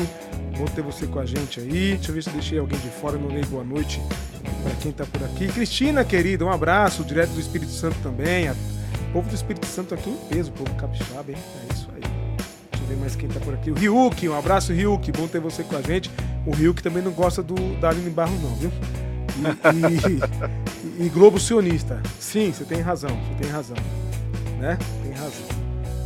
bom 0.56 0.66
ter 0.66 0.84
você 0.84 1.08
com 1.08 1.18
a 1.18 1.26
gente 1.26 1.60
aí, 1.60 1.96
deixa 1.96 2.12
eu 2.12 2.14
ver 2.14 2.24
se 2.24 2.30
deixei 2.30 2.60
alguém 2.60 2.78
de 2.78 2.90
fora, 2.90 3.18
não 3.18 3.30
dei 3.30 3.46
boa 3.46 3.64
noite 3.64 4.00
para 4.62 4.76
quem 4.76 4.92
está 4.92 5.08
por 5.08 5.24
aqui, 5.24 5.48
Cristina, 5.48 6.06
querida, 6.06 6.46
um 6.46 6.52
abraço, 6.52 7.04
direto 7.04 7.32
do 7.32 7.40
Espírito 7.40 7.72
Santo 7.72 7.98
também, 8.04 8.48
o 8.52 8.56
povo 9.12 9.28
do 9.28 9.34
Espírito 9.34 9.66
Santo 9.66 9.96
aqui 9.96 10.12
em 10.12 10.18
peso, 10.30 10.52
o 10.52 10.54
povo 10.54 10.72
capixaba, 10.76 11.32
hein, 11.32 11.38
é 11.68 11.74
isso 11.74 11.85
aí 12.86 12.96
ver 12.96 12.98
mais 12.98 13.16
quem 13.16 13.28
tá 13.28 13.40
por 13.40 13.54
aqui. 13.54 13.72
O 13.72 13.74
Ryuk, 13.74 14.30
um 14.30 14.38
abraço, 14.38 14.72
Ryuk. 14.72 15.12
Bom 15.12 15.28
ter 15.28 15.40
você 15.40 15.64
com 15.64 15.76
a 15.76 15.82
gente. 15.82 16.10
O 16.46 16.52
Ryuk 16.52 16.82
também 16.82 17.04
não 17.04 17.12
gosta 17.12 17.42
do, 17.42 17.56
da 17.80 17.90
Aline 17.90 18.10
Barro, 18.10 18.38
não, 18.40 18.56
viu? 18.56 18.72
E, 19.38 21.04
e, 21.04 21.06
e, 21.06 21.10
Globo 21.10 21.40
Sionista. 21.40 22.02
Sim, 22.20 22.54
você 22.54 22.64
tem 22.64 22.80
razão, 22.80 23.10
você 23.10 23.44
tem 23.44 23.52
razão. 23.52 23.76
Né? 24.60 24.78
Tem 25.04 25.12
razão. 25.12 25.48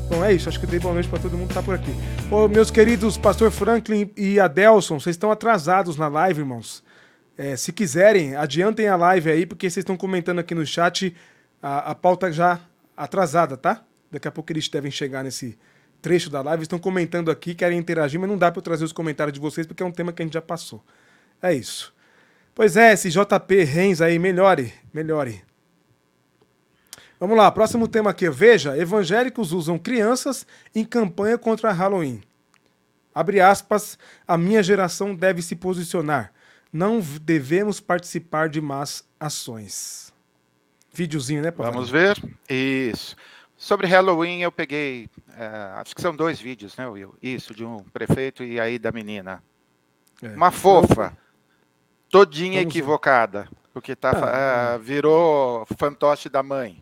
Bom, 0.10 0.24
é 0.24 0.34
isso. 0.34 0.50
Acho 0.50 0.60
que 0.60 0.66
dei 0.66 0.80
boa 0.80 0.94
noite 0.94 1.08
para 1.08 1.20
todo 1.20 1.38
mundo 1.38 1.50
que 1.50 1.54
tá 1.54 1.62
por 1.62 1.76
aqui. 1.76 1.94
Ô, 2.32 2.48
meus 2.48 2.72
queridos 2.72 3.18
Pastor 3.18 3.52
Franklin 3.52 4.10
e 4.18 4.40
Adelson, 4.40 5.00
vocês 5.00 5.16
estão 5.16 5.32
atrasados 5.32 5.98
na 5.98 6.08
live, 6.08 6.40
irmãos. 6.40 6.84
É, 7.38 7.56
se 7.56 7.72
quiserem, 7.72 8.36
adiantem 8.36 8.88
a 8.88 8.96
live 8.96 9.30
aí, 9.30 9.46
porque 9.46 9.70
vocês 9.70 9.84
estão 9.84 9.96
comentando 9.96 10.40
aqui 10.40 10.56
no 10.56 10.66
chat 10.66 11.16
a, 11.62 11.92
a 11.92 11.96
pauta 11.96 12.32
já 12.32 12.60
atrasada, 12.98 13.56
tá? 13.56 13.84
Daqui 14.12 14.28
a 14.28 14.32
pouco 14.32 14.52
eles 14.52 14.68
devem 14.68 14.92
chegar 14.92 15.24
nesse, 15.24 15.58
trecho 16.02 16.30
da 16.30 16.42
live, 16.42 16.64
estão 16.64 16.80
comentando 16.80 17.30
aqui, 17.30 17.54
querem 17.54 17.78
interagir, 17.78 18.20
mas 18.20 18.30
não 18.30 18.38
dá 18.38 18.52
para 18.52 18.60
eu 18.60 18.64
trazer 18.64 18.84
os 18.84 18.94
comentários 18.94 19.34
de 19.34 19.40
vocês 19.40 19.68
porque 19.68 19.84
é 19.84 19.86
um 19.86 19.92
tema 19.92 20.12
que 20.12 20.22
a 20.22 20.26
gente 20.26 20.34
já 20.34 20.42
passou. 20.42 20.84
É 21.42 21.54
isso. 21.54 21.94
Pois 22.54 22.76
é, 22.76 22.94
esse 22.94 23.10
JP 23.10 23.64
Renz 23.64 24.02
aí, 24.02 24.20
melhore, 24.20 24.74
melhore. 24.94 25.44
Vamos 27.20 27.38
lá, 27.38 27.52
próximo 27.52 27.88
tema 27.88 28.12
aqui. 28.12 28.30
Veja, 28.30 28.78
evangélicos 28.78 29.52
usam 29.52 29.78
crianças 29.78 30.46
em 30.74 30.86
campanha 30.86 31.38
contra 31.38 31.72
Halloween. 31.72 32.22
Abre 33.14 33.42
aspas, 33.42 33.98
a 34.28 34.38
minha 34.38 34.64
geração 34.64 35.14
deve 35.14 35.42
se 35.42 35.56
posicionar. 35.56 36.32
Não 36.72 37.02
devemos 37.22 37.80
participar 37.80 38.48
de 38.48 38.62
más 38.62 39.04
ações. 39.20 40.14
Videozinho, 40.94 41.42
né, 41.42 41.52
Paulo? 41.52 41.74
Vamos 41.74 41.90
ver. 41.90 42.18
Isso. 42.50 43.16
Sobre 43.60 43.88
Halloween, 43.88 44.40
eu 44.40 44.54
peguei, 44.54 45.10
é, 45.36 45.46
acho 45.82 45.94
que 45.94 46.02
são 46.02 46.16
dois 46.16 46.40
vídeos, 46.40 46.78
né, 46.78 46.88
Will? 46.88 47.14
Isso, 47.22 47.54
de 47.54 47.66
um 47.66 47.80
prefeito 47.80 48.42
e 48.42 48.58
aí 48.58 48.80
da 48.80 48.90
menina. 48.90 49.44
É. 50.24 50.30
Uma 50.30 50.50
fofa, 50.50 51.12
todinha 52.10 52.62
Vamos 52.62 52.74
equivocada, 52.74 53.42
ver. 53.42 53.50
porque 53.74 53.98
tá, 53.98 54.12
ah, 54.14 54.78
virou 54.78 55.68
fantoche 55.78 56.30
da 56.30 56.42
mãe. 56.42 56.82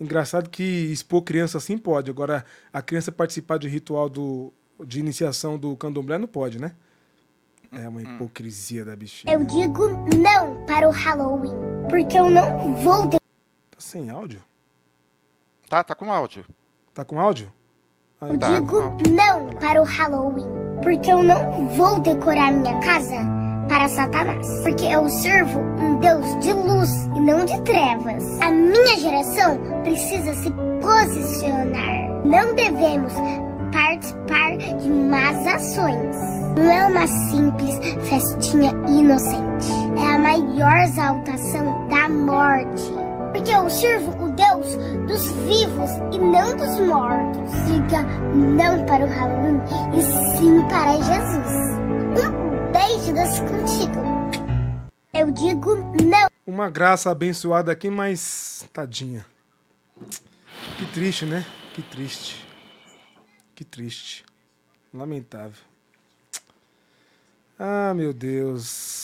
Engraçado 0.00 0.50
que 0.50 0.64
expor 0.64 1.22
criança 1.22 1.58
assim 1.58 1.78
pode, 1.78 2.10
agora 2.10 2.44
a 2.72 2.82
criança 2.82 3.12
participar 3.12 3.56
de 3.56 3.68
ritual 3.68 4.08
do, 4.08 4.52
de 4.84 4.98
iniciação 4.98 5.56
do 5.56 5.76
candomblé 5.76 6.18
não 6.18 6.26
pode, 6.26 6.60
né? 6.60 6.74
É 7.70 7.88
uma 7.88 8.00
hum. 8.00 8.02
hipocrisia 8.02 8.84
da 8.84 8.96
bichinha. 8.96 9.32
Eu 9.32 9.44
digo 9.44 9.90
não 10.16 10.66
para 10.66 10.88
o 10.88 10.90
Halloween, 10.90 11.54
porque 11.88 12.18
eu 12.18 12.28
não 12.28 12.74
vou... 12.74 13.10
Tá 13.10 13.18
sem 13.78 14.10
áudio? 14.10 14.42
Tá, 15.68 15.82
tá 15.82 15.94
com 15.94 16.12
áudio. 16.12 16.44
Tá 16.94 17.04
com 17.04 17.18
áudio? 17.18 17.52
Ah, 18.20 18.28
eu 18.28 18.38
tá, 18.38 18.48
digo 18.54 18.96
não 19.10 19.48
para 19.58 19.82
o 19.82 19.84
Halloween, 19.84 20.46
porque 20.82 21.10
eu 21.10 21.22
não 21.22 21.68
vou 21.70 21.98
decorar 22.00 22.52
minha 22.52 22.78
casa 22.78 23.16
para 23.68 23.88
Satanás, 23.88 24.46
porque 24.62 24.84
eu 24.84 25.08
servo 25.08 25.58
um 25.58 25.98
Deus 25.98 26.38
de 26.38 26.52
luz 26.52 26.90
e 27.16 27.20
não 27.20 27.44
de 27.44 27.60
trevas. 27.62 28.40
A 28.40 28.50
minha 28.50 28.96
geração 28.96 29.58
precisa 29.82 30.34
se 30.34 30.50
posicionar. 30.80 32.24
Não 32.24 32.54
devemos 32.54 33.12
participar 33.72 34.56
de 34.56 34.88
más 34.88 35.46
ações. 35.48 36.16
Não 36.56 36.70
é 36.70 36.86
uma 36.86 37.06
simples 37.08 37.76
festinha 38.08 38.70
inocente. 38.88 39.72
É 39.98 40.14
a 40.14 40.18
maior 40.18 40.76
exaltação 40.84 41.88
da 41.88 42.08
morte 42.08 43.06
porque 43.36 43.50
eu 43.50 43.68
sirvo 43.68 44.15
Deus 44.36 44.76
dos 45.06 45.26
vivos 45.42 45.90
e 46.12 46.18
não 46.18 46.56
dos 46.56 46.78
mortos. 46.86 47.50
Diga 47.66 48.02
não 48.34 48.84
para 48.86 49.04
o 49.04 49.08
Halloween 49.08 49.60
e 49.96 50.02
sim 50.36 50.62
para 50.68 50.92
Jesus. 51.02 51.76
Um 52.22 52.72
beijo 52.72 53.14
das 53.14 53.40
contigo. 53.40 54.00
Eu 55.12 55.30
digo 55.30 55.76
não. 56.04 56.28
Uma 56.46 56.70
graça 56.70 57.10
abençoada 57.10 57.72
aqui, 57.72 57.90
mas 57.90 58.68
tadinha. 58.72 59.24
Que 60.78 60.86
triste, 60.92 61.24
né? 61.24 61.44
Que 61.74 61.82
triste. 61.82 62.46
Que 63.54 63.64
triste. 63.64 64.24
Lamentável. 64.92 65.64
Ah, 67.58 67.94
meu 67.94 68.12
Deus 68.12 68.96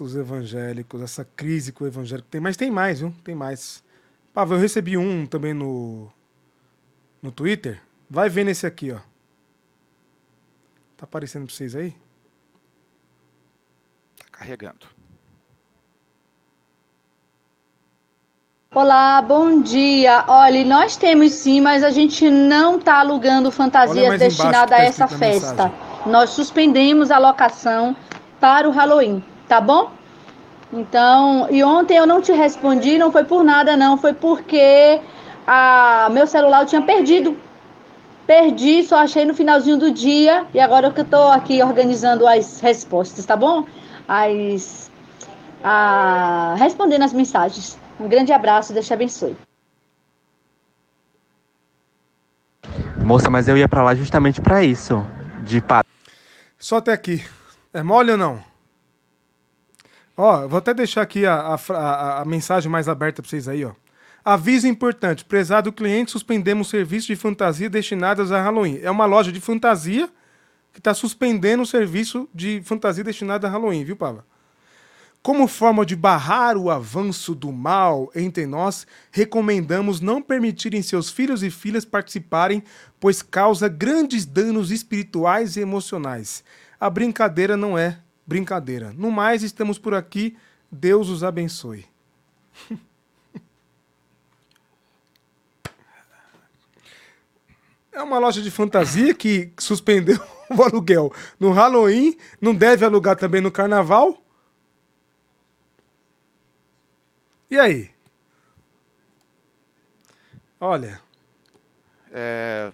os 0.00 0.14
evangélicos, 0.14 1.00
essa 1.00 1.24
crise 1.24 1.72
com 1.72 1.84
o 1.84 1.86
evangélico 1.86 2.28
tem, 2.28 2.40
mas 2.40 2.56
tem 2.56 2.70
mais, 2.70 3.00
viu? 3.00 3.14
Tem 3.24 3.34
mais. 3.34 3.82
Pavel, 4.36 4.58
eu 4.58 4.60
recebi 4.60 4.98
um 4.98 5.24
também 5.24 5.54
no 5.54 6.12
no 7.22 7.32
Twitter. 7.32 7.80
Vai 8.08 8.28
ver 8.28 8.44
nesse 8.44 8.66
aqui, 8.66 8.92
ó. 8.92 8.98
Tá 10.94 11.04
aparecendo 11.04 11.46
pra 11.46 11.54
vocês 11.54 11.74
aí? 11.74 11.96
Tá 14.18 14.26
carregando. 14.30 14.86
Olá, 18.74 19.22
bom 19.22 19.62
dia. 19.62 20.26
Olha, 20.28 20.62
nós 20.66 20.98
temos 20.98 21.32
sim, 21.32 21.62
mas 21.62 21.82
a 21.82 21.88
gente 21.88 22.28
não 22.28 22.76
está 22.76 23.00
alugando 23.00 23.50
fantasias 23.50 24.18
destinadas 24.18 24.68
tá 24.68 24.76
a 24.76 24.84
essa 24.84 25.08
festa. 25.08 25.72
Nós 26.04 26.28
suspendemos 26.28 27.10
a 27.10 27.16
locação 27.16 27.96
para 28.38 28.68
o 28.68 28.70
Halloween 28.70 29.24
tá 29.46 29.60
bom? 29.60 29.92
Então, 30.76 31.48
e 31.50 31.64
ontem 31.64 31.96
eu 31.96 32.06
não 32.06 32.20
te 32.20 32.32
respondi, 32.32 32.98
não 32.98 33.10
foi 33.10 33.24
por 33.24 33.42
nada, 33.42 33.78
não, 33.78 33.96
foi 33.96 34.12
porque 34.12 35.00
a, 35.46 36.10
meu 36.12 36.26
celular 36.26 36.60
eu 36.60 36.66
tinha 36.66 36.82
perdido. 36.82 37.34
Perdi, 38.26 38.82
só 38.82 38.98
achei 38.98 39.24
no 39.24 39.32
finalzinho 39.32 39.78
do 39.78 39.90
dia 39.90 40.44
e 40.52 40.60
agora 40.60 40.90
que 40.92 41.00
eu 41.00 41.04
estou 41.04 41.30
aqui 41.30 41.62
organizando 41.62 42.26
as 42.26 42.60
respostas, 42.60 43.24
tá 43.24 43.34
bom? 43.34 43.64
As, 44.06 44.90
a, 45.64 46.56
respondendo 46.58 47.04
as 47.04 47.12
mensagens. 47.14 47.78
Um 47.98 48.06
grande 48.06 48.34
abraço, 48.34 48.74
Deus 48.74 48.86
te 48.86 48.92
abençoe. 48.92 49.34
Moça, 53.02 53.30
mas 53.30 53.48
eu 53.48 53.56
ia 53.56 53.68
para 53.68 53.82
lá 53.82 53.94
justamente 53.94 54.42
para 54.42 54.62
isso, 54.62 55.02
de 55.42 55.62
Só 56.58 56.76
até 56.76 56.92
aqui. 56.92 57.24
É 57.72 57.82
mole 57.82 58.10
ou 58.10 58.18
não? 58.18 58.55
Ó, 60.16 60.48
vou 60.48 60.58
até 60.58 60.72
deixar 60.72 61.02
aqui 61.02 61.26
a, 61.26 61.34
a, 61.34 62.22
a, 62.22 62.24
mensagem 62.24 62.70
mais 62.70 62.88
aberta 62.88 63.20
para 63.20 63.28
vocês 63.28 63.46
aí, 63.46 63.64
ó. 63.64 63.72
Aviso 64.24 64.66
importante: 64.66 65.24
prezado 65.24 65.72
cliente, 65.72 66.10
suspendemos 66.10 66.68
serviço 66.68 67.08
de 67.08 67.16
fantasia 67.16 67.68
destinadas 67.68 68.32
a 68.32 68.42
Halloween. 68.42 68.80
É 68.82 68.90
uma 68.90 69.04
loja 69.04 69.30
de 69.30 69.40
fantasia 69.40 70.08
que 70.72 70.80
está 70.80 70.94
suspendendo 70.94 71.62
o 71.62 71.66
serviço 71.66 72.28
de 72.34 72.62
fantasia 72.64 73.04
destinada 73.04 73.46
a 73.46 73.50
Halloween, 73.50 73.84
viu, 73.84 73.96
Pava? 73.96 74.24
Como 75.22 75.48
forma 75.48 75.84
de 75.84 75.96
barrar 75.96 76.56
o 76.56 76.70
avanço 76.70 77.34
do 77.34 77.50
mal 77.50 78.10
entre 78.14 78.46
nós, 78.46 78.86
recomendamos 79.10 80.00
não 80.00 80.22
permitirem 80.22 80.82
seus 80.82 81.10
filhos 81.10 81.42
e 81.42 81.50
filhas 81.50 81.84
participarem, 81.84 82.62
pois 83.00 83.22
causa 83.22 83.68
grandes 83.68 84.24
danos 84.24 84.70
espirituais 84.70 85.56
e 85.56 85.60
emocionais. 85.60 86.44
A 86.78 86.88
brincadeira 86.88 87.56
não 87.56 87.76
é 87.76 87.98
brincadeira. 88.26 88.92
No 88.92 89.10
mais, 89.10 89.42
estamos 89.42 89.78
por 89.78 89.94
aqui. 89.94 90.36
Deus 90.70 91.08
os 91.08 91.22
abençoe. 91.22 91.86
É 97.92 98.02
uma 98.02 98.18
loja 98.18 98.42
de 98.42 98.50
fantasia 98.50 99.14
que 99.14 99.50
suspendeu 99.58 100.18
o 100.54 100.62
aluguel 100.62 101.10
no 101.40 101.50
Halloween, 101.50 102.14
não 102.38 102.54
deve 102.54 102.84
alugar 102.84 103.16
também 103.16 103.40
no 103.40 103.50
Carnaval. 103.50 104.22
E 107.50 107.58
aí? 107.58 107.90
Olha. 110.60 111.00
É... 112.12 112.70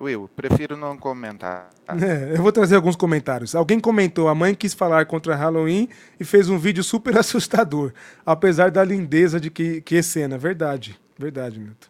Will, 0.00 0.28
prefiro 0.34 0.76
não 0.76 0.96
comentar. 0.96 1.68
É, 1.90 2.36
eu 2.36 2.42
vou 2.42 2.52
trazer 2.52 2.76
alguns 2.76 2.94
comentários. 2.94 3.52
Alguém 3.52 3.80
comentou: 3.80 4.28
a 4.28 4.34
mãe 4.34 4.54
quis 4.54 4.72
falar 4.72 5.06
contra 5.06 5.34
Halloween 5.34 5.88
e 6.20 6.24
fez 6.24 6.48
um 6.48 6.56
vídeo 6.56 6.84
super 6.84 7.18
assustador, 7.18 7.92
apesar 8.24 8.70
da 8.70 8.84
lindeza 8.84 9.40
de 9.40 9.50
que, 9.50 9.80
que 9.80 9.96
é 9.96 10.02
cena. 10.02 10.38
Verdade, 10.38 10.98
verdade, 11.18 11.58
Milton. 11.58 11.88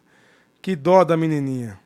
Que 0.59 0.75
dó 0.75 1.03
da 1.03 1.15
menininha. 1.15 1.79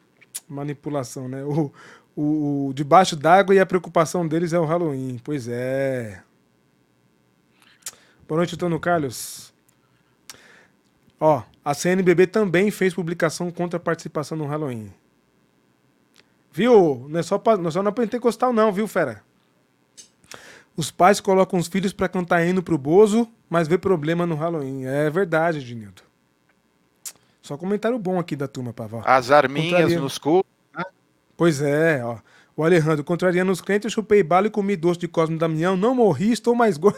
Manipulação, 0.48 1.28
né? 1.28 1.44
O, 1.44 1.74
o, 2.16 2.68
o 2.70 2.74
debaixo 2.74 3.18
d'água 3.18 3.54
e 3.54 3.60
a 3.60 3.66
preocupação 3.66 4.26
deles 4.26 4.54
é 4.54 4.60
o 4.60 4.66
Halloween. 4.66 5.20
Pois 5.22 5.50
é. 5.50 6.22
Boa 8.26 8.38
noite, 8.38 8.56
Antônio 8.56 8.80
Carlos. 8.80 9.54
Ó, 11.20 11.44
a 11.64 11.74
CNBB 11.74 12.28
também 12.28 12.72
fez 12.72 12.94
publicação 12.94 13.52
contra 13.52 13.76
a 13.76 13.80
participação 13.80 14.38
no 14.38 14.46
Halloween. 14.46 14.92
Viu? 16.56 17.06
Não 17.10 17.20
é 17.20 17.24
só, 17.24 17.38
pra, 17.38 17.58
não 17.58 17.68
é 17.68 17.72
só 17.72 17.84
na 17.84 17.92
Pentecostal, 17.92 18.54
não, 18.54 18.72
viu, 18.72 18.88
fera? 18.88 19.22
Os 20.78 20.90
pais 20.90 21.20
colocam 21.20 21.60
os 21.60 21.68
filhos 21.68 21.92
para 21.92 22.08
cantar 22.08 22.46
hino 22.46 22.64
pro 22.64 22.78
Bozo, 22.78 23.28
mas 23.50 23.68
vê 23.68 23.78
problema 23.78 24.26
no 24.26 24.36
Halloween. 24.36 24.86
É 24.86 25.10
verdade, 25.10 25.62
Dinildo. 25.62 26.02
Só 27.42 27.58
comentário 27.58 28.00
bom 28.00 28.18
aqui 28.18 28.38
da 28.38 28.48
turma, 28.48 28.72
Pavão. 28.72 29.02
As 29.04 29.32
arminhas 29.32 29.82
Contraria... 29.82 30.00
nos. 30.00 30.22
Né? 30.78 30.84
Pois 31.36 31.62
é, 31.62 32.02
ó. 32.06 32.20
O 32.56 32.64
Alejandro, 32.64 33.04
contrariando 33.04 33.52
os 33.52 33.60
crentes, 33.60 33.84
eu 33.84 33.92
chupei 33.92 34.24
bala 34.24 34.48
e 34.48 34.50
comi 34.50 34.78
doce 34.78 35.02
de 35.02 35.10
Cosmo 35.10 35.38
Damião. 35.38 35.76
Não 35.76 35.94
morri, 35.94 36.32
estou 36.32 36.56
mais 36.56 36.78
gordo. 36.78 36.98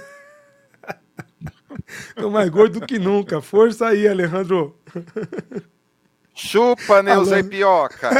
estou 2.10 2.30
mais 2.30 2.48
gordo 2.50 2.80
do 2.80 2.86
que 2.86 3.00
nunca. 3.00 3.42
Força 3.42 3.88
aí, 3.88 4.08
Alejandro. 4.08 4.78
Chupa, 6.38 7.02
Neuza 7.02 7.44
Pioca. 7.44 8.12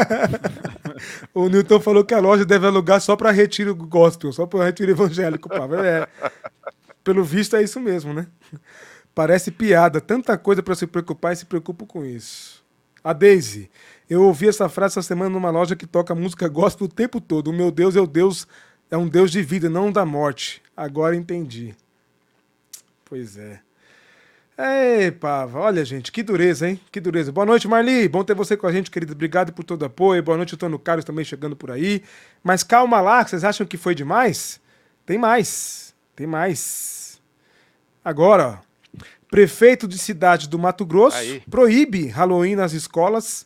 o 1.34 1.48
Newton 1.48 1.80
falou 1.80 2.04
que 2.04 2.16
a 2.16 2.20
loja 2.20 2.44
deve 2.44 2.66
alugar 2.66 3.00
só 3.00 3.16
para 3.16 3.30
retiro 3.30 3.76
gospel, 3.76 4.34
só 4.34 4.48
para 4.48 4.66
retiro 4.66 4.92
evangélico, 4.92 5.48
Pavão. 5.48 5.84
É. 5.86 6.08
Pelo 7.04 7.24
visto 7.24 7.56
é 7.56 7.62
isso 7.62 7.80
mesmo, 7.80 8.14
né? 8.14 8.26
Parece 9.14 9.52
piada, 9.52 10.02
tanta 10.02 10.36
coisa 10.36 10.64
para 10.64 10.74
se 10.74 10.88
preocupar 10.88 11.34
e 11.34 11.36
se 11.36 11.46
preocupo 11.46 11.86
com 11.86 12.04
isso. 12.04 12.66
A 13.04 13.14
Daisy, 13.14 13.70
eu 14.10 14.24
ouvi 14.24 14.48
essa 14.48 14.68
frase 14.68 14.94
essa 14.94 15.08
semana 15.08 15.30
numa 15.30 15.52
loja 15.52 15.76
que 15.76 15.86
toca 15.86 16.16
música 16.16 16.48
gospel 16.48 16.88
o 16.88 16.90
tempo 16.90 17.22
todo. 17.22 17.50
O 17.50 17.54
meu 17.54 17.70
Deus 17.70 17.96
é 17.96 18.02
o 18.02 18.08
Deus, 18.08 18.48
é 18.90 18.98
um 18.98 19.08
Deus 19.08 19.32
de 19.32 19.44
vida, 19.44 19.70
não 19.70 19.92
da 19.92 20.06
morte. 20.06 20.62
Agora 20.76 21.16
entendi. 21.16 21.76
Pois 23.06 23.38
é. 23.38 23.67
Ei, 24.60 25.12
Pava, 25.12 25.60
olha, 25.60 25.86
gente, 25.86 26.12
que 26.12 26.24
dureza, 26.24 26.68
hein? 26.68 26.80
Que 26.92 27.00
dureza. 27.00 27.32
Boa 27.32 27.46
noite, 27.46 27.68
Marli. 27.68 28.08
Bom 28.08 28.24
ter 28.24 28.34
você 28.34 28.58
com 28.58 28.66
a 28.66 28.72
gente, 28.72 28.90
querido. 28.90 29.14
Obrigado 29.14 29.54
por 29.54 29.64
todo 29.64 29.84
o 29.84 29.86
apoio. 29.86 30.24
Boa 30.24 30.36
noite, 30.36 30.56
Antônio 30.56 30.80
Carlos 30.80 31.06
também 31.06 31.24
chegando 31.24 31.56
por 31.56 31.70
aí. 31.70 32.02
Mas 32.44 32.64
calma 32.64 33.00
lá, 33.00 33.24
vocês 33.24 33.44
acham 33.44 33.68
que 33.68 33.78
foi 33.78 33.94
demais? 33.94 34.60
Tem 35.06 35.16
mais. 35.16 35.94
Tem 36.16 36.26
mais. 36.26 37.22
Agora, 38.04 38.60
ó. 38.64 38.68
Prefeito 39.30 39.88
de 39.88 39.98
cidade 39.98 40.48
do 40.50 40.58
Mato 40.58 40.86
Grosso 40.86 41.18
Aí. 41.18 41.44
proíbe 41.52 42.08
Halloween 42.08 42.56
nas 42.56 42.72
escolas 42.72 43.46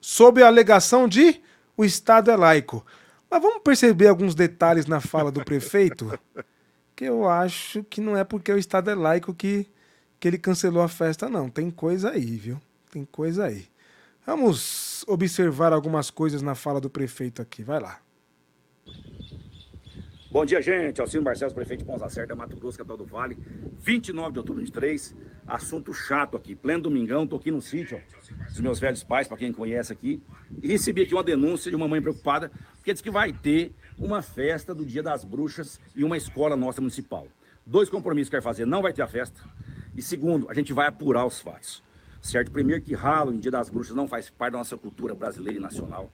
sob 0.00 0.42
a 0.42 0.48
alegação 0.48 1.08
de 1.08 1.40
o 1.76 1.84
Estado 1.84 2.30
é 2.30 2.36
laico. 2.36 2.84
Mas 3.30 3.40
vamos 3.40 3.62
perceber 3.62 4.08
alguns 4.08 4.34
detalhes 4.34 4.86
na 4.86 5.00
fala 5.00 5.32
do 5.32 5.42
prefeito? 5.44 6.18
que 6.94 7.04
eu 7.04 7.28
acho 7.28 7.82
que 7.84 8.00
não 8.00 8.16
é 8.16 8.24
porque 8.24 8.52
o 8.52 8.58
Estado 8.58 8.90
é 8.90 8.94
laico 8.94 9.32
que, 9.32 9.66
que 10.24 10.28
ele 10.28 10.38
cancelou 10.38 10.82
a 10.82 10.88
festa, 10.88 11.28
não. 11.28 11.50
Tem 11.50 11.70
coisa 11.70 12.12
aí, 12.12 12.38
viu? 12.38 12.58
Tem 12.90 13.04
coisa 13.04 13.44
aí. 13.44 13.66
Vamos 14.24 15.04
observar 15.06 15.70
algumas 15.70 16.10
coisas 16.10 16.40
na 16.40 16.54
fala 16.54 16.80
do 16.80 16.88
prefeito 16.88 17.42
aqui. 17.42 17.62
Vai 17.62 17.78
lá. 17.78 18.00
Bom 20.30 20.46
dia, 20.46 20.62
gente. 20.62 20.98
Alcino 20.98 21.22
Barcelos, 21.22 21.52
prefeito 21.52 21.80
de 21.80 21.84
Ponta 21.84 22.04
Lacerda, 22.04 22.34
Mato 22.34 22.56
Grosso, 22.56 22.78
capital 22.78 22.96
do 22.96 23.04
Vale. 23.04 23.36
29 23.80 24.32
de 24.32 24.38
outubro 24.38 24.62
de 24.62 24.70
23. 24.70 25.14
Assunto 25.46 25.92
chato 25.92 26.38
aqui. 26.38 26.54
Pleno 26.54 26.84
domingão, 26.84 27.26
tô 27.26 27.36
aqui 27.36 27.50
no 27.50 27.60
sítio 27.60 28.00
ó, 28.00 28.48
dos 28.48 28.60
meus 28.60 28.80
velhos 28.80 29.04
pais, 29.04 29.28
para 29.28 29.36
quem 29.36 29.52
conhece 29.52 29.92
aqui. 29.92 30.22
E 30.62 30.68
recebi 30.68 31.02
aqui 31.02 31.12
uma 31.12 31.22
denúncia 31.22 31.70
de 31.70 31.76
uma 31.76 31.86
mãe 31.86 32.00
preocupada, 32.00 32.50
porque 32.76 32.94
diz 32.94 33.02
que 33.02 33.10
vai 33.10 33.30
ter 33.30 33.74
uma 33.98 34.22
festa 34.22 34.74
do 34.74 34.86
Dia 34.86 35.02
das 35.02 35.22
Bruxas 35.22 35.78
em 35.94 36.02
uma 36.02 36.16
escola 36.16 36.56
nossa 36.56 36.80
municipal. 36.80 37.28
Dois 37.66 37.90
compromissos 37.90 38.30
que 38.30 38.36
quer 38.36 38.42
fazer: 38.42 38.66
não 38.66 38.80
vai 38.80 38.94
ter 38.94 39.02
a 39.02 39.06
festa. 39.06 39.38
E 39.96 40.02
segundo, 40.02 40.50
a 40.50 40.54
gente 40.54 40.72
vai 40.72 40.86
apurar 40.86 41.26
os 41.26 41.40
fatos. 41.40 41.82
Certo? 42.20 42.50
Primeiro, 42.50 42.82
que 42.82 42.94
Halloween, 42.94 43.38
Dia 43.38 43.50
das 43.50 43.68
Bruxas, 43.68 43.94
não 43.94 44.08
faz 44.08 44.30
parte 44.30 44.52
da 44.52 44.58
nossa 44.58 44.76
cultura 44.76 45.14
brasileira 45.14 45.58
e 45.58 45.62
nacional. 45.62 46.10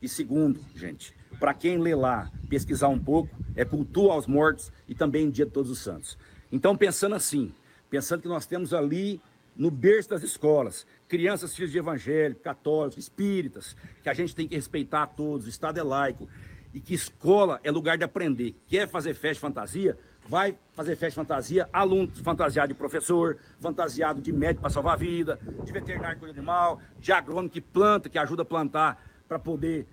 E 0.00 0.08
segundo, 0.08 0.60
gente, 0.74 1.14
para 1.40 1.54
quem 1.54 1.78
lê 1.78 1.94
lá, 1.94 2.30
pesquisar 2.48 2.88
um 2.88 2.98
pouco, 2.98 3.34
é 3.56 3.64
cultua 3.64 4.12
aos 4.12 4.26
mortos 4.26 4.70
e 4.86 4.94
também 4.94 5.30
dia 5.30 5.46
de 5.46 5.50
todos 5.50 5.70
os 5.70 5.78
santos. 5.78 6.18
Então, 6.52 6.76
pensando 6.76 7.14
assim, 7.14 7.52
pensando 7.88 8.20
que 8.20 8.28
nós 8.28 8.44
temos 8.44 8.74
ali 8.74 9.20
no 9.56 9.70
berço 9.70 10.10
das 10.10 10.22
escolas, 10.22 10.86
crianças 11.08 11.54
filhos 11.54 11.72
de 11.72 11.78
evangélicos, 11.78 12.42
católicos, 12.42 12.98
espíritas, 12.98 13.76
que 14.02 14.08
a 14.08 14.14
gente 14.14 14.34
tem 14.34 14.46
que 14.46 14.54
respeitar 14.54 15.04
a 15.04 15.06
todos, 15.06 15.46
o 15.46 15.48
Estado 15.48 15.78
é 15.78 15.82
laico, 15.82 16.28
e 16.72 16.80
que 16.80 16.92
escola 16.92 17.60
é 17.62 17.70
lugar 17.70 17.96
de 17.96 18.04
aprender. 18.04 18.54
Quer 18.66 18.88
fazer 18.88 19.14
festa 19.14 19.34
de 19.34 19.40
fantasia? 19.40 19.96
Vai 20.26 20.56
fazer 20.72 20.96
festa 20.96 21.10
de 21.10 21.14
fantasia, 21.16 21.68
aluno 21.72 22.10
fantasiado 22.22 22.68
de 22.68 22.74
professor, 22.74 23.36
fantasiado 23.60 24.22
de 24.22 24.32
médico 24.32 24.62
para 24.62 24.70
salvar 24.70 24.94
a 24.94 24.96
vida, 24.96 25.38
de 25.62 25.70
veterinário 25.70 26.18
cuida 26.18 26.32
animal, 26.32 26.80
de 26.98 27.12
agrônomo 27.12 27.50
que 27.50 27.60
planta, 27.60 28.08
que 28.08 28.18
ajuda 28.18 28.42
a 28.42 28.46
plantar 28.46 29.02
para 29.28 29.38
poder 29.38 29.86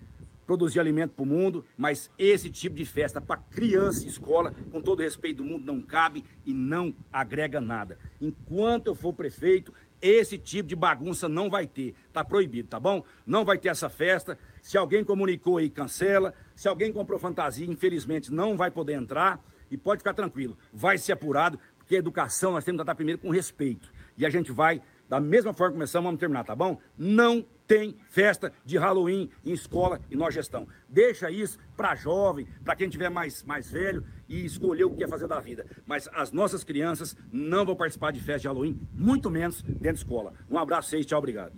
produzir 0.46 0.80
alimento 0.80 1.12
para 1.12 1.22
o 1.22 1.26
mundo, 1.26 1.64
mas 1.76 2.10
esse 2.18 2.50
tipo 2.50 2.76
de 2.76 2.84
festa 2.84 3.20
para 3.20 3.40
criança 3.40 4.04
e 4.04 4.08
escola, 4.08 4.54
com 4.70 4.80
todo 4.80 5.00
o 5.00 5.02
respeito 5.02 5.38
do 5.38 5.44
mundo, 5.44 5.64
não 5.64 5.80
cabe 5.80 6.24
e 6.44 6.52
não 6.52 6.94
agrega 7.12 7.60
nada. 7.60 7.98
Enquanto 8.20 8.88
eu 8.88 8.94
for 8.94 9.12
prefeito, 9.12 9.72
esse 10.00 10.36
tipo 10.36 10.68
de 10.68 10.74
bagunça 10.74 11.28
não 11.28 11.48
vai 11.48 11.66
ter. 11.66 11.94
Está 12.08 12.24
proibido, 12.24 12.68
tá 12.68 12.80
bom? 12.80 13.04
Não 13.24 13.44
vai 13.44 13.56
ter 13.56 13.68
essa 13.68 13.88
festa. 13.88 14.36
Se 14.60 14.76
alguém 14.76 15.04
comunicou 15.04 15.58
aí, 15.58 15.70
cancela. 15.70 16.34
Se 16.56 16.66
alguém 16.66 16.92
comprou 16.92 17.20
fantasia, 17.20 17.66
infelizmente 17.66 18.32
não 18.32 18.56
vai 18.56 18.70
poder 18.70 18.94
entrar. 18.94 19.40
E 19.72 19.76
pode 19.78 20.00
ficar 20.00 20.12
tranquilo, 20.12 20.56
vai 20.70 20.98
ser 20.98 21.12
apurado, 21.12 21.58
porque 21.78 21.96
a 21.96 21.98
educação 21.98 22.52
nós 22.52 22.62
temos 22.62 22.78
que 22.78 22.84
tratar 22.84 22.94
primeiro 22.94 23.18
com 23.18 23.30
respeito. 23.30 23.90
E 24.18 24.26
a 24.26 24.28
gente 24.28 24.52
vai, 24.52 24.82
da 25.08 25.18
mesma 25.18 25.54
forma 25.54 25.72
que 25.72 25.76
começamos, 25.76 26.04
vamos 26.04 26.20
terminar, 26.20 26.44
tá 26.44 26.54
bom? 26.54 26.78
Não 26.96 27.42
tem 27.66 27.96
festa 28.10 28.52
de 28.66 28.76
Halloween 28.76 29.30
em 29.42 29.52
escola 29.52 29.98
e 30.10 30.14
nós 30.14 30.34
gestão. 30.34 30.68
Deixa 30.86 31.30
isso 31.30 31.58
para 31.74 31.94
jovem, 31.94 32.46
para 32.62 32.76
quem 32.76 32.90
tiver 32.90 33.08
mais, 33.08 33.42
mais 33.44 33.70
velho 33.70 34.04
e 34.28 34.44
escolher 34.44 34.84
o 34.84 34.90
que 34.90 34.98
quer 34.98 35.08
fazer 35.08 35.26
da 35.26 35.40
vida. 35.40 35.64
Mas 35.86 36.06
as 36.12 36.32
nossas 36.32 36.62
crianças 36.62 37.16
não 37.32 37.64
vão 37.64 37.74
participar 37.74 38.12
de 38.12 38.20
festa 38.20 38.40
de 38.40 38.48
Halloween, 38.48 38.78
muito 38.92 39.30
menos 39.30 39.62
dentro 39.62 39.94
de 39.94 39.98
escola. 40.00 40.34
Um 40.50 40.58
abraço 40.58 40.88
a 40.88 40.90
vocês, 40.90 41.06
tchau, 41.06 41.18
obrigado. 41.18 41.54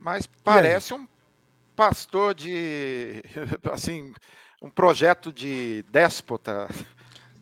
Mas 0.00 0.26
parece 0.26 0.94
um 0.94 1.06
pastor 1.76 2.34
de 2.34 3.22
assim, 3.70 4.12
um 4.60 4.70
projeto 4.70 5.32
de 5.32 5.84
déspota. 5.90 6.68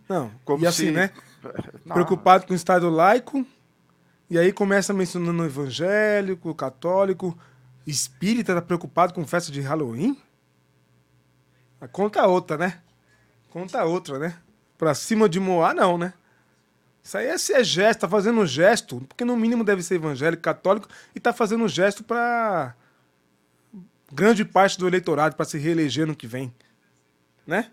Não, 0.08 0.30
como 0.44 0.64
e 0.64 0.66
assim, 0.66 0.86
se... 0.86 0.90
né? 0.90 1.10
Não. 1.86 1.94
Preocupado 1.94 2.46
com 2.46 2.54
o 2.54 2.56
Estado 2.56 2.88
laico 2.88 3.46
E 4.30 4.38
aí 4.38 4.50
começa 4.50 4.94
mencionando 4.94 5.42
o 5.42 5.46
evangélico, 5.46 6.50
o 6.50 6.54
católico. 6.54 7.38
Espírita 7.86 8.54
tá 8.54 8.62
preocupado 8.62 9.12
com 9.12 9.26
festa 9.26 9.52
de 9.52 9.60
Halloween? 9.60 10.18
Conta 11.92 12.26
outra, 12.26 12.56
né? 12.56 12.80
Conta 13.50 13.84
outra, 13.84 14.18
né? 14.18 14.38
Pra 14.78 14.94
cima 14.94 15.28
de 15.28 15.38
Moá, 15.38 15.74
não, 15.74 15.98
né? 15.98 16.14
Isso 17.02 17.18
aí 17.18 17.26
é 17.26 17.36
ser 17.36 17.62
gesto, 17.62 18.00
tá 18.00 18.08
fazendo 18.08 18.40
um 18.40 18.46
gesto, 18.46 19.02
porque 19.06 19.26
no 19.26 19.36
mínimo 19.36 19.62
deve 19.62 19.82
ser 19.82 19.96
evangélico, 19.96 20.42
católico, 20.42 20.88
e 21.14 21.20
tá 21.20 21.34
fazendo 21.34 21.62
um 21.62 21.68
gesto 21.68 22.02
para 22.02 22.74
grande 24.14 24.44
parte 24.44 24.78
do 24.78 24.86
eleitorado 24.86 25.34
para 25.34 25.44
se 25.44 25.58
reeleger 25.58 26.06
no 26.06 26.14
que 26.14 26.26
vem. 26.26 26.54
Né? 27.44 27.70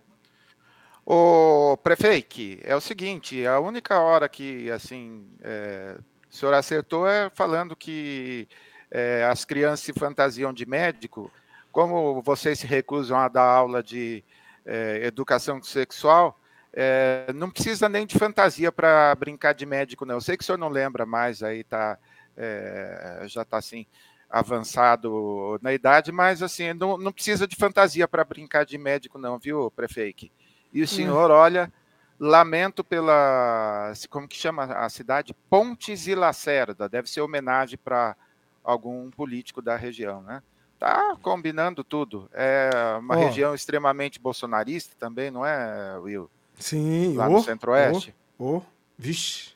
O 1.05 1.77
prefeito, 1.77 2.59
é 2.63 2.75
o 2.75 2.81
seguinte, 2.81 3.45
a 3.45 3.59
única 3.59 3.99
hora 3.99 4.27
que 4.27 4.69
assim 4.71 5.27
é, 5.41 5.97
o 6.29 6.35
senhor 6.35 6.53
acertou 6.53 7.07
é 7.07 7.29
falando 7.29 7.75
que 7.75 8.47
é, 8.89 9.23
as 9.29 9.45
crianças 9.45 9.81
se 9.81 9.93
fantasiam 9.93 10.51
de 10.51 10.65
médico, 10.65 11.31
como 11.71 12.21
vocês 12.21 12.59
se 12.59 12.67
recusam 12.67 13.17
a 13.17 13.27
dar 13.27 13.43
aula 13.43 13.81
de 13.81 14.23
é, 14.65 15.05
educação 15.05 15.61
sexual, 15.61 16.39
é, 16.73 17.31
não 17.33 17.49
precisa 17.49 17.87
nem 17.87 18.05
de 18.05 18.17
fantasia 18.17 18.71
para 18.71 19.13
brincar 19.15 19.53
de 19.53 19.65
médico, 19.65 20.05
não. 20.05 20.15
Eu 20.15 20.21
sei 20.21 20.37
que 20.37 20.43
o 20.43 20.45
senhor 20.45 20.57
não 20.57 20.69
lembra 20.69 21.05
mais, 21.05 21.43
aí 21.43 21.63
tá, 21.63 21.97
é, 22.35 23.23
já 23.27 23.41
está 23.43 23.57
assim 23.57 23.85
avançado 24.31 25.59
na 25.61 25.73
idade, 25.73 26.11
mas 26.11 26.41
assim 26.41 26.73
não, 26.73 26.97
não 26.97 27.11
precisa 27.11 27.45
de 27.45 27.55
fantasia 27.55 28.07
para 28.07 28.23
brincar 28.23 28.65
de 28.65 28.77
médico, 28.77 29.19
não, 29.19 29.37
viu, 29.37 29.69
prefeito? 29.71 30.29
E 30.73 30.81
o 30.81 30.85
hum. 30.85 30.87
senhor, 30.87 31.29
hum. 31.29 31.33
olha, 31.33 31.71
lamento 32.19 32.83
pela, 32.83 33.91
como 34.09 34.27
que 34.27 34.37
chama 34.37 34.63
a 34.63 34.89
cidade? 34.89 35.35
Pontes 35.49 36.07
e 36.07 36.15
Lacerda, 36.15 36.87
deve 36.87 37.09
ser 37.09 37.21
homenagem 37.21 37.77
para 37.83 38.15
algum 38.63 39.11
político 39.11 39.61
da 39.61 39.75
região, 39.75 40.21
né? 40.21 40.41
Tá 40.79 41.15
combinando 41.21 41.83
tudo. 41.83 42.27
É 42.33 42.69
uma 42.99 43.15
oh. 43.15 43.19
região 43.19 43.53
extremamente 43.53 44.19
bolsonarista 44.19 44.95
também, 44.97 45.29
não 45.29 45.45
é, 45.45 45.97
Will? 45.99 46.29
Sim, 46.55 47.15
lá 47.15 47.27
oh, 47.27 47.33
no 47.33 47.43
Centro-Oeste. 47.43 48.15
Oh, 48.37 48.57
oh, 48.57 48.61
vixe, 48.97 49.53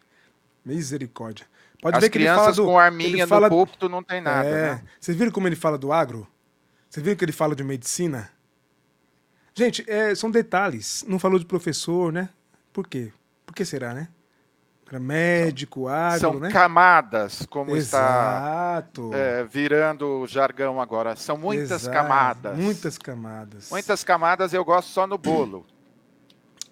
misericórdia. 0.64 1.48
Pode 1.86 1.98
As 1.98 2.02
ver 2.02 2.10
que 2.10 2.18
crianças 2.18 2.48
ele 2.48 2.56
fala 2.56 2.66
do, 2.66 2.66
com 2.66 2.80
arminha 2.80 3.28
fala, 3.28 3.48
no 3.48 3.56
púlpito 3.56 3.88
não 3.88 4.02
tem 4.02 4.20
nada, 4.20 4.50
é, 4.50 4.72
né? 4.72 4.82
Vocês 5.00 5.16
viram 5.16 5.32
como 5.32 5.48
ele 5.48 5.56
fala 5.56 5.78
do 5.78 5.94
agro? 5.94 6.28
Vocês 6.90 7.04
viram 7.04 7.16
que 7.16 7.24
ele 7.24 7.32
fala 7.32 7.56
de 7.56 7.64
medicina? 7.64 8.32
Gente, 9.54 9.86
é, 9.88 10.16
são 10.16 10.32
detalhes. 10.32 11.06
Não 11.08 11.20
falou 11.20 11.38
de 11.38 11.46
professor, 11.46 12.12
né? 12.12 12.30
Por 12.74 12.88
quê? 12.88 13.14
Por 13.46 13.54
que 13.54 13.64
será, 13.64 13.94
né? 13.94 14.08
Para 14.84 15.00
médico, 15.00 15.88
agro, 15.88 16.20
São 16.20 16.40
né? 16.40 16.50
camadas, 16.50 17.46
como 17.46 17.76
Exato. 17.76 19.12
está 19.12 19.18
é, 19.20 19.44
virando 19.44 20.26
jargão 20.26 20.82
agora. 20.82 21.16
São 21.16 21.38
muitas 21.38 21.84
Exato. 21.84 21.96
camadas. 21.96 22.58
Muitas 22.58 22.98
camadas. 22.98 23.70
Muitas 23.70 24.04
camadas 24.04 24.56
eu 24.56 24.66
gosto 24.66 24.88
só 24.88 25.06
no 25.06 25.20
bolo. 25.20 25.68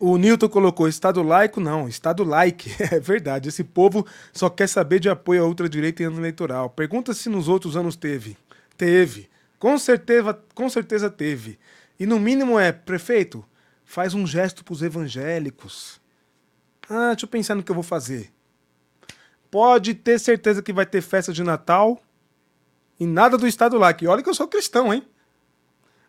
O 0.06 0.18
Newton 0.18 0.50
colocou 0.50 0.86
Estado 0.86 1.24
laico, 1.24 1.62
não, 1.62 1.88
Estado 1.88 2.26
like. 2.26 2.70
É 2.94 3.00
verdade, 3.00 3.48
esse 3.48 3.64
povo 3.64 4.06
só 4.34 4.50
quer 4.50 4.68
saber 4.68 5.00
de 5.00 5.08
apoio 5.08 5.42
à 5.42 5.48
ultradireita 5.48 6.04
em 6.04 6.08
ano 6.08 6.20
eleitoral. 6.20 6.70
Pergunta 6.70 7.14
se 7.14 7.30
nos 7.30 7.48
outros 7.48 7.78
anos 7.78 7.96
teve. 7.96 8.36
Teve. 8.76 9.30
Com 9.58 9.78
certeza, 9.78 10.38
com 10.54 10.70
certeza 10.70 11.10
teve. 11.10 11.58
E 11.98 12.06
no 12.06 12.20
mínimo 12.20 12.60
é, 12.60 12.74
prefeito, 12.74 13.46
faz 13.86 14.14
um 14.14 14.28
gesto 14.28 14.62
para 14.62 14.74
os 14.74 14.82
evangélicos. 14.82 16.02
Ah, 16.90 17.12
deixa 17.12 17.24
eu 17.24 17.30
pensar 17.30 17.56
no 17.56 17.64
que 17.64 17.72
eu 17.72 17.76
vou 17.76 17.82
fazer. 17.82 18.30
Pode 19.50 19.94
ter 19.94 20.20
certeza 20.20 20.62
que 20.62 20.74
vai 20.74 20.86
ter 20.86 21.00
festa 21.02 21.32
de 21.32 21.46
Natal 21.46 21.98
e 23.00 23.06
nada 23.08 23.38
do 23.38 23.48
Estado 23.48 23.78
like. 23.78 24.06
Olha 24.06 24.22
que 24.22 24.30
eu 24.30 24.36
sou 24.36 24.50
cristão, 24.50 24.94
hein? 24.94 25.02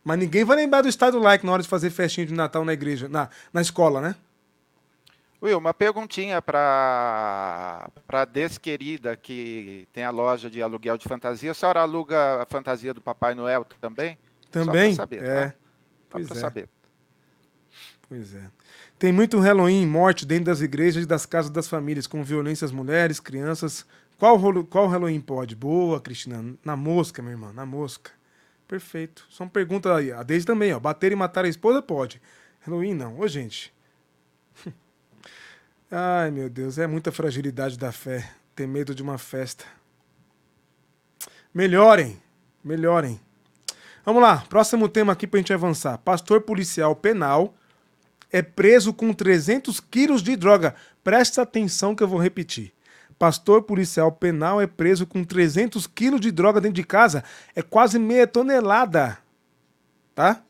Mas 0.05 0.19
ninguém 0.19 0.45
vai 0.45 0.57
lembrar 0.57 0.83
do 0.83 0.89
Estado 0.89 1.19
laico 1.19 1.47
na 1.47 1.53
hora 1.53 1.63
de 1.63 1.69
fazer 1.69 1.89
festinha 1.89 2.27
de 2.27 2.35
Natal 2.35 2.65
na 2.65 2.75
igreja, 2.75 3.09
na, 3.09 3.31
na 3.53 3.63
escola, 3.63 4.01
né? 4.03 4.15
Will, 5.43 5.59
uma 5.59 5.75
perguntinha 5.75 6.41
para 6.41 7.91
a 8.09 8.25
desquerida 8.25 9.17
que 9.17 9.89
tem 9.93 10.05
a 10.05 10.11
loja 10.11 10.49
de 10.49 10.63
aluguel 10.63 10.97
de 10.97 11.07
fantasia. 11.07 11.51
A 11.51 11.55
senhora 11.55 11.81
aluga 11.81 12.43
a 12.43 12.47
fantasia 12.47 12.95
do 12.95 13.01
Papai 13.01 13.35
Noel 13.35 13.67
também? 13.81 14.17
Também? 14.51 14.93
Só 14.93 15.03
saber, 15.03 15.23
é. 15.23 15.49
Tá? 15.49 15.55
Pois 16.09 16.31
é. 16.31 16.35
saber. 16.35 16.69
Pois 18.09 18.35
é. 18.35 18.45
Tem 18.99 19.13
muito 19.13 19.39
Halloween 19.39 19.87
morte 19.87 20.25
dentro 20.25 20.47
das 20.47 20.61
igrejas 20.61 21.05
e 21.05 21.07
das 21.07 21.27
casas 21.27 21.51
das 21.51 21.69
famílias, 21.69 22.07
com 22.07 22.23
violência 22.23 22.65
às 22.65 22.73
mulheres, 22.73 23.21
crianças. 23.21 23.85
Qual, 24.19 24.39
qual 24.65 24.87
Halloween 24.87 25.21
pode? 25.21 25.55
Boa, 25.55 26.01
Cristina. 26.01 26.55
Na 26.65 26.77
mosca, 26.77 27.21
minha 27.21 27.35
irmã, 27.35 27.53
na 27.53 27.67
mosca. 27.67 28.13
Perfeito. 28.67 29.27
Só 29.29 29.45
uma 29.45 29.51
pergunta 29.51 29.95
aí. 29.95 30.13
A 30.13 30.23
Deise 30.23 30.47
também, 30.47 30.73
ó. 30.73 30.81
Bater 30.81 31.13
e 31.13 31.17
matar 31.17 31.45
a 31.45 31.49
esposa 31.49 31.83
pode. 31.83 32.21
Halloween 32.61 32.95
não. 32.95 33.21
Ô, 33.21 33.29
gente. 33.29 33.73
Ai, 35.91 36.31
meu 36.31 36.49
Deus. 36.49 36.79
É 36.79 36.87
muita 36.87 37.13
fragilidade 37.13 37.79
da 37.79 37.93
fé. 37.93 38.31
Ter 38.55 38.67
medo 38.67 38.95
de 38.95 39.03
uma 39.03 39.19
festa. 39.19 39.65
Melhorem. 41.53 42.21
Melhorem. 42.63 43.21
Vamos 44.05 44.23
lá. 44.23 44.45
Próximo 44.49 44.89
tema 44.89 45.13
aqui 45.13 45.27
pra 45.27 45.39
gente 45.39 45.53
avançar. 45.53 45.99
Pastor 45.99 46.41
policial 46.43 46.97
penal 46.97 47.55
é 48.31 48.43
preso 48.43 48.93
com 48.93 49.13
300 49.13 49.79
quilos 49.79 50.23
de 50.23 50.35
droga. 50.35 50.75
Presta 51.05 51.43
atenção 51.43 51.95
que 51.95 52.03
eu 52.03 52.09
vou 52.09 52.21
repetir. 52.21 52.74
Pastor 53.19 53.63
policial 53.63 54.11
penal 54.11 54.61
é 54.61 54.67
preso 54.67 55.07
com 55.07 55.25
300 55.25 55.87
quilos 55.87 56.21
de 56.21 56.31
droga 56.31 56.61
dentro 56.61 56.75
de 56.75 56.85
casa. 56.85 57.25
É 57.55 57.63
quase 57.63 57.99
meia 57.99 58.27
tonelada. 58.27 59.19
Tá? 60.15 60.43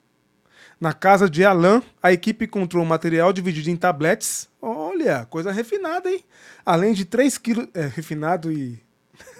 Na 0.80 0.92
casa 0.92 1.30
de 1.30 1.44
Alain, 1.44 1.82
a 2.02 2.12
equipe 2.12 2.44
encontrou 2.44 2.84
material 2.84 3.32
dividido 3.32 3.70
em 3.70 3.76
tabletes. 3.76 4.48
Olha, 4.60 5.24
coisa 5.26 5.52
refinada, 5.52 6.10
hein? 6.10 6.24
Além 6.64 6.92
de 6.92 7.04
3 7.04 7.38
quilos. 7.38 7.68
É, 7.74 7.86
refinado 7.86 8.52
e. 8.52 8.82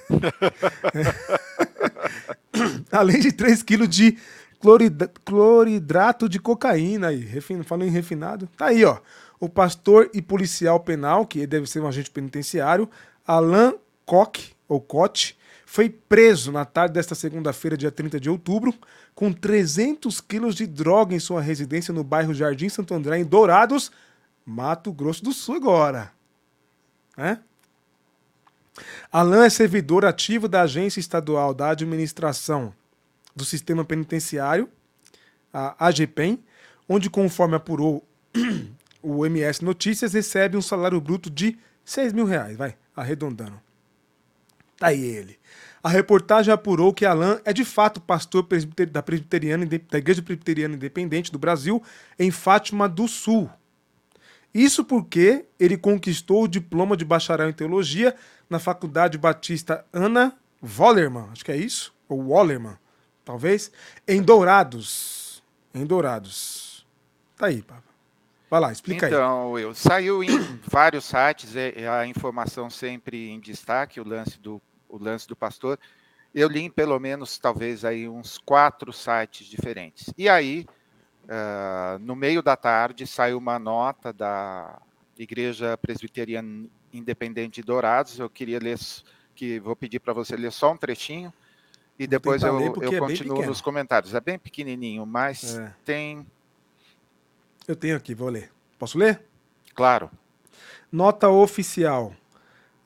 Além 2.91 3.21
de 3.21 3.33
3 3.33 3.63
quilos 3.63 3.89
de 3.89 4.17
cloridrato 5.25 6.29
de 6.29 6.39
cocaína. 6.39 7.09
Aí, 7.09 7.19
refin... 7.19 7.63
Falando 7.63 7.89
em 7.89 7.93
refinado. 7.93 8.49
Tá 8.57 8.67
aí, 8.67 8.85
ó. 8.85 8.99
O 9.39 9.49
pastor 9.49 10.11
e 10.15 10.23
policial 10.23 10.81
penal, 10.81 11.27
que 11.27 11.47
deve 11.47 11.67
ser 11.67 11.81
um 11.81 11.87
agente 11.87 12.11
penitenciário, 12.11 12.89
Alain 13.27 13.75
Koch, 14.05 14.55
ou 14.69 14.81
Koch, 14.81 15.35
foi 15.65 15.89
preso 15.89 16.53
na 16.53 16.65
tarde 16.65 16.95
desta 16.95 17.15
segunda-feira, 17.15 17.77
dia 17.77 17.91
30 17.91 18.21
de 18.21 18.31
outubro, 18.31 18.73
com 19.15 19.33
300 19.33 20.21
quilos 20.21 20.55
de 20.55 20.67
droga 20.67 21.15
em 21.15 21.19
sua 21.19 21.41
residência 21.41 21.93
no 21.93 22.05
bairro 22.05 22.35
Jardim 22.35 22.69
Santo 22.69 22.95
André, 22.95 23.19
em 23.19 23.25
Dourados, 23.25 23.91
Mato 24.45 24.93
Grosso 24.93 25.25
do 25.25 25.33
Sul 25.33 25.57
agora. 25.57 26.13
É? 27.17 27.39
Alain 29.11 29.47
é 29.47 29.51
servidor 29.51 30.05
ativo 30.05 30.47
da 30.47 30.63
Agência 30.63 31.01
Estadual 31.01 31.55
da 31.55 31.71
Administração 31.71 32.75
do 33.35 33.45
Sistema 33.45 33.85
Penitenciário, 33.85 34.69
a 35.53 35.87
AGPEM, 35.87 36.43
onde, 36.89 37.09
conforme 37.09 37.57
apurou 37.57 38.07
o 39.03 39.25
MS 39.25 39.65
Notícias, 39.65 40.13
recebe 40.13 40.57
um 40.57 40.63
salário 40.63 41.01
bruto 41.01 41.31
de 41.31 41.59
6 41.85 42.13
mil 42.13 42.27
reais. 42.27 42.57
Vai 42.57 42.77
arredondando. 42.97 43.61
Tá 44.77 44.89
aí 44.89 45.03
ele. 45.03 45.39
A 45.83 45.89
reportagem 45.89 46.53
apurou 46.53 46.95
que 46.95 47.05
Alain 47.05 47.39
é 47.45 47.53
de 47.53 47.65
fato 47.65 48.01
pastor 48.01 48.47
da, 48.91 49.03
presbiteriana, 49.03 49.67
da 49.67 49.99
Igreja 49.99 50.23
Presbiteriana 50.23 50.75
Independente 50.75 51.31
do 51.31 51.39
Brasil, 51.39 51.83
em 52.19 52.31
Fátima 52.31 52.89
do 52.89 53.07
Sul. 53.07 53.51
Isso 54.53 54.85
porque 54.85 55.45
ele 55.59 55.77
conquistou 55.77 56.45
o 56.45 56.49
diploma 56.49 56.97
de 56.97 57.05
bacharel 57.05 57.51
em 57.51 57.53
teologia 57.53 58.15
na 58.49 58.59
Faculdade 58.59 59.19
Batista 59.19 59.85
Ana 59.93 60.37
Wallerman, 60.63 61.29
acho 61.33 61.45
que 61.45 61.53
é 61.53 61.57
isso, 61.57 61.93
ou 62.09 62.29
Wallerman, 62.29 62.79
talvez, 63.25 63.71
em 64.07 64.23
Dourados. 64.23 65.43
Em 65.75 65.85
Dourados. 65.85 66.87
Tá 67.37 67.47
aí, 67.47 67.61
Papa. 67.61 67.94
Vai 68.51 68.61
lá, 68.61 68.71
explica 68.71 69.07
então, 69.07 69.57
aí. 69.57 69.63
Então, 69.63 69.75
saiu 69.75 70.23
em 70.23 70.29
vários 70.67 71.05
sites 71.05 71.57
é, 71.57 71.83
é, 71.83 71.89
a 71.89 72.07
informação 72.07 72.71
sempre 72.71 73.31
em 73.31 73.41
destaque, 73.41 74.01
o 74.01 74.07
lance 74.07 74.39
do, 74.39 74.61
o 74.89 74.99
lance 74.99 75.27
do 75.27 75.35
pastor. 75.35 75.79
Eu 76.35 76.49
li 76.49 76.61
em 76.61 76.71
pelo 76.71 76.99
menos, 76.99 77.39
talvez, 77.39 77.85
aí 77.85 78.09
uns 78.09 78.39
quatro 78.39 78.93
sites 78.93 79.47
diferentes. 79.47 80.13
E 80.19 80.29
aí, 80.29 80.67
uh, 81.25 81.99
no 82.01 82.17
meio 82.17 82.43
da 82.43 82.57
tarde, 82.57 83.07
saiu 83.07 83.39
uma 83.39 83.59
nota 83.59 84.13
da 84.13 84.81
Igreja 85.17 85.77
Presbiteriana 85.77 86.67
Independente 86.93 87.61
de 87.61 87.67
Dourados. 87.67 88.19
Eu 88.19 88.29
queria 88.29 88.59
ler, 88.59 88.79
que 89.35 89.61
vou 89.61 89.77
pedir 89.77 90.01
para 90.01 90.13
você 90.13 90.37
ler 90.37 90.51
só 90.51 90.73
um 90.73 90.77
trechinho 90.77 91.33
e 91.99 92.07
depois 92.07 92.43
eu, 92.43 92.59
eu 92.61 92.93
é 92.93 92.99
continuo 92.99 93.47
nos 93.47 93.61
comentários. 93.61 94.15
É 94.15 94.21
bem 94.21 94.39
pequenininho, 94.39 95.07
mas 95.07 95.57
é. 95.57 95.73
tem 95.85 96.27
eu 97.67 97.77
tenho 97.77 97.97
aqui, 97.97 98.15
vou 98.15 98.29
ler. 98.29 98.51
Posso 98.79 98.99
ler? 98.99 99.23
Claro. 99.75 100.11
Nota 100.91 101.29
oficial. 101.29 102.15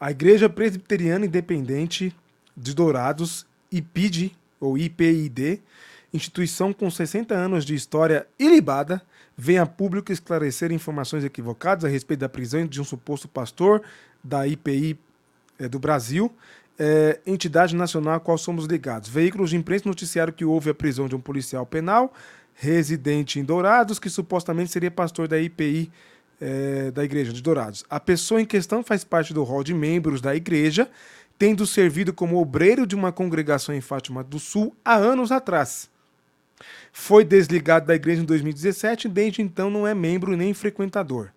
A 0.00 0.10
Igreja 0.10 0.48
Presbiteriana 0.48 1.26
Independente 1.26 2.14
de 2.56 2.74
Dourados, 2.74 3.46
IPID, 3.70 4.36
ou 4.60 4.78
IPID, 4.78 5.60
instituição 6.12 6.72
com 6.72 6.90
60 6.90 7.34
anos 7.34 7.64
de 7.64 7.74
história 7.74 8.26
ilibada, 8.38 9.02
vem 9.36 9.58
a 9.58 9.66
público 9.66 10.10
esclarecer 10.10 10.72
informações 10.72 11.24
equivocadas 11.24 11.84
a 11.84 11.88
respeito 11.88 12.20
da 12.20 12.28
prisão 12.28 12.66
de 12.66 12.80
um 12.80 12.84
suposto 12.84 13.28
pastor 13.28 13.82
da 14.22 14.46
IPI 14.46 14.98
é, 15.58 15.64
eh, 15.64 15.68
do 15.68 15.78
Brasil, 15.78 16.32
é, 16.78 17.20
entidade 17.26 17.74
nacional 17.74 18.14
a 18.14 18.20
qual 18.20 18.38
somos 18.38 18.66
ligados. 18.66 19.08
Veículos 19.08 19.50
de 19.50 19.56
imprensa 19.56 19.88
noticiaram 19.88 20.32
que 20.32 20.44
houve 20.44 20.70
a 20.70 20.74
prisão 20.74 21.08
de 21.08 21.16
um 21.16 21.20
policial 21.20 21.66
penal 21.66 22.12
residente 22.58 23.38
em 23.38 23.44
Dourados, 23.44 23.98
que 23.98 24.10
supostamente 24.10 24.72
seria 24.72 24.90
pastor 24.90 25.28
da 25.28 25.40
IPI 25.40 25.90
é, 26.40 26.90
da 26.90 27.04
Igreja 27.04 27.32
de 27.32 27.40
Dourados. 27.40 27.84
A 27.88 28.00
pessoa 28.00 28.40
em 28.40 28.44
questão 28.44 28.82
faz 28.82 29.04
parte 29.04 29.32
do 29.32 29.44
rol 29.44 29.62
de 29.62 29.72
membros 29.72 30.20
da 30.20 30.34
igreja, 30.34 30.90
tendo 31.38 31.64
servido 31.66 32.12
como 32.12 32.40
obreiro 32.40 32.84
de 32.86 32.96
uma 32.96 33.12
congregação 33.12 33.74
em 33.74 33.80
Fátima 33.80 34.24
do 34.24 34.40
Sul 34.40 34.74
há 34.84 34.96
anos 34.96 35.30
atrás. 35.30 35.88
Foi 36.92 37.24
desligado 37.24 37.86
da 37.86 37.94
igreja 37.94 38.22
em 38.22 38.24
2017 38.24 39.06
e 39.06 39.10
desde 39.10 39.40
então 39.40 39.70
não 39.70 39.86
é 39.86 39.94
membro 39.94 40.36
nem 40.36 40.52
frequentador. 40.52 41.30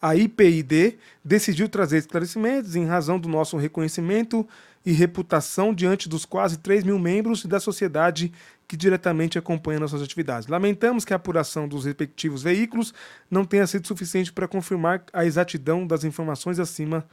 A 0.00 0.14
IPID 0.14 0.98
decidiu 1.24 1.68
trazer 1.68 1.98
esclarecimentos 1.98 2.76
em 2.76 2.86
razão 2.86 3.18
do 3.18 3.28
nosso 3.28 3.56
reconhecimento 3.56 4.46
e 4.84 4.92
reputação 4.92 5.72
diante 5.72 6.08
dos 6.08 6.24
quase 6.24 6.58
3 6.58 6.84
mil 6.84 6.98
membros 6.98 7.44
da 7.46 7.58
sociedade 7.58 8.32
que 8.68 8.76
diretamente 8.76 9.38
acompanha 9.38 9.80
nossas 9.80 10.02
atividades. 10.02 10.48
Lamentamos 10.48 11.04
que 11.04 11.12
a 11.12 11.16
apuração 11.16 11.66
dos 11.66 11.84
respectivos 11.84 12.42
veículos 12.42 12.92
não 13.30 13.44
tenha 13.44 13.66
sido 13.66 13.86
suficiente 13.86 14.32
para 14.32 14.48
confirmar 14.48 15.04
a 15.12 15.24
exatidão 15.24 15.86
das 15.86 16.04
informações 16.04 16.58
acima 16.58 17.06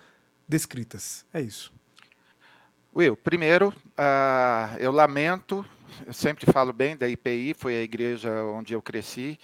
descritas. 0.48 1.26
É 1.34 1.42
isso. 1.42 1.72
Will, 2.94 3.16
primeiro, 3.16 3.70
uh, 3.70 4.78
eu 4.78 4.92
lamento, 4.92 5.66
eu 6.06 6.12
sempre 6.12 6.46
falo 6.52 6.74
bem 6.74 6.98
da 6.98 7.08
IPI, 7.08 7.56
foi 7.58 7.76
a 7.76 7.82
igreja 7.82 8.30
onde 8.44 8.74
eu 8.74 8.82
cresci, 8.82 9.40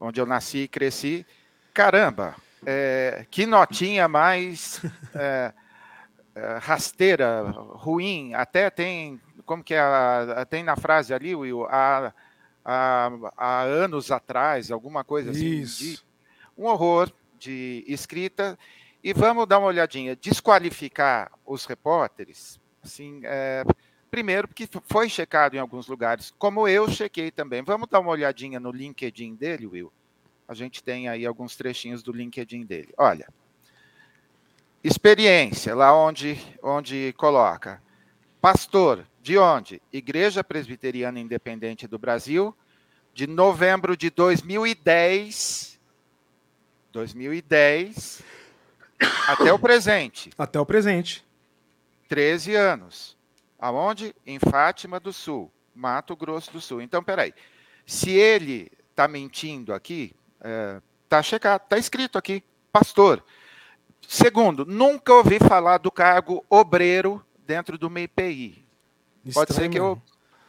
onde 0.00 0.18
eu 0.18 0.24
nasci 0.24 0.58
e 0.60 0.68
cresci. 0.68 1.26
Caramba, 1.74 2.34
é, 2.64 3.26
que 3.30 3.44
notinha 3.44 4.08
mais 4.08 4.80
é, 5.14 5.52
rasteira, 6.60 7.42
ruim, 7.50 8.34
até 8.34 8.70
tem, 8.70 9.20
como 9.44 9.64
que 9.64 9.74
é, 9.74 10.44
tem 10.48 10.62
na 10.62 10.76
frase 10.76 11.14
ali, 11.14 11.34
Will, 11.34 11.64
há, 11.66 12.12
há, 12.64 13.10
há 13.36 13.62
anos 13.62 14.10
atrás, 14.10 14.70
alguma 14.70 15.02
coisa 15.04 15.30
assim, 15.30 15.62
de, 15.62 15.98
um 16.56 16.66
horror 16.66 17.10
de 17.38 17.84
escrita, 17.86 18.58
e 19.02 19.12
vamos 19.12 19.46
dar 19.46 19.58
uma 19.58 19.68
olhadinha, 19.68 20.16
desqualificar 20.16 21.30
os 21.44 21.64
repórteres, 21.64 22.58
Assim, 22.86 23.20
é, 23.24 23.64
primeiro, 24.08 24.46
porque 24.46 24.68
foi 24.86 25.08
checado 25.08 25.54
em 25.54 25.58
alguns 25.58 25.88
lugares, 25.88 26.32
como 26.38 26.68
eu 26.68 26.88
chequei 26.88 27.32
também. 27.32 27.62
Vamos 27.62 27.88
dar 27.88 27.98
uma 27.98 28.12
olhadinha 28.12 28.60
no 28.60 28.70
LinkedIn 28.70 29.34
dele, 29.34 29.66
Will? 29.66 29.92
A 30.46 30.54
gente 30.54 30.82
tem 30.82 31.08
aí 31.08 31.26
alguns 31.26 31.56
trechinhos 31.56 32.02
do 32.02 32.12
LinkedIn 32.12 32.64
dele. 32.64 32.94
Olha, 32.96 33.28
experiência, 34.82 35.74
lá 35.74 35.96
onde, 35.96 36.38
onde 36.62 37.14
coloca. 37.16 37.82
Pastor, 38.40 39.06
de 39.20 39.36
onde? 39.38 39.82
Igreja 39.92 40.44
Presbiteriana 40.44 41.18
Independente 41.18 41.86
do 41.86 41.98
Brasil, 41.98 42.56
de 43.12 43.26
novembro 43.26 43.96
de 43.96 44.10
2010. 44.10 45.78
2010 46.92 48.22
até 49.28 49.52
o 49.52 49.58
presente. 49.58 50.30
Até 50.38 50.60
o 50.60 50.66
presente. 50.66 51.24
13 52.08 52.54
anos. 52.54 53.16
Aonde? 53.58 54.14
Em 54.24 54.38
Fátima 54.38 55.00
do 55.00 55.12
Sul, 55.12 55.50
Mato 55.74 56.14
Grosso 56.14 56.52
do 56.52 56.60
Sul. 56.60 56.80
Então, 56.80 57.02
peraí. 57.02 57.34
Se 57.84 58.10
ele 58.10 58.70
está 58.90 59.06
mentindo 59.06 59.72
aqui, 59.72 60.14
está 61.04 61.18
é, 61.18 61.22
checado, 61.22 61.62
está 61.62 61.78
escrito 61.78 62.18
aqui, 62.18 62.42
pastor. 62.72 63.24
Segundo, 64.08 64.64
nunca 64.64 65.12
ouvi 65.12 65.38
falar 65.38 65.78
do 65.78 65.90
cargo 65.90 66.44
obreiro 66.48 67.24
dentro 67.46 67.76
do 67.76 67.90
MIPI. 67.90 68.64
Pode 69.32 69.52
ser 69.52 69.68
que 69.68 69.78
eu, 69.78 70.00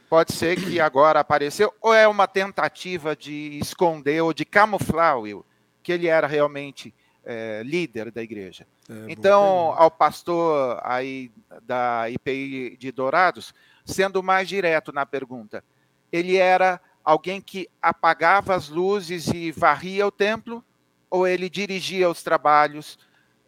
pode 0.09 0.33
ser 0.33 0.55
que 0.55 0.79
agora 0.79 1.19
apareceu, 1.19 1.73
ou 1.81 1.93
é 1.93 2.07
uma 2.07 2.27
tentativa 2.27 3.15
de 3.15 3.57
esconder 3.59 4.21
ou 4.21 4.33
de 4.33 4.45
camuflar, 4.45 5.19
Will, 5.19 5.45
que 5.81 5.91
ele 5.91 6.07
era 6.07 6.27
realmente 6.27 6.93
é, 7.25 7.61
líder 7.63 8.11
da 8.11 8.21
igreja. 8.21 8.67
É, 8.89 9.05
então, 9.09 9.73
ao 9.75 9.91
pastor 9.91 10.79
aí 10.83 11.31
da 11.63 12.09
IPI 12.09 12.77
de 12.77 12.91
Dourados, 12.91 13.53
sendo 13.85 14.21
mais 14.23 14.47
direto 14.47 14.91
na 14.91 15.05
pergunta, 15.05 15.63
ele 16.11 16.37
era 16.37 16.79
alguém 17.03 17.41
que 17.41 17.67
apagava 17.81 18.55
as 18.55 18.69
luzes 18.69 19.27
e 19.27 19.51
varria 19.51 20.05
o 20.07 20.11
templo, 20.11 20.63
ou 21.09 21.27
ele 21.27 21.49
dirigia 21.49 22.09
os 22.09 22.21
trabalhos, 22.21 22.99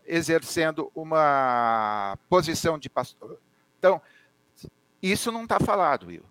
exercendo 0.10 0.92
uma 0.96 2.18
posição 2.28 2.78
de 2.78 2.90
pastor? 2.90 3.38
Então, 3.78 4.02
isso 5.02 5.32
não 5.32 5.44
está 5.44 5.60
falado, 5.60 6.08
Will. 6.08 6.24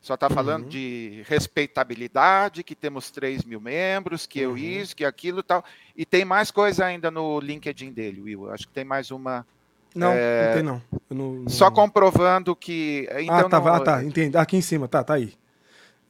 Só 0.00 0.14
está 0.14 0.30
falando 0.30 0.62
uhum. 0.62 0.68
de 0.68 1.22
respeitabilidade, 1.26 2.62
que 2.62 2.74
temos 2.74 3.10
3 3.10 3.44
mil 3.44 3.60
membros, 3.60 4.26
que 4.26 4.46
uhum. 4.46 4.52
eu 4.52 4.58
isso, 4.58 4.96
que 4.96 5.04
aquilo 5.04 5.42
tal. 5.42 5.64
E 5.96 6.06
tem 6.06 6.24
mais 6.24 6.50
coisa 6.50 6.86
ainda 6.86 7.10
no 7.10 7.40
LinkedIn 7.40 7.92
dele, 7.92 8.22
Will. 8.22 8.50
Acho 8.50 8.66
que 8.66 8.72
tem 8.72 8.84
mais 8.84 9.10
uma. 9.10 9.44
Não, 9.94 10.12
é... 10.12 10.46
não 10.46 10.54
tem 10.54 10.62
não. 10.62 10.82
não, 11.10 11.32
não... 11.40 11.48
Só 11.48 11.70
comprovando 11.70 12.54
que. 12.54 13.08
Então, 13.18 13.34
ah, 13.34 13.48
tá, 13.48 13.60
não... 13.60 13.74
ah, 13.74 13.80
tá, 13.80 14.04
entendi. 14.04 14.36
Aqui 14.36 14.56
em 14.56 14.62
cima, 14.62 14.86
tá, 14.86 15.02
tá 15.02 15.14
aí. 15.14 15.34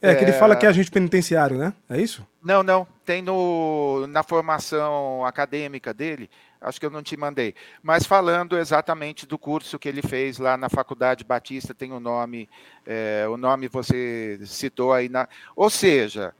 É, 0.01 0.11
é, 0.11 0.15
que 0.15 0.23
ele 0.23 0.33
fala 0.33 0.55
que 0.55 0.65
é 0.65 0.69
agente 0.69 0.89
penitenciário, 0.89 1.57
né? 1.57 1.73
É 1.89 1.99
isso? 1.99 2.25
Não, 2.41 2.63
não. 2.63 2.87
Tem 3.03 3.21
no, 3.21 4.07
na 4.07 4.23
formação 4.23 5.25
acadêmica 5.25 5.93
dele, 5.93 6.29
acho 6.61 6.79
que 6.79 6.85
eu 6.85 6.89
não 6.89 7.01
te 7.01 7.15
mandei, 7.15 7.55
mas 7.81 8.05
falando 8.05 8.57
exatamente 8.57 9.25
do 9.25 9.37
curso 9.37 9.79
que 9.79 9.87
ele 9.87 10.01
fez 10.01 10.37
lá 10.37 10.57
na 10.57 10.69
Faculdade 10.69 11.23
Batista, 11.23 11.73
tem 11.73 11.91
o 11.91 11.99
nome, 11.99 12.49
é, 12.85 13.25
o 13.29 13.37
nome 13.37 13.67
você 13.67 14.39
citou 14.45 14.91
aí. 14.91 15.07
Na, 15.07 15.27
ou 15.55 15.69
seja, 15.69 16.33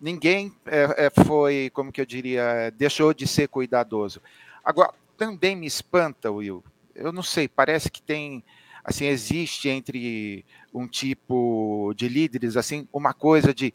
ninguém 0.00 0.54
é 0.66 1.10
foi, 1.24 1.70
como 1.74 1.92
que 1.92 2.00
eu 2.00 2.06
diria, 2.06 2.72
deixou 2.76 3.12
de 3.12 3.26
ser 3.26 3.48
cuidadoso. 3.48 4.22
Agora, 4.64 4.92
também 5.16 5.54
me 5.54 5.66
espanta, 5.66 6.30
Will, 6.30 6.64
eu 6.94 7.12
não 7.12 7.22
sei, 7.22 7.48
parece 7.48 7.90
que 7.90 8.02
tem 8.02 8.42
assim 8.86 9.06
existe 9.06 9.68
entre 9.68 10.46
um 10.72 10.86
tipo 10.86 11.92
de 11.96 12.08
líderes 12.08 12.56
assim 12.56 12.86
uma 12.92 13.12
coisa 13.12 13.52
de 13.52 13.74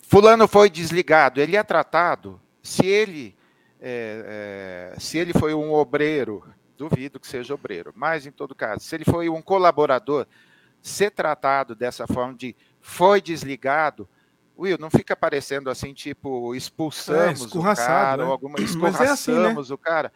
fulano 0.00 0.46
foi 0.46 0.70
desligado 0.70 1.40
ele 1.40 1.56
é 1.56 1.62
tratado 1.64 2.40
se 2.62 2.86
ele 2.86 3.36
é, 3.84 4.92
é, 4.94 5.00
se 5.00 5.18
ele 5.18 5.32
foi 5.32 5.54
um 5.54 5.72
obreiro 5.72 6.42
duvido 6.76 7.20
que 7.20 7.26
seja 7.26 7.54
obreiro 7.54 7.92
mas 7.94 8.26
em 8.26 8.30
todo 8.30 8.54
caso 8.54 8.80
se 8.80 8.94
ele 8.94 9.04
foi 9.04 9.28
um 9.28 9.42
colaborador 9.42 10.26
ser 10.80 11.10
tratado 11.10 11.74
dessa 11.74 12.06
forma 12.06 12.34
de 12.34 12.56
foi 12.80 13.20
desligado 13.20 14.08
Will, 14.56 14.78
não 14.78 14.88
fica 14.88 15.16
parecendo 15.16 15.68
assim, 15.68 15.92
tipo, 15.92 16.54
expulsamos 16.54 17.52
é, 17.52 17.58
o 17.58 17.62
cara, 17.62 18.16
né? 18.18 18.24
ou 18.24 18.30
alguma 18.30 18.60
escorraçamos 18.60 19.08
é 19.08 19.12
assim, 19.12 19.70
né? 19.70 19.74
o 19.74 19.78
cara. 19.78 20.12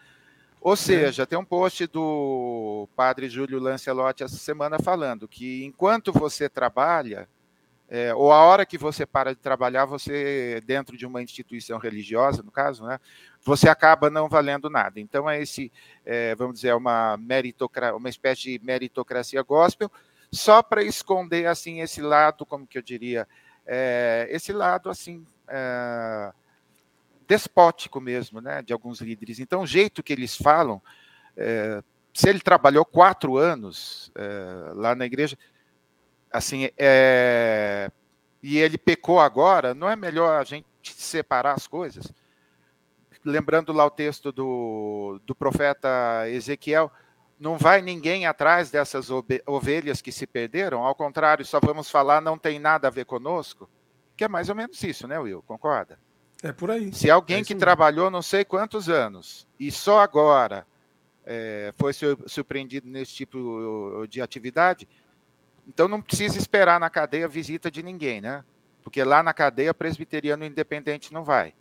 Ou 0.61 0.77
seja, 0.77 1.23
é. 1.23 1.27
tem 1.27 1.39
um 1.39 1.45
post 1.45 1.87
do 1.89 2.89
padre 2.95 3.29
Júlio 3.29 3.59
Lancelotti 3.59 4.23
essa 4.23 4.37
semana 4.37 4.79
falando 4.79 5.27
que 5.27 5.65
enquanto 5.65 6.13
você 6.13 6.49
trabalha, 6.49 7.29
é, 7.91 8.15
ou 8.15 8.31
a 8.31 8.43
hora 8.43 8.67
que 8.67 8.77
você 8.77 9.07
para 9.07 9.35
de 9.35 9.41
trabalhar, 9.41 9.87
você, 9.87 10.63
dentro 10.67 10.95
de 10.95 11.07
uma 11.07 11.23
instituição 11.23 11.79
religiosa, 11.79 12.43
no 12.43 12.51
caso, 12.51 12.85
né, 12.85 13.01
você 13.43 13.67
acaba 13.67 14.11
não 14.11 14.29
valendo 14.29 14.69
nada. 14.69 15.01
Então, 15.01 15.29
é 15.29 15.41
esse, 15.41 15.73
é, 16.05 16.35
vamos 16.35 16.57
dizer, 16.57 16.75
uma, 16.75 17.17
meritocracia, 17.17 17.97
uma 17.97 18.11
espécie 18.11 18.59
de 18.59 18.65
meritocracia 18.65 19.43
gospel, 19.43 19.91
só 20.31 20.63
para 20.63 20.83
esconder, 20.83 21.47
assim, 21.47 21.81
esse 21.81 22.03
lado, 22.03 22.45
como 22.45 22.67
que 22.67 22.77
eu 22.77 22.83
diria, 22.83 23.27
é, 23.67 24.29
esse 24.31 24.53
lado, 24.53 24.91
assim, 24.91 25.27
é, 25.49 26.31
despótico 27.27 28.03
mesmo, 28.03 28.43
né, 28.43 28.61
de 28.61 28.75
alguns 28.75 29.01
líderes. 29.01 29.39
Então, 29.39 29.63
o 29.63 29.67
jeito 29.67 30.03
que 30.03 30.13
eles 30.13 30.37
falam, 30.37 30.83
é, 31.35 31.83
se 32.13 32.29
ele 32.29 32.41
trabalhou 32.41 32.85
quatro 32.85 33.39
anos 33.39 34.13
é, 34.15 34.73
lá 34.75 34.95
na 34.95 35.07
igreja, 35.07 35.39
assim, 36.31 36.71
é, 36.77 37.91
e 38.43 38.59
ele 38.59 38.79
pecou 38.79 39.21
agora, 39.21 39.75
não 39.75 39.89
é 39.89 39.97
melhor 39.97 40.41
a 40.41 40.45
gente 40.45 40.67
separar 40.83 41.55
as 41.55 41.67
coisas? 41.67 42.13
Lembrando 43.25 43.73
lá 43.73 43.85
o 43.85 43.91
texto 43.91 44.31
do, 44.31 45.21
do 45.25 45.35
profeta 45.35 46.29
Ezequiel, 46.29 46.91
não 47.39 47.57
vai 47.57 47.83
ninguém 47.83 48.27
atrás 48.27 48.71
dessas 48.71 49.09
ovelhas 49.47 50.03
que 50.03 50.11
se 50.11 50.27
perderam, 50.27 50.85
ao 50.85 50.95
contrário, 50.95 51.45
só 51.45 51.61
vamos 51.61 51.91
falar, 51.91 52.21
não 52.21 52.39
tem 52.39 52.59
nada 52.59 52.89
a 52.89 52.91
ver 52.91 53.05
conosco, 53.05 53.69
que 54.17 54.25
é 54.25 54.29
mais 54.29 54.49
ou 54.49 54.55
menos 54.55 54.83
isso, 54.83 55.07
né, 55.07 55.19
Will? 55.19 55.43
Concorda? 55.43 55.99
É 56.43 56.53
por 56.53 56.71
aí. 56.71 56.93
Se 56.93 57.11
alguém 57.11 57.41
é 57.41 57.45
que 57.45 57.55
trabalhou 57.55 58.11
não 58.11 58.23
sei 58.23 58.45
quantos 58.45 58.89
anos 58.89 59.47
e 59.59 59.71
só 59.71 60.01
agora 60.01 60.67
é, 61.31 61.75
foi 61.77 61.93
surpreendido 62.27 62.89
nesse 62.89 63.13
tipo 63.13 64.07
de 64.09 64.23
atividade. 64.23 64.89
Então 65.69 65.87
não 65.87 66.01
precisa 66.01 66.39
esperar 66.39 66.81
na 66.81 66.89
cadeia 66.89 67.29
visita 67.29 67.71
de 67.71 67.83
ninguém, 67.83 68.23
né? 68.23 68.43
Porque 68.83 69.05
lá 69.05 69.23
na 69.23 69.35
cadeia 69.35 69.75
presbiteriano 69.75 70.45
independente 70.45 71.13
não 71.13 71.23
vai. 71.23 71.53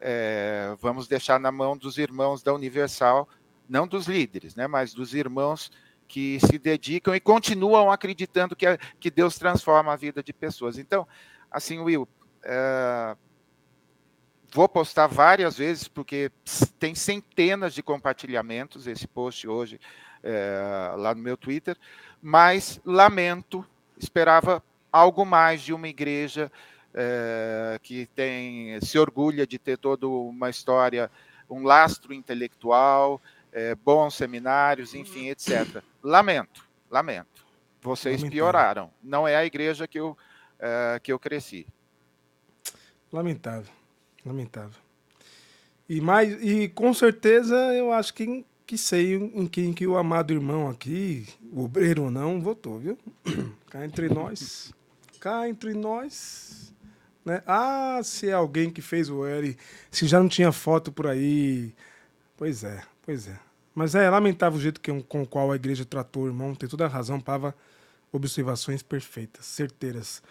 É, 0.00 0.74
vamos 0.80 1.06
deixar 1.06 1.38
na 1.38 1.52
mão 1.52 1.76
dos 1.76 1.98
irmãos 1.98 2.42
da 2.42 2.54
Universal, 2.54 3.28
não 3.68 3.86
dos 3.86 4.06
líderes, 4.06 4.56
né? 4.56 4.66
Mas 4.66 4.94
dos 4.94 5.14
irmãos 5.14 5.70
que 6.08 6.40
se 6.40 6.58
dedicam 6.58 7.14
e 7.14 7.20
continuam 7.20 7.90
acreditando 7.90 8.56
que, 8.56 8.66
que 8.98 9.10
Deus 9.10 9.38
transforma 9.38 9.92
a 9.92 9.96
vida 9.96 10.22
de 10.22 10.32
pessoas. 10.32 10.78
Então, 10.78 11.06
assim, 11.50 11.78
Will, 11.78 12.08
é, 12.42 13.16
vou 14.52 14.68
postar 14.68 15.06
várias 15.06 15.58
vezes, 15.58 15.88
porque 15.88 16.30
tem 16.78 16.94
centenas 16.94 17.74
de 17.74 17.82
compartilhamentos 17.82 18.86
esse 18.86 19.06
post 19.06 19.46
hoje 19.46 19.78
é, 20.22 20.94
lá 20.96 21.14
no 21.14 21.22
meu 21.22 21.36
Twitter, 21.36 21.76
mas 22.22 22.80
lamento, 22.84 23.66
esperava 23.98 24.62
algo 24.92 25.26
mais 25.26 25.60
de 25.60 25.74
uma 25.74 25.88
igreja 25.88 26.50
é, 26.94 27.80
que 27.82 28.06
tem 28.14 28.80
se 28.80 28.98
orgulha 28.98 29.46
de 29.46 29.58
ter 29.58 29.76
toda 29.76 30.06
uma 30.06 30.48
história, 30.48 31.10
um 31.50 31.64
lastro 31.64 32.14
intelectual, 32.14 33.20
é, 33.52 33.74
bons 33.74 34.14
seminários, 34.14 34.94
enfim, 34.94 35.28
etc. 35.28 35.82
Lamento, 36.02 36.64
lamento. 36.88 37.44
Vocês 37.80 38.16
Lamentável. 38.20 38.30
pioraram. 38.30 38.90
Não 39.02 39.26
é 39.26 39.34
a 39.34 39.44
igreja 39.44 39.88
que 39.88 39.98
eu, 39.98 40.16
que 41.02 41.12
eu 41.12 41.18
cresci. 41.18 41.66
Lamentável. 43.12 43.72
Lamentável. 44.24 44.80
E 45.88 46.00
mais 46.00 46.42
e 46.42 46.68
com 46.68 46.94
certeza 46.94 47.54
eu 47.74 47.92
acho 47.92 48.14
que 48.14 48.46
que 48.72 48.78
sei 48.78 49.16
em 49.16 49.46
quem 49.46 49.70
que 49.70 49.86
o 49.86 49.98
amado 49.98 50.32
irmão 50.32 50.66
aqui, 50.66 51.26
obreiro 51.54 52.04
ou 52.04 52.10
não, 52.10 52.40
votou, 52.40 52.78
viu? 52.78 52.96
Cá 53.68 53.84
entre 53.84 54.08
nós, 54.08 54.72
cá 55.20 55.46
entre 55.46 55.74
nós, 55.74 56.72
né? 57.22 57.42
Ah, 57.46 58.00
se 58.02 58.30
é 58.30 58.32
alguém 58.32 58.70
que 58.70 58.80
fez 58.80 59.10
o 59.10 59.26
L, 59.26 59.54
se 59.90 60.06
já 60.06 60.18
não 60.18 60.26
tinha 60.26 60.50
foto 60.52 60.90
por 60.90 61.06
aí, 61.06 61.74
pois 62.34 62.64
é, 62.64 62.82
pois 63.02 63.28
é. 63.28 63.38
Mas 63.74 63.94
é 63.94 64.08
lamentável 64.08 64.58
o 64.58 64.62
jeito 64.62 64.80
que, 64.80 64.90
com 65.02 65.20
o 65.20 65.26
qual 65.26 65.52
a 65.52 65.56
igreja 65.56 65.84
tratou 65.84 66.22
o 66.22 66.28
irmão, 66.28 66.54
tem 66.54 66.66
toda 66.66 66.86
a 66.86 66.88
razão, 66.88 67.20
Pava, 67.20 67.54
observações 68.10 68.82
perfeitas, 68.82 69.44
certeiras. 69.44 70.22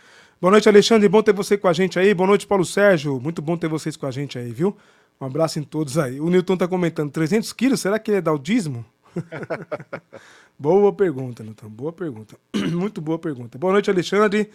Boa 0.42 0.50
noite, 0.50 0.68
Alexandre. 0.68 1.08
Bom 1.08 1.22
ter 1.22 1.34
você 1.34 1.60
com 1.60 1.68
a 1.68 1.74
gente 1.74 2.00
aí. 2.00 2.12
Boa 2.12 2.26
noite, 2.26 2.48
Paulo 2.48 2.66
Sérgio. 2.66 3.20
Muito 3.20 3.40
bom 3.40 3.56
ter 3.56 3.68
vocês 3.68 3.96
com 3.96 4.08
a 4.08 4.12
gente 4.12 4.40
aí, 4.40 4.52
viu? 4.52 4.76
Um 5.22 5.28
abraço 5.28 5.60
em 5.60 5.64
todos 5.64 6.00
aí. 6.00 6.20
O 6.20 6.30
Newton 6.30 6.58
tá 6.58 6.68
comentando: 6.68 7.12
300 7.12 7.54
quilos? 7.54 7.80
Será 7.80 8.00
que 8.00 8.10
ele 8.10 8.18
é 8.18 8.22
daudismo? 8.22 8.84
boa 10.58 10.92
pergunta, 10.92 11.44
Newton. 11.44 11.70
Boa 11.70 11.94
pergunta. 11.94 12.36
Muito 12.74 13.00
boa 13.00 13.20
pergunta. 13.20 13.58
Boa 13.60 13.72
noite, 13.72 13.92
Alexandre. 13.92 14.50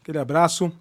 Aquele 0.00 0.18
abraço. 0.18 0.72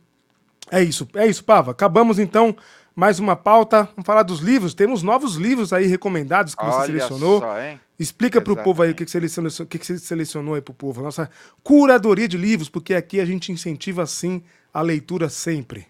É 0.72 0.82
isso, 0.82 1.07
é 1.15 1.28
isso, 1.28 1.43
Pava. 1.43 1.72
Acabamos 1.72 2.17
então 2.17 2.55
mais 2.95 3.20
uma 3.20 3.36
pauta. 3.36 3.84
Vamos 3.95 4.05
falar 4.05 4.24
dos 4.24 4.39
livros. 4.39 4.74
Temos 4.74 5.03
novos 5.03 5.36
livros 5.36 5.74
aí 5.74 5.86
recomendados 5.86 6.55
que 6.55 6.63
Olha 6.63 6.72
você 6.72 6.86
selecionou. 6.86 7.39
Só, 7.39 7.61
hein? 7.61 7.80
Explica 7.99 8.39
para 8.39 8.53
o 8.53 8.55
povo 8.55 8.84
aí 8.84 8.91
o 8.91 8.95
que, 8.95 9.03
que, 9.03 9.11
você 9.11 9.20
selecionou, 9.28 9.67
que, 9.67 9.78
que 9.78 9.86
você 9.86 9.97
selecionou 9.97 10.55
aí 10.55 10.61
para 10.61 10.72
o 10.72 10.76
povo. 10.76 11.01
Nossa 11.01 11.30
curadoria 11.61 12.28
de 12.28 12.38
livros, 12.38 12.70
porque 12.70 12.93
aqui 12.93 13.20
a 13.20 13.26
gente 13.26 13.51
incentiva 13.51 14.05
sim 14.05 14.41
a 14.74 14.82
leitura 14.82 15.28
sempre. 15.28 15.89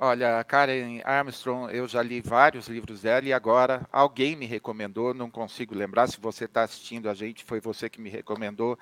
Olha, 0.00 0.44
Karen 0.44 1.00
Armstrong, 1.04 1.74
eu 1.74 1.88
já 1.88 2.00
li 2.00 2.20
vários 2.20 2.68
livros 2.68 3.02
dela 3.02 3.26
e 3.26 3.32
agora 3.32 3.84
alguém 3.90 4.36
me 4.36 4.46
recomendou, 4.46 5.12
não 5.12 5.28
consigo 5.28 5.74
lembrar 5.74 6.06
se 6.06 6.20
você 6.20 6.44
está 6.44 6.62
assistindo 6.62 7.10
a 7.10 7.14
gente, 7.14 7.42
foi 7.42 7.60
você 7.60 7.90
que 7.90 8.00
me 8.00 8.08
recomendou. 8.08 8.78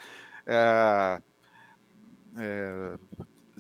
É, 0.47 1.23
é, 2.39 2.99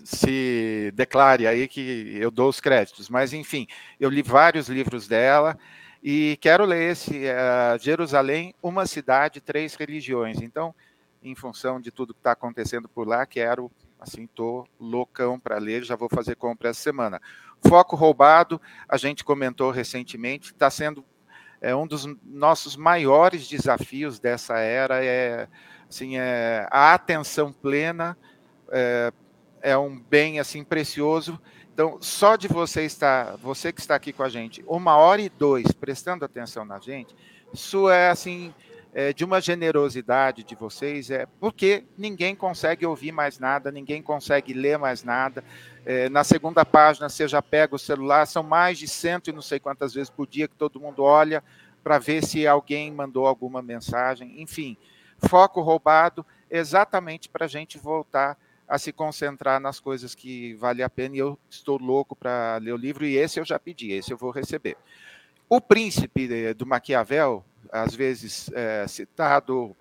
se 0.04 0.92
declare 0.94 1.46
aí 1.46 1.66
que 1.66 2.16
eu 2.20 2.30
dou 2.30 2.48
os 2.48 2.60
créditos, 2.60 3.08
mas 3.08 3.32
enfim, 3.32 3.66
eu 3.98 4.10
li 4.10 4.22
vários 4.22 4.68
livros 4.68 5.08
dela 5.08 5.58
e 6.02 6.36
quero 6.40 6.64
ler 6.64 6.92
esse 6.92 7.24
uh, 7.24 7.78
Jerusalém, 7.80 8.54
uma 8.62 8.86
cidade, 8.86 9.40
três 9.40 9.74
religiões. 9.74 10.40
Então, 10.40 10.74
em 11.22 11.34
função 11.34 11.80
de 11.80 11.90
tudo 11.90 12.12
que 12.12 12.20
está 12.20 12.32
acontecendo 12.32 12.88
por 12.88 13.08
lá, 13.08 13.24
quero, 13.26 13.72
assim, 14.00 14.26
tô 14.26 14.66
loucão 14.78 15.38
para 15.38 15.58
ler, 15.58 15.84
já 15.84 15.96
vou 15.96 16.08
fazer 16.08 16.36
compra 16.36 16.70
essa 16.70 16.80
semana. 16.80 17.20
Foco 17.66 17.96
roubado, 17.96 18.60
a 18.88 18.96
gente 18.96 19.24
comentou 19.24 19.70
recentemente, 19.70 20.52
está 20.52 20.70
sendo 20.70 21.04
é, 21.60 21.74
um 21.74 21.86
dos 21.86 22.06
nossos 22.24 22.76
maiores 22.76 23.48
desafios 23.48 24.18
dessa 24.18 24.58
era, 24.58 25.04
é, 25.04 25.48
assim, 25.88 26.18
é 26.18 26.66
a 26.70 26.94
atenção 26.94 27.52
plena, 27.52 28.16
é, 28.70 29.12
é 29.62 29.78
um 29.78 29.98
bem 29.98 30.38
assim 30.38 30.62
precioso 30.62 31.40
então, 31.76 31.98
só 32.00 32.36
de 32.36 32.48
você 32.48 32.86
estar, 32.86 33.36
você 33.36 33.70
que 33.70 33.82
está 33.82 33.94
aqui 33.94 34.10
com 34.10 34.22
a 34.22 34.30
gente, 34.30 34.64
uma 34.66 34.96
hora 34.96 35.20
e 35.20 35.28
dois 35.28 35.72
prestando 35.72 36.24
atenção 36.24 36.64
na 36.64 36.78
gente, 36.78 37.14
isso 37.52 37.90
é 37.90 38.08
assim 38.08 38.54
é, 38.98 39.12
de 39.12 39.26
uma 39.26 39.42
generosidade 39.42 40.42
de 40.42 40.54
vocês, 40.54 41.10
é 41.10 41.26
porque 41.38 41.84
ninguém 41.98 42.34
consegue 42.34 42.86
ouvir 42.86 43.12
mais 43.12 43.38
nada, 43.38 43.70
ninguém 43.70 44.00
consegue 44.00 44.54
ler 44.54 44.78
mais 44.78 45.04
nada. 45.04 45.44
É, 45.84 46.08
na 46.08 46.24
segunda 46.24 46.64
página, 46.64 47.06
você 47.06 47.28
já 47.28 47.42
pega 47.42 47.74
o 47.74 47.78
celular, 47.78 48.24
são 48.24 48.42
mais 48.42 48.78
de 48.78 48.88
cento 48.88 49.28
e 49.28 49.34
não 49.34 49.42
sei 49.42 49.60
quantas 49.60 49.92
vezes 49.92 50.08
por 50.08 50.26
dia 50.26 50.48
que 50.48 50.54
todo 50.54 50.80
mundo 50.80 51.02
olha 51.02 51.44
para 51.84 51.98
ver 51.98 52.24
se 52.24 52.46
alguém 52.46 52.90
mandou 52.90 53.26
alguma 53.26 53.60
mensagem. 53.60 54.40
Enfim, 54.40 54.78
foco 55.18 55.60
roubado 55.60 56.24
exatamente 56.50 57.28
para 57.28 57.44
a 57.44 57.48
gente 57.48 57.76
voltar 57.76 58.38
a 58.66 58.78
se 58.78 58.94
concentrar 58.94 59.60
nas 59.60 59.78
coisas 59.78 60.14
que 60.14 60.54
vale 60.54 60.82
a 60.82 60.88
pena 60.88 61.16
e 61.16 61.18
eu 61.18 61.38
estou 61.50 61.76
louco 61.76 62.16
para 62.16 62.56
ler 62.62 62.72
o 62.72 62.78
livro 62.78 63.04
e 63.04 63.18
esse 63.18 63.38
eu 63.38 63.44
já 63.44 63.58
pedi, 63.58 63.92
esse 63.92 64.10
eu 64.10 64.16
vou 64.16 64.30
receber. 64.30 64.74
O 65.50 65.60
Príncipe 65.60 66.54
do 66.54 66.64
Maquiavel, 66.64 67.44
às 67.72 67.94
vezes 67.94 68.50
é, 68.52 68.86
citado 68.86 69.76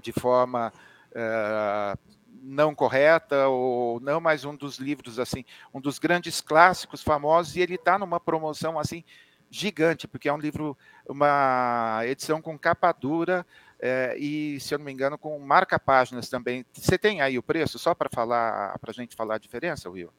de 0.00 0.12
forma 0.12 0.72
é, 1.14 1.96
não 2.42 2.74
correta 2.74 3.48
ou 3.48 4.00
não, 4.00 4.20
mas 4.20 4.44
um 4.44 4.54
dos 4.54 4.78
livros 4.78 5.18
assim, 5.18 5.44
um 5.74 5.80
dos 5.80 5.98
grandes 5.98 6.40
clássicos 6.40 7.02
famosos 7.02 7.56
e 7.56 7.60
ele 7.60 7.74
está 7.74 7.98
numa 7.98 8.18
promoção 8.18 8.78
assim 8.78 9.04
gigante 9.50 10.06
porque 10.08 10.28
é 10.28 10.32
um 10.32 10.38
livro, 10.38 10.76
uma 11.08 12.00
edição 12.04 12.40
com 12.40 12.58
capa 12.58 12.92
dura 12.92 13.44
é, 13.82 14.14
e, 14.18 14.60
se 14.60 14.74
eu 14.74 14.78
não 14.78 14.84
me 14.84 14.92
engano, 14.92 15.16
com 15.16 15.38
marca-páginas 15.38 16.28
também. 16.28 16.66
Você 16.72 16.98
tem 16.98 17.22
aí 17.22 17.38
o 17.38 17.42
preço, 17.42 17.78
só 17.78 17.94
para 17.94 18.10
falar, 18.12 18.78
para 18.78 18.90
a 18.90 18.94
gente 18.94 19.16
falar 19.16 19.36
a 19.36 19.38
diferença, 19.38 19.88
Will? 19.88 20.12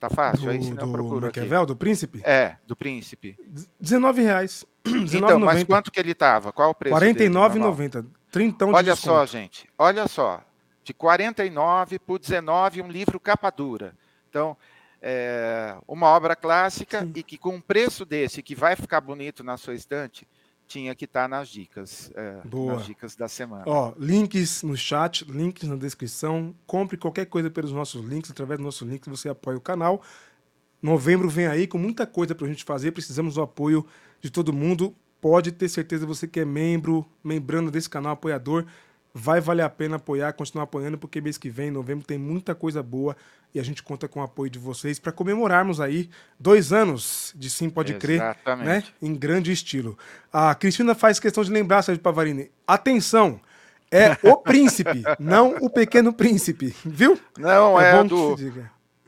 Tá 0.00 0.08
fácil? 0.08 0.46
Do, 0.46 0.50
aí 0.50 0.62
se 0.62 0.72
não 0.72 0.90
procuro 0.90 1.26
Maquiavel, 1.26 1.66
do 1.66 1.76
Príncipe? 1.76 2.22
É, 2.24 2.56
do 2.66 2.74
Príncipe. 2.74 3.36
19 3.78 4.22
reais. 4.22 4.64
então, 5.12 5.38
mas 5.38 5.62
quanto 5.62 5.92
que 5.92 6.00
ele 6.00 6.14
tava? 6.14 6.50
Qual 6.54 6.70
o 6.70 6.74
preço 6.74 6.96
49,90. 6.96 8.06
Trintão 8.30 8.68
de 8.68 8.76
Olha 8.76 8.94
desconto. 8.94 9.14
só, 9.14 9.26
gente. 9.26 9.68
Olha 9.76 10.08
só. 10.08 10.42
De 10.82 10.94
49 10.94 11.98
por 11.98 12.18
19, 12.18 12.80
um 12.80 12.88
livro 12.88 13.20
capa 13.20 13.50
dura. 13.50 13.92
Então, 14.30 14.56
é 15.02 15.76
uma 15.86 16.06
obra 16.06 16.34
clássica 16.34 17.02
Sim. 17.02 17.12
e 17.14 17.22
que 17.22 17.36
com 17.36 17.56
um 17.56 17.60
preço 17.60 18.06
desse, 18.06 18.42
que 18.42 18.54
vai 18.54 18.76
ficar 18.76 19.02
bonito 19.02 19.44
na 19.44 19.58
sua 19.58 19.74
estante, 19.74 20.26
tinha 20.70 20.94
que 20.94 21.04
estar 21.04 21.22
tá 21.22 21.28
nas 21.28 21.48
dicas, 21.48 22.12
é, 22.14 22.40
Boa. 22.46 22.74
nas 22.74 22.86
dicas 22.86 23.16
da 23.16 23.26
semana. 23.26 23.64
Ó, 23.66 23.92
links 23.98 24.62
no 24.62 24.76
chat, 24.76 25.24
links 25.28 25.68
na 25.68 25.74
descrição. 25.74 26.54
Compre 26.64 26.96
qualquer 26.96 27.26
coisa 27.26 27.50
pelos 27.50 27.72
nossos 27.72 28.04
links, 28.04 28.30
através 28.30 28.58
dos 28.58 28.64
nossos 28.64 28.88
links 28.88 29.08
você 29.08 29.28
apoia 29.28 29.56
o 29.56 29.60
canal. 29.60 30.00
Novembro 30.80 31.28
vem 31.28 31.48
aí 31.48 31.66
com 31.66 31.76
muita 31.76 32.06
coisa 32.06 32.36
para 32.36 32.46
a 32.46 32.48
gente 32.48 32.62
fazer, 32.62 32.92
precisamos 32.92 33.34
do 33.34 33.42
apoio 33.42 33.84
de 34.20 34.30
todo 34.30 34.52
mundo. 34.52 34.94
Pode 35.20 35.50
ter 35.50 35.68
certeza, 35.68 36.06
você 36.06 36.28
que 36.28 36.38
é 36.38 36.44
membro, 36.44 37.04
membrando 37.22 37.70
desse 37.70 37.90
canal, 37.90 38.12
apoiador, 38.12 38.64
vai 39.12 39.40
valer 39.40 39.62
a 39.62 39.68
pena 39.68 39.96
apoiar, 39.96 40.32
continuar 40.32 40.64
apoiando, 40.64 40.98
porque 40.98 41.20
mês 41.20 41.36
que 41.36 41.50
vem, 41.50 41.70
novembro, 41.70 42.06
tem 42.06 42.18
muita 42.18 42.54
coisa 42.54 42.82
boa 42.82 43.16
e 43.54 43.58
a 43.58 43.62
gente 43.62 43.82
conta 43.82 44.06
com 44.06 44.20
o 44.20 44.22
apoio 44.22 44.50
de 44.50 44.58
vocês 44.58 44.98
para 44.98 45.12
comemorarmos 45.12 45.80
aí 45.80 46.08
dois 46.38 46.72
anos 46.72 47.32
de 47.36 47.50
Sim 47.50 47.68
Pode 47.68 47.94
Crer, 47.94 48.36
né? 48.64 48.84
Em 49.02 49.14
grande 49.14 49.50
estilo. 49.50 49.98
A 50.32 50.54
Cristina 50.54 50.94
faz 50.94 51.18
questão 51.18 51.42
de 51.42 51.50
lembrar, 51.50 51.82
Sérgio 51.82 52.02
Pavarini, 52.02 52.50
atenção, 52.66 53.40
é 53.90 54.16
o 54.22 54.36
príncipe, 54.36 55.02
não 55.18 55.56
o 55.60 55.68
pequeno 55.68 56.12
príncipe, 56.12 56.74
viu? 56.84 57.18
Não, 57.36 57.80
é, 57.80 57.98
é 57.98 58.04
do 58.04 58.36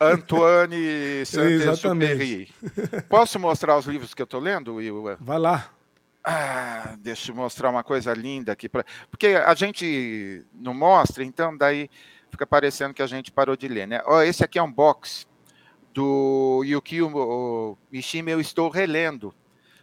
Antoine 0.00 1.24
Saint-Exupéry. 1.26 2.52
Posso 3.08 3.38
mostrar 3.38 3.78
os 3.78 3.86
livros 3.86 4.12
que 4.12 4.20
eu 4.20 4.24
estou 4.24 4.40
lendo, 4.40 4.74
Will? 4.74 5.16
Vai 5.20 5.38
lá. 5.38 5.70
Ah, 6.24 6.96
deixa 7.00 7.32
eu 7.32 7.34
mostrar 7.34 7.68
uma 7.68 7.82
coisa 7.82 8.12
linda 8.14 8.52
aqui. 8.52 8.68
Pra... 8.68 8.84
Porque 9.10 9.28
a 9.28 9.54
gente 9.54 10.44
não 10.54 10.72
mostra, 10.72 11.24
então 11.24 11.56
daí 11.56 11.90
fica 12.30 12.46
parecendo 12.46 12.94
que 12.94 13.02
a 13.02 13.06
gente 13.06 13.32
parou 13.32 13.56
de 13.56 13.66
ler, 13.66 13.86
né? 13.86 14.00
Ó, 14.06 14.22
esse 14.22 14.44
aqui 14.44 14.58
é 14.58 14.62
um 14.62 14.72
box 14.72 15.26
do 15.92 16.62
Yukio 16.64 17.76
Mishima, 17.90 18.30
eu 18.30 18.40
estou 18.40 18.68
relendo. 18.68 19.34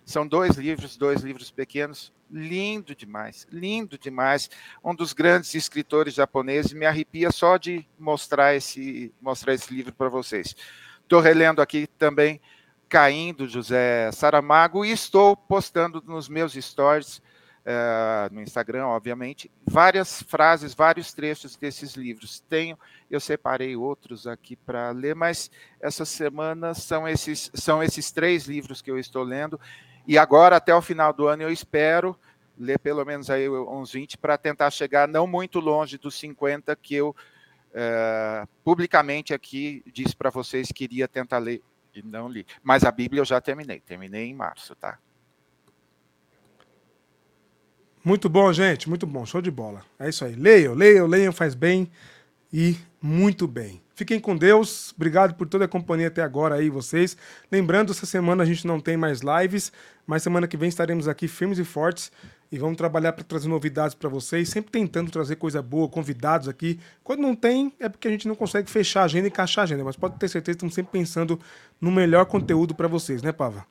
São 0.05 0.25
dois 0.25 0.55
livros, 0.55 0.97
dois 0.97 1.21
livros 1.21 1.51
pequenos, 1.51 2.11
lindo 2.31 2.95
demais, 2.95 3.45
lindo 3.51 3.97
demais. 3.97 4.49
Um 4.83 4.95
dos 4.95 5.13
grandes 5.13 5.53
escritores 5.53 6.15
japoneses, 6.15 6.73
me 6.73 6.85
arrepia 6.85 7.31
só 7.31 7.57
de 7.57 7.85
mostrar 7.99 8.55
esse, 8.55 9.13
mostrar 9.21 9.53
esse 9.53 9.71
livro 9.71 9.93
para 9.93 10.09
vocês. 10.09 10.55
Estou 11.03 11.19
relendo 11.19 11.61
aqui 11.61 11.85
também 11.97 12.41
Caindo, 12.89 13.47
José 13.47 14.11
Saramago, 14.11 14.83
e 14.83 14.91
estou 14.91 15.37
postando 15.37 16.03
nos 16.07 16.27
meus 16.27 16.53
stories, 16.53 17.19
uh, 17.19 18.33
no 18.33 18.41
Instagram, 18.41 18.87
obviamente, 18.87 19.51
várias 19.63 20.23
frases, 20.23 20.73
vários 20.73 21.13
trechos 21.13 21.55
desses 21.55 21.93
livros. 21.93 22.39
Tenho, 22.49 22.77
eu 23.09 23.19
separei 23.19 23.75
outros 23.75 24.25
aqui 24.25 24.55
para 24.55 24.89
ler, 24.89 25.13
mas 25.13 25.51
essa 25.79 26.03
semana 26.03 26.73
são 26.73 27.07
esses, 27.07 27.51
são 27.53 27.83
esses 27.83 28.11
três 28.11 28.47
livros 28.47 28.81
que 28.81 28.89
eu 28.89 28.97
estou 28.97 29.23
lendo, 29.23 29.59
e 30.07 30.17
agora, 30.17 30.55
até 30.55 30.73
o 30.73 30.81
final 30.81 31.13
do 31.13 31.27
ano, 31.27 31.43
eu 31.43 31.51
espero 31.51 32.17
ler 32.57 32.79
pelo 32.79 33.05
menos 33.05 33.29
aí 33.29 33.47
uns 33.47 33.93
20 33.93 34.17
para 34.17 34.37
tentar 34.37 34.69
chegar 34.71 35.07
não 35.07 35.25
muito 35.25 35.59
longe 35.59 35.97
dos 35.97 36.15
50 36.15 36.75
que 36.75 36.95
eu 36.95 37.09
uh, 37.09 38.47
publicamente 38.63 39.33
aqui 39.33 39.81
disse 39.93 40.13
para 40.13 40.29
vocês 40.29 40.69
que 40.71 40.83
iria 40.83 41.07
tentar 41.07 41.37
ler 41.37 41.61
e 41.99 42.05
não 42.05 42.27
li. 42.27 42.45
Mas 42.63 42.83
a 42.83 42.91
Bíblia 42.91 43.21
eu 43.21 43.25
já 43.25 43.39
terminei, 43.39 43.79
terminei 43.79 44.25
em 44.25 44.33
março, 44.33 44.75
tá? 44.75 44.97
Muito 48.03 48.29
bom, 48.29 48.51
gente, 48.53 48.87
muito 48.87 49.05
bom, 49.05 49.25
show 49.25 49.41
de 49.41 49.51
bola. 49.51 49.81
É 49.99 50.09
isso 50.09 50.23
aí. 50.23 50.33
Leiam, 50.33 50.73
leiam, 50.73 51.05
leiam, 51.05 51.33
faz 51.33 51.53
bem 51.53 51.91
e 52.51 52.77
muito 53.01 53.47
bem. 53.47 53.81
Fiquem 53.93 54.19
com 54.19 54.35
Deus. 54.35 54.93
Obrigado 54.95 55.35
por 55.35 55.47
toda 55.47 55.65
a 55.65 55.67
companhia 55.67 56.07
até 56.07 56.21
agora 56.21 56.55
aí, 56.55 56.69
vocês. 56.69 57.17
Lembrando, 57.51 57.91
essa 57.91 58.05
semana 58.05 58.43
a 58.43 58.45
gente 58.45 58.65
não 58.65 58.79
tem 58.79 58.95
mais 58.95 59.19
lives, 59.19 59.71
mas 60.07 60.23
semana 60.23 60.47
que 60.47 60.55
vem 60.55 60.69
estaremos 60.69 61.07
aqui 61.07 61.27
firmes 61.27 61.59
e 61.59 61.65
fortes 61.65 62.11
e 62.51 62.57
vamos 62.57 62.77
trabalhar 62.77 63.13
para 63.13 63.23
trazer 63.23 63.47
novidades 63.47 63.93
para 63.93 64.09
vocês, 64.09 64.49
sempre 64.49 64.71
tentando 64.71 65.11
trazer 65.11 65.35
coisa 65.35 65.61
boa, 65.61 65.87
convidados 65.87 66.47
aqui. 66.47 66.79
Quando 67.03 67.21
não 67.21 67.35
tem, 67.35 67.73
é 67.79 67.87
porque 67.87 68.07
a 68.07 68.11
gente 68.11 68.27
não 68.27 68.35
consegue 68.35 68.69
fechar 68.69 69.01
a 69.01 69.05
agenda 69.05 69.27
e 69.27 69.29
encaixar 69.29 69.63
a 69.63 69.65
agenda, 69.65 69.83
mas 69.83 69.95
pode 69.95 70.17
ter 70.17 70.27
certeza 70.27 70.55
que 70.55 70.57
estamos 70.57 70.73
sempre 70.73 70.91
pensando 70.91 71.39
no 71.79 71.91
melhor 71.91 72.25
conteúdo 72.25 72.73
para 72.73 72.87
vocês, 72.87 73.21
né, 73.21 73.31
Pava? 73.31 73.65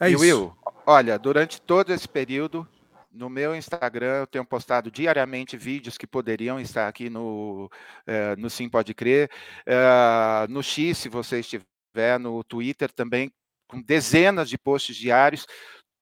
É 0.00 0.08
e 0.08 0.14
isso. 0.14 0.22
Will, 0.22 0.52
olha, 0.84 1.18
durante 1.18 1.60
todo 1.60 1.92
esse 1.92 2.08
período, 2.08 2.66
no 3.12 3.30
meu 3.30 3.54
Instagram, 3.54 4.20
eu 4.20 4.26
tenho 4.26 4.44
postado 4.44 4.90
diariamente 4.90 5.56
vídeos 5.56 5.96
que 5.96 6.06
poderiam 6.06 6.58
estar 6.58 6.88
aqui 6.88 7.08
no, 7.08 7.70
é, 8.04 8.34
no 8.34 8.50
Sim 8.50 8.68
Pode 8.68 8.92
Crer. 8.92 9.30
É, 9.64 10.46
no 10.48 10.62
X, 10.62 10.98
se 10.98 11.08
você 11.08 11.38
estiver, 11.38 12.18
no 12.18 12.42
Twitter 12.42 12.90
também, 12.90 13.30
com 13.68 13.80
dezenas 13.80 14.48
de 14.48 14.58
posts 14.58 14.96
diários, 14.96 15.46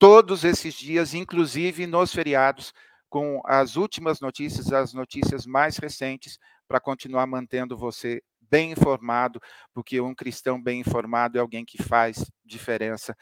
todos 0.02 0.42
esses 0.42 0.74
dias, 0.74 1.14
inclusive 1.14 1.86
nos 1.86 2.12
feriados, 2.12 2.74
com 3.08 3.40
as 3.44 3.76
últimas 3.76 4.18
notícias, 4.18 4.72
as 4.72 4.92
notícias 4.92 5.46
mais 5.46 5.76
recentes, 5.76 6.40
para 6.66 6.80
continuar 6.80 7.24
mantendo 7.24 7.76
você 7.78 8.20
bem 8.40 8.72
informado, 8.72 9.40
porque 9.72 10.00
um 10.00 10.12
cristão 10.12 10.60
bem 10.60 10.80
informado 10.80 11.38
é 11.38 11.40
alguém 11.40 11.64
que 11.64 11.80
faz 11.80 12.28
diferença 12.44 13.16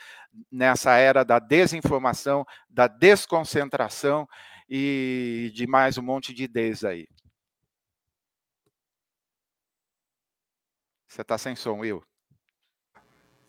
nessa 0.50 0.96
era 0.96 1.22
da 1.22 1.38
desinformação, 1.38 2.46
da 2.66 2.88
desconcentração 2.88 4.26
e 4.66 5.52
de 5.54 5.66
mais 5.66 5.98
um 5.98 6.02
monte 6.02 6.32
de 6.32 6.44
ideias 6.44 6.82
aí. 6.82 7.06
Você 11.06 11.20
está 11.20 11.36
sem 11.36 11.54
som, 11.54 11.80
Will. 11.80 12.02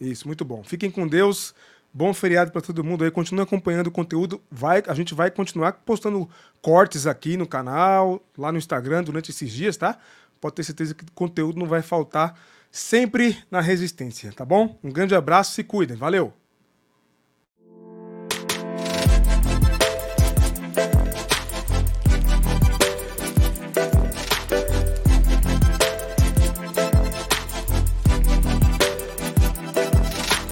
Isso, 0.02 0.28
muito 0.28 0.44
bom. 0.44 0.66
Fiquem 0.66 0.92
com 0.92 1.08
Deus. 1.08 1.56
Bom 1.94 2.14
feriado 2.14 2.52
para 2.52 2.62
todo 2.62 2.84
mundo 2.84 3.04
aí. 3.04 3.12
Continue 3.12 3.44
acompanhando 3.44 3.88
o 3.88 3.92
conteúdo. 3.92 4.42
Vai, 4.50 4.82
a 4.88 4.94
gente 4.94 5.14
vai 5.14 5.30
continuar 5.30 5.74
postando 5.74 6.30
cortes 6.62 7.06
aqui 7.06 7.36
no 7.36 7.46
canal, 7.46 8.24
lá 8.38 8.52
no 8.52 8.58
Instagram 8.58 9.04
durante 9.04 9.32
esses 9.32 9.52
dias, 9.52 9.76
tá? 9.76 9.98
pode 10.42 10.56
ter 10.56 10.64
certeza 10.64 10.96
que 10.96 11.04
o 11.04 11.12
conteúdo 11.14 11.60
não 11.60 11.68
vai 11.68 11.84
faltar 11.84 12.38
sempre 12.72 13.38
na 13.50 13.62
resistência, 13.62 14.34
tá 14.34 14.44
bom? 14.44 14.78
Um 14.84 14.92
grande 14.92 15.14
abraço, 15.14 15.54
se 15.54 15.64
cuidem, 15.64 15.96
valeu! 15.96 16.41